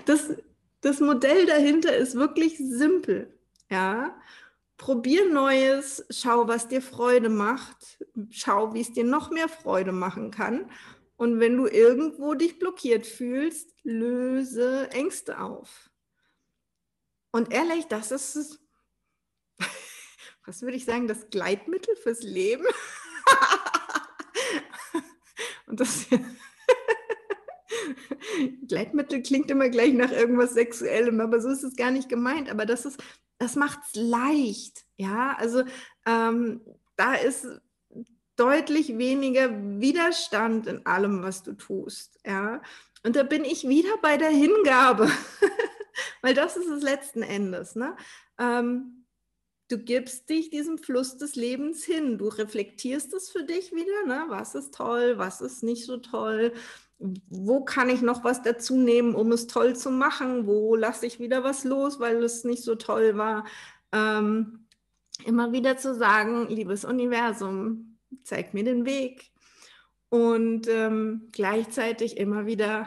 Das, 0.05 0.35
das 0.81 1.01
Modell 1.01 1.47
dahinter 1.47 1.97
ist 1.97 2.15
wirklich 2.15 2.59
simpel. 2.59 3.33
Ja, 3.71 4.19
probier 4.77 5.31
Neues, 5.31 6.05
schau, 6.11 6.49
was 6.49 6.69
dir 6.69 6.83
Freude 6.83 7.29
macht, 7.29 7.99
schau, 8.31 8.75
wie 8.75 8.81
es 8.81 8.93
dir 8.93 9.05
noch 9.05 9.31
mehr 9.31 9.49
Freude 9.49 9.93
machen 9.93 10.31
kann 10.31 10.71
und 11.21 11.39
wenn 11.39 11.57
du 11.59 11.67
irgendwo 11.67 12.33
dich 12.33 12.59
blockiert 12.59 13.07
fühlst, 13.07 13.75
löse 13.83 14.89
Ängste 14.93 15.39
auf. 15.39 15.91
Und 17.31 17.53
ehrlich, 17.53 17.89
das 17.89 18.11
ist, 18.11 18.59
was 20.47 20.63
würde 20.63 20.79
ich 20.79 20.87
sagen, 20.87 21.09
das 21.09 21.29
Gleitmittel 21.29 21.95
fürs 21.97 22.23
Leben. 22.23 22.65
Und 25.67 25.79
das 25.79 26.07
Gleitmittel 28.69 29.23
klingt 29.23 29.51
immer 29.51 29.69
gleich 29.69 29.93
nach 29.93 30.13
irgendwas 30.13 30.55
Sexuellem, 30.55 31.21
aber 31.21 31.41
so 31.41 31.49
ist 31.49 31.65
es 31.65 31.77
gar 31.77 31.91
nicht 31.91 32.09
gemeint. 32.09 32.51
Aber 32.51 32.67
das 32.67 32.85
ist, 32.85 33.03
das 33.39 33.57
macht 33.57 33.81
es 33.87 34.01
leicht. 34.01 34.85
Ja, 34.97 35.37
also 35.39 35.65
ähm, 36.07 36.61
da 36.97 37.15
ist 37.15 37.47
deutlich 38.37 38.97
weniger 38.97 39.51
Widerstand 39.81 40.67
in 40.67 40.87
allem, 40.87 41.23
was 41.23 41.43
du 41.43 41.53
tust. 41.53 42.19
Ja? 42.25 42.63
Und 43.03 43.17
da 43.17 43.23
bin 43.23 43.45
ich 43.45 43.69
wieder 43.69 43.97
bei 44.01 44.17
der 44.17 44.31
Hingabe, 44.31 45.11
weil 46.23 46.35
das 46.35 46.57
ist 46.57 46.69
es 46.69 46.83
letzten 46.83 47.23
Endes. 47.23 47.77
Ne? 47.77 47.95
Ähm, 48.39 49.05
du 49.69 49.79
gibst 49.79 50.31
dich 50.31 50.49
diesem 50.49 50.79
Fluss 50.79 51.19
des 51.19 51.37
Lebens 51.37 51.85
hin. 51.85 52.17
Du 52.17 52.29
reflektierst 52.29 53.13
es 53.13 53.31
für 53.31 53.45
dich 53.45 53.73
wieder. 53.73 54.07
Ne? 54.07 54.25
Was 54.29 54.55
ist 54.55 54.75
toll, 54.75 55.19
was 55.19 55.43
ist 55.43 55.63
nicht 55.63 55.85
so 55.85 55.99
toll? 55.99 56.53
Wo 57.01 57.65
kann 57.65 57.89
ich 57.89 58.03
noch 58.03 58.25
was 58.25 58.43
dazu 58.43 58.77
nehmen, 58.77 59.15
um 59.15 59.33
es 59.33 59.47
toll 59.47 59.75
zu 59.75 59.91
machen? 59.91 60.47
Wo 60.47 60.77
lasse 60.77 61.07
ich 61.07 61.19
wieder 61.19 61.43
was 61.43 61.65
los, 61.65 61.99
weil 61.99 62.23
es 62.23 62.45
nicht 62.45 62.63
so 62.63 62.75
toll 62.75 63.17
war? 63.17 63.47
Ähm, 63.93 64.67
immer 65.25 65.53
wieder 65.53 65.77
zu 65.79 65.95
sagen, 65.95 66.49
liebes 66.49 66.85
Universum, 66.85 67.99
zeig 68.23 68.55
mir 68.55 68.65
den 68.65 68.85
Weg. 68.85 69.31
Und 70.11 70.69
ähm, 70.69 71.29
gleichzeitig 71.33 72.17
immer 72.17 72.47
wieder 72.47 72.87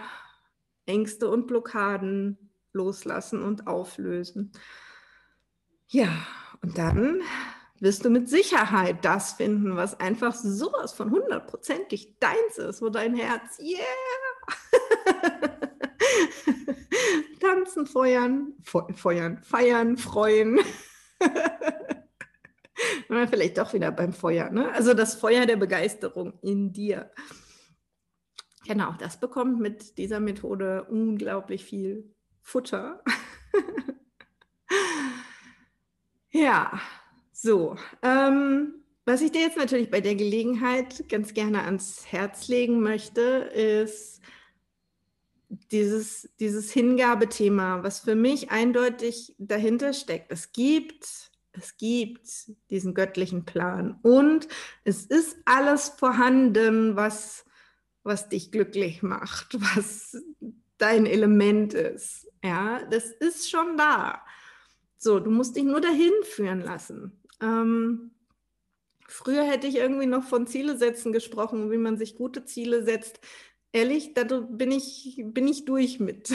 Ängste 0.85 1.29
und 1.29 1.47
Blockaden 1.47 2.51
loslassen 2.73 3.41
und 3.41 3.67
auflösen. 3.67 4.51
Ja, 5.87 6.09
und 6.61 6.77
dann 6.77 7.21
wirst 7.83 8.03
du 8.05 8.09
mit 8.09 8.29
Sicherheit 8.29 9.03
das 9.03 9.33
finden, 9.33 9.75
was 9.75 9.99
einfach 9.99 10.33
sowas 10.33 10.93
von 10.93 11.11
hundertprozentig 11.11 12.17
deins 12.19 12.57
ist, 12.57 12.81
wo 12.81 12.87
dein 12.89 13.13
Herz, 13.13 13.59
yeah, 13.59 13.83
tanzen, 17.41 17.85
feuern, 17.85 18.53
feuern, 18.63 19.43
feiern, 19.43 19.97
freuen. 19.97 20.61
vielleicht 23.29 23.57
doch 23.57 23.73
wieder 23.73 23.91
beim 23.91 24.13
Feuer. 24.13 24.49
Ne? 24.49 24.71
Also 24.71 24.93
das 24.93 25.15
Feuer 25.15 25.45
der 25.45 25.57
Begeisterung 25.57 26.39
in 26.41 26.71
dir. 26.71 27.11
Genau, 28.65 28.93
das 28.97 29.19
bekommt 29.19 29.59
mit 29.59 29.97
dieser 29.97 30.21
Methode 30.21 30.85
unglaublich 30.85 31.65
viel 31.65 32.15
Futter. 32.41 33.03
ja, 36.31 36.79
so. 37.43 37.75
Ähm, 38.01 38.75
was 39.05 39.21
ich 39.21 39.33
dir 39.33 39.41
jetzt 39.41 39.57
natürlich 39.57 39.91
bei 39.91 39.99
der 39.99 40.15
Gelegenheit 40.15 41.09
ganz 41.09 41.33
gerne 41.33 41.63
ans 41.63 42.05
Herz 42.09 42.47
legen 42.47 42.81
möchte, 42.81 43.21
ist 43.21 44.21
dieses, 45.49 46.29
dieses 46.39 46.71
Hingabethema, 46.71 47.83
was 47.83 47.99
für 47.99 48.15
mich 48.15 48.49
eindeutig 48.49 49.35
dahinter 49.37 49.91
steckt. 49.91 50.31
Es 50.31 50.53
gibt, 50.53 51.31
es 51.51 51.75
gibt 51.75 52.29
diesen 52.69 52.93
göttlichen 52.93 53.43
Plan 53.43 53.99
und 54.03 54.47
es 54.85 55.05
ist 55.05 55.37
alles 55.43 55.89
vorhanden, 55.89 56.95
was, 56.95 57.43
was 58.03 58.29
dich 58.29 58.53
glücklich 58.53 59.03
macht, 59.03 59.53
was 59.75 60.17
dein 60.77 61.05
Element 61.05 61.73
ist. 61.73 62.25
Ja, 62.41 62.85
das 62.85 63.11
ist 63.11 63.49
schon 63.49 63.75
da. 63.75 64.21
So, 64.97 65.19
du 65.19 65.29
musst 65.29 65.57
dich 65.57 65.65
nur 65.65 65.81
dahin 65.81 66.13
führen 66.23 66.61
lassen. 66.61 67.19
Ähm, 67.43 68.11
früher 69.07 69.43
hätte 69.43 69.67
ich 69.67 69.75
irgendwie 69.75 70.05
noch 70.05 70.23
von 70.23 70.47
Ziele 70.47 70.77
setzen 70.77 71.11
gesprochen, 71.11 71.69
wie 71.71 71.77
man 71.77 71.97
sich 71.97 72.15
gute 72.15 72.45
Ziele 72.45 72.83
setzt. 72.83 73.19
Ehrlich, 73.73 74.13
da 74.13 74.23
bin 74.23 74.71
ich, 74.71 75.21
bin 75.25 75.47
ich 75.47 75.65
durch 75.65 75.99
mit. 75.99 76.31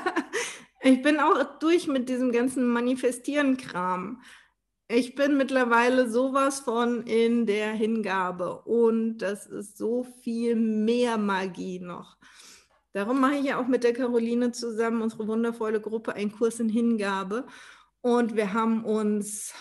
ich 0.80 1.02
bin 1.02 1.20
auch 1.20 1.58
durch 1.58 1.86
mit 1.86 2.08
diesem 2.08 2.32
ganzen 2.32 2.66
Manifestieren-Kram. 2.68 4.22
Ich 4.88 5.14
bin 5.14 5.36
mittlerweile 5.36 6.10
sowas 6.10 6.60
von 6.60 7.02
in 7.06 7.46
der 7.46 7.72
Hingabe 7.72 8.60
und 8.62 9.18
das 9.18 9.46
ist 9.46 9.78
so 9.78 10.04
viel 10.22 10.54
mehr 10.54 11.18
Magie 11.18 11.78
noch. 11.78 12.18
Darum 12.92 13.20
mache 13.20 13.36
ich 13.36 13.44
ja 13.46 13.58
auch 13.58 13.66
mit 13.66 13.84
der 13.84 13.94
Caroline 13.94 14.52
zusammen, 14.52 15.00
unsere 15.00 15.26
wundervolle 15.26 15.80
Gruppe, 15.80 16.14
einen 16.14 16.32
Kurs 16.32 16.60
in 16.60 16.68
Hingabe. 16.68 17.46
Und 18.02 18.36
wir 18.36 18.52
haben 18.52 18.84
uns 18.84 19.54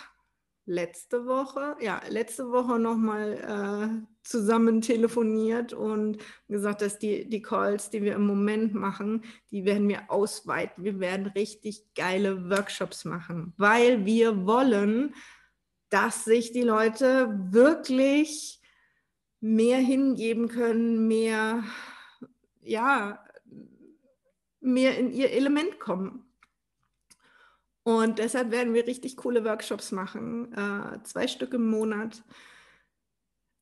letzte 0.66 1.26
Woche, 1.26 1.76
ja, 1.82 2.01
letzte 2.09 2.51
Woche 2.51 2.80
nochmal 2.80 4.03
äh, 4.03 4.07
zusammen 4.24 4.82
telefoniert 4.82 5.74
und 5.74 6.20
gesagt, 6.47 6.82
dass 6.82 6.99
die, 6.99 7.28
die 7.28 7.41
Calls, 7.41 7.89
die 7.89 8.03
wir 8.03 8.16
im 8.16 8.26
Moment 8.28 8.74
machen, 8.74 9.24
die 9.49 9.66
werden 9.66 9.88
wir 9.89 10.12
ausweiten. 10.12 10.84
Wir 10.84 10.99
werden 10.99 11.28
richtig 11.28 11.93
geile 11.95 12.49
Workshops 12.49 13.05
machen, 13.05 13.53
weil 13.57 14.05
wir 14.05 14.45
wollen, 14.45 15.16
dass 15.89 16.24
sich 16.26 16.51
die 16.51 16.62
Leute 16.62 17.38
wirklich 17.51 18.62
mehr 19.39 19.80
hingeben 19.80 20.47
können, 20.47 21.07
mehr, 21.07 21.64
ja, 22.62 23.24
mehr 24.62 24.97
in 24.97 25.12
ihr 25.12 25.32
Element 25.32 25.80
kommen. 25.80 26.30
Und 27.84 28.19
deshalb 28.19 28.51
werden 28.51 28.73
wir 28.73 28.86
richtig 28.86 29.17
coole 29.17 29.43
Workshops 29.43 29.91
machen, 29.91 30.53
äh, 30.53 31.01
zwei 31.03 31.27
Stück 31.27 31.53
im 31.53 31.67
Monat, 31.67 32.23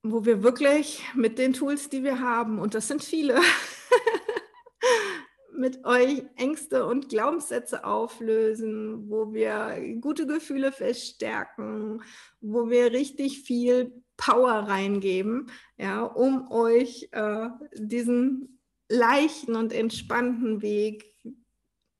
wo 0.03 0.26
wir 0.26 0.43
wirklich 0.43 1.03
mit 1.15 1.38
den 1.38 1.53
Tools, 1.53 1.89
die 1.89 2.03
wir 2.03 2.20
haben, 2.20 2.59
und 2.59 2.74
das 2.74 2.88
sind 2.88 3.03
viele, 3.03 3.39
mit 5.53 5.86
euch 5.86 6.24
Ängste 6.36 6.86
und 6.86 7.09
Glaubenssätze 7.09 7.84
auflösen, 7.84 9.09
wo 9.09 9.34
wir 9.34 9.78
gute 9.99 10.26
Gefühle 10.26 10.72
verstärken, 10.72 12.01
wo 12.39 12.70
wir 12.70 12.91
richtig 12.91 13.41
viel 13.41 14.03
Power 14.15 14.51
reingeben, 14.51 15.49
ja, 15.78 16.03
um 16.03 16.49
euch 16.51 17.09
äh, 17.11 17.49
diesen 17.74 18.59
leichten 18.89 19.55
und 19.55 19.72
entspannten 19.72 20.61
Weg 20.61 21.05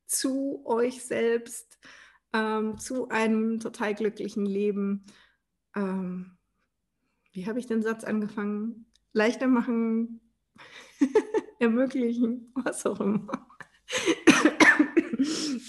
zu 0.08 0.64
euch 0.66 1.04
selbst 1.04 1.69
ähm, 2.34 2.78
zu 2.78 3.10
einem 3.10 3.60
total 3.60 3.96
glücklichen 3.96 4.46
Leben. 4.46 5.06
Ähm, 5.76 6.38
wie 7.32 7.48
habe 7.48 7.60
ich 7.60 7.68
den 7.68 7.82
Satz 7.82 8.04
angefangen? 8.04 8.86
Leichter 9.14 9.48
machen, 9.48 10.22
ermöglichen, 11.60 12.52
was 12.56 12.86
auch 12.86 13.00
immer. 13.00 13.48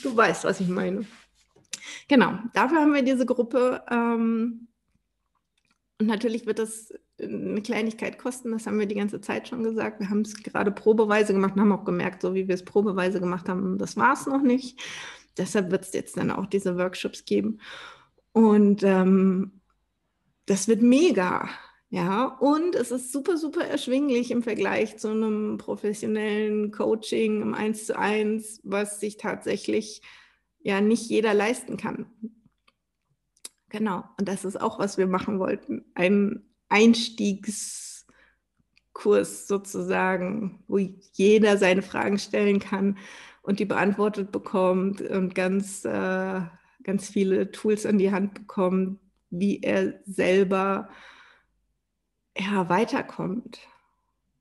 du 0.02 0.16
weißt, 0.16 0.44
was 0.44 0.61
ich 0.61 0.68
meine. 0.68 1.06
Genau, 2.08 2.38
dafür 2.54 2.80
haben 2.80 2.94
wir 2.94 3.02
diese 3.02 3.26
Gruppe. 3.26 3.82
Ähm, 3.90 4.68
und 5.98 6.06
natürlich 6.06 6.46
wird 6.46 6.58
das 6.58 6.92
eine 7.20 7.61
Kleinigkeit 7.61 8.18
kosten, 8.18 8.52
das 8.52 8.66
haben 8.66 8.78
wir 8.78 8.86
die 8.86 8.94
ganze 8.94 9.20
Zeit 9.20 9.48
schon 9.48 9.62
gesagt. 9.62 10.00
Wir 10.00 10.08
haben 10.08 10.22
es 10.22 10.34
gerade 10.42 10.70
probeweise 10.70 11.34
gemacht 11.34 11.54
und 11.54 11.61
haben 11.61 11.72
auch 11.72 11.84
gemerkt, 11.84 12.22
so 12.22 12.34
wie 12.34 12.48
wir 12.48 12.54
es 12.54 12.64
probeweise 12.64 13.20
gemacht 13.20 13.48
haben, 13.48 13.76
das 13.76 13.98
war 13.98 14.14
es 14.14 14.26
noch 14.26 14.40
nicht 14.40 14.80
deshalb 15.41 15.70
wird 15.72 15.84
es 15.84 15.93
jetzt 15.93 16.16
dann 16.16 16.30
auch 16.30 16.47
diese 16.47 16.76
Workshops 16.76 17.24
geben. 17.24 17.59
Und 18.32 18.84
ähm, 18.84 19.61
das 20.47 20.68
wird 20.68 20.82
mega. 20.82 21.49
Ja, 21.93 22.26
und 22.26 22.76
es 22.76 22.93
ist 22.93 23.11
super, 23.11 23.36
super 23.36 23.64
erschwinglich 23.64 24.30
im 24.30 24.45
Vergleich 24.45 24.97
zu 24.99 25.09
einem 25.09 25.59
professionellen 25.59 26.70
Coaching 26.70 27.43
im 27.43 27.53
1 27.53 27.86
zu 27.86 27.99
1, 27.99 28.61
was 28.62 29.01
sich 29.01 29.16
tatsächlich 29.16 30.03
ja 30.61 30.80
nicht 30.80 31.11
jeder 31.11 31.34
leisten 31.34 31.76
kann. 31.76 32.07
Genau, 33.70 34.05
und 34.18 34.28
das 34.28 34.45
ist 34.45 34.61
auch, 34.61 34.78
was 34.78 34.99
wir 34.99 35.09
machen 35.09 35.41
wollten. 35.41 35.84
Ein 35.95 36.45
Einstiegskurs 36.68 38.07
sozusagen, 39.49 40.62
wo 40.68 40.78
jeder 40.78 41.57
seine 41.57 41.82
Fragen 41.82 42.18
stellen 42.18 42.61
kann, 42.61 42.99
und 43.51 43.59
die 43.59 43.64
beantwortet 43.64 44.30
bekommt 44.30 45.01
und 45.01 45.34
ganz, 45.34 45.84
äh, 45.84 46.40
ganz 46.84 47.09
viele 47.09 47.51
Tools 47.51 47.84
an 47.84 47.98
die 47.98 48.12
Hand 48.12 48.32
bekommt, 48.32 49.01
wie 49.30 49.61
er 49.61 50.01
selber 50.05 50.88
ja, 52.38 52.68
weiterkommt. 52.68 53.59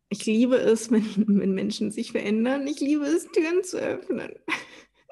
Ich 0.09 0.27
liebe 0.27 0.57
es, 0.57 0.91
wenn, 0.91 1.03
wenn 1.39 1.55
Menschen 1.55 1.89
sich 1.89 2.11
verändern. 2.11 2.67
Ich 2.67 2.79
liebe 2.81 3.03
es, 3.03 3.31
Türen 3.31 3.63
zu 3.63 3.79
öffnen. 3.79 4.31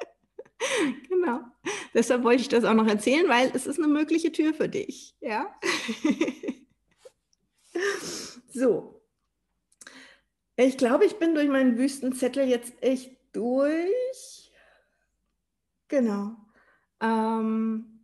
genau. 1.09 1.39
Deshalb 1.95 2.23
wollte 2.23 2.41
ich 2.41 2.49
das 2.49 2.65
auch 2.65 2.75
noch 2.75 2.87
erzählen, 2.87 3.27
weil 3.27 3.51
es 3.55 3.65
ist 3.65 3.79
eine 3.79 3.87
mögliche 3.87 4.31
Tür 4.31 4.53
für 4.53 4.69
dich. 4.69 5.15
Ja. 5.21 5.55
so. 8.53 9.01
Ich 10.55 10.77
glaube, 10.77 11.05
ich 11.05 11.17
bin 11.17 11.33
durch 11.33 11.49
meinen 11.49 11.79
Wüstenzettel 11.79 12.47
jetzt 12.47 12.73
echt 12.83 13.16
durch. 13.37 14.51
Genau. 15.87 16.35
Ähm, 17.01 18.01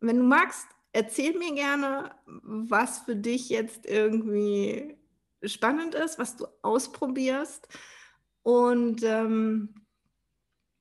wenn 0.00 0.18
du 0.18 0.22
magst, 0.22 0.66
erzähl 0.92 1.36
mir 1.36 1.54
gerne, 1.54 2.14
was 2.24 3.00
für 3.00 3.16
dich 3.16 3.48
jetzt 3.48 3.86
irgendwie 3.86 4.96
spannend 5.42 5.94
ist, 5.94 6.18
was 6.18 6.36
du 6.36 6.46
ausprobierst. 6.62 7.68
Und 8.42 9.02
ähm, 9.02 9.74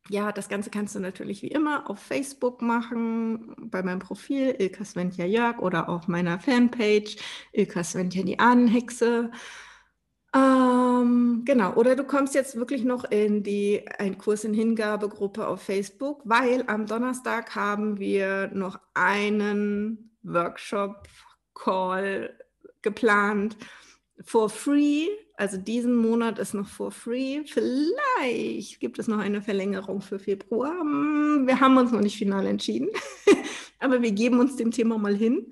ja, 0.10 0.32
das 0.32 0.48
Ganze 0.48 0.70
kannst 0.70 0.96
du 0.96 1.00
natürlich 1.00 1.42
wie 1.42 1.48
immer 1.48 1.90
auf 1.90 2.00
Facebook 2.00 2.62
machen, 2.62 3.56
bei 3.58 3.84
meinem 3.84 4.00
Profil 4.00 4.56
Ilka 4.58 4.86
Sventja 4.86 5.26
Jörg 5.26 5.60
oder 5.60 5.90
auch 5.90 6.08
meiner 6.08 6.40
Fanpage 6.40 7.18
Ilka 7.52 7.84
Sventja 7.84 8.24
die 8.24 8.40
Ahnenhexe. 8.40 9.32
Ähm, 10.38 11.44
genau, 11.46 11.74
oder 11.74 11.96
du 11.96 12.04
kommst 12.04 12.36
jetzt 12.36 12.56
wirklich 12.56 12.84
noch 12.84 13.06
in 13.06 13.44
die 13.44 13.84
ein 13.98 14.18
Kurs 14.18 14.44
in 14.44 14.54
Hingabegruppe 14.54 15.48
auf 15.48 15.64
Facebook, 15.64 16.22
weil 16.26 16.64
am 16.68 16.86
Donnerstag 16.86 17.56
haben 17.56 18.00
wir 18.00 18.50
noch 18.54 18.80
einen 18.94 20.12
Workshop-Call 20.24 22.38
geplant 22.82 23.58
for 24.24 24.50
free. 24.50 25.08
Also 25.36 25.58
diesen 25.58 25.96
Monat 25.96 26.40
ist 26.40 26.54
noch 26.54 26.68
for 26.68 26.92
free. 26.92 27.44
Vielleicht 27.46 28.80
gibt 28.80 29.00
es 29.00 29.08
noch 29.08 29.20
eine 29.20 29.42
Verlängerung 29.42 30.02
für 30.02 30.20
Februar. 30.20 30.80
Hm, 30.80 31.48
wir 31.48 31.60
haben 31.60 31.78
uns 31.78 31.92
noch 31.92 32.02
nicht 32.02 32.18
final 32.18 32.46
entschieden, 32.46 32.90
aber 33.80 34.02
wir 34.02 34.12
geben 34.12 34.40
uns 34.40 34.56
dem 34.56 34.72
Thema 34.72 34.98
mal 34.98 35.16
hin. 35.16 35.52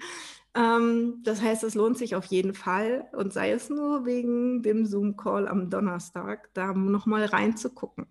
Ähm, 0.55 1.19
das 1.23 1.41
heißt, 1.41 1.63
es 1.63 1.75
lohnt 1.75 1.97
sich 1.97 2.15
auf 2.15 2.25
jeden 2.25 2.53
Fall 2.53 3.07
und 3.11 3.33
sei 3.33 3.51
es 3.51 3.69
nur 3.69 4.05
wegen 4.05 4.63
dem 4.63 4.85
Zoom-Call 4.85 5.49
am 5.49 5.69
Donnerstag, 5.69 6.49
da 6.53 6.71
nochmal 6.73 7.25
reinzugucken. 7.25 8.07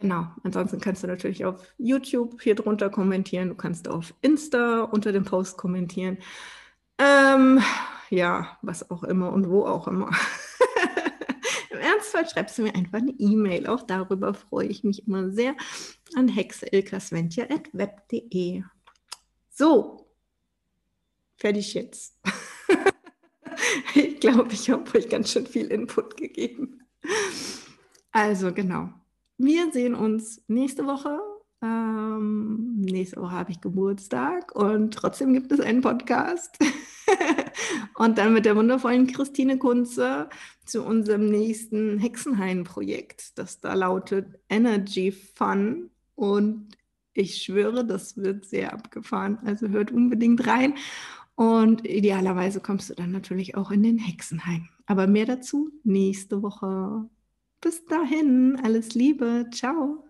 Genau, 0.00 0.26
ansonsten 0.42 0.80
kannst 0.80 1.02
du 1.02 1.06
natürlich 1.06 1.44
auf 1.44 1.62
YouTube 1.78 2.40
hier 2.40 2.54
drunter 2.54 2.88
kommentieren, 2.90 3.50
du 3.50 3.54
kannst 3.54 3.88
auf 3.88 4.14
Insta 4.22 4.82
unter 4.82 5.12
dem 5.12 5.24
Post 5.24 5.58
kommentieren. 5.58 6.18
Ähm, 6.98 7.62
ja, 8.10 8.58
was 8.62 8.90
auch 8.90 9.04
immer 9.04 9.32
und 9.32 9.48
wo 9.50 9.64
auch 9.66 9.86
immer. 9.86 10.10
Im 11.70 11.78
Ernstfall 11.78 12.28
schreibst 12.28 12.58
du 12.58 12.62
mir 12.62 12.74
einfach 12.74 12.98
eine 12.98 13.14
E-Mail. 13.18 13.66
Auch 13.66 13.82
darüber 13.82 14.34
freue 14.34 14.66
ich 14.66 14.84
mich 14.84 15.06
immer 15.06 15.30
sehr 15.30 15.54
an 16.16 16.28
hexeilkasventja.web.de. 16.28 18.62
So, 19.50 20.03
fertig 21.44 21.74
jetzt. 21.74 22.18
ich 23.94 24.18
glaube, 24.18 24.50
ich 24.54 24.70
habe 24.70 24.96
euch 24.96 25.10
ganz 25.10 25.30
schön 25.30 25.46
viel 25.46 25.66
Input 25.66 26.16
gegeben. 26.16 26.80
Also 28.12 28.50
genau. 28.50 28.88
Wir 29.36 29.70
sehen 29.70 29.94
uns 29.94 30.42
nächste 30.48 30.86
Woche. 30.86 31.18
Ähm, 31.60 32.76
nächste 32.80 33.20
Woche 33.20 33.32
habe 33.32 33.50
ich 33.50 33.60
Geburtstag 33.60 34.56
und 34.56 34.94
trotzdem 34.94 35.34
gibt 35.34 35.52
es 35.52 35.60
einen 35.60 35.82
Podcast. 35.82 36.56
und 37.96 38.16
dann 38.16 38.32
mit 38.32 38.46
der 38.46 38.56
wundervollen 38.56 39.06
Christine 39.06 39.58
Kunze 39.58 40.30
zu 40.64 40.82
unserem 40.82 41.26
nächsten 41.26 41.98
Hexenhain-Projekt, 41.98 43.38
das 43.38 43.60
da 43.60 43.74
lautet 43.74 44.40
Energy 44.48 45.12
Fun. 45.12 45.90
Und 46.14 46.74
ich 47.12 47.42
schwöre, 47.42 47.84
das 47.84 48.16
wird 48.16 48.46
sehr 48.46 48.72
abgefahren. 48.72 49.38
Also 49.44 49.68
hört 49.68 49.92
unbedingt 49.92 50.46
rein. 50.46 50.74
Und 51.36 51.84
idealerweise 51.84 52.60
kommst 52.60 52.90
du 52.90 52.94
dann 52.94 53.10
natürlich 53.10 53.56
auch 53.56 53.70
in 53.70 53.82
den 53.82 53.98
Hexenhain. 53.98 54.68
Aber 54.86 55.06
mehr 55.06 55.26
dazu 55.26 55.70
nächste 55.82 56.42
Woche. 56.42 57.08
Bis 57.60 57.84
dahin, 57.86 58.60
alles 58.62 58.94
Liebe, 58.94 59.46
ciao. 59.52 60.04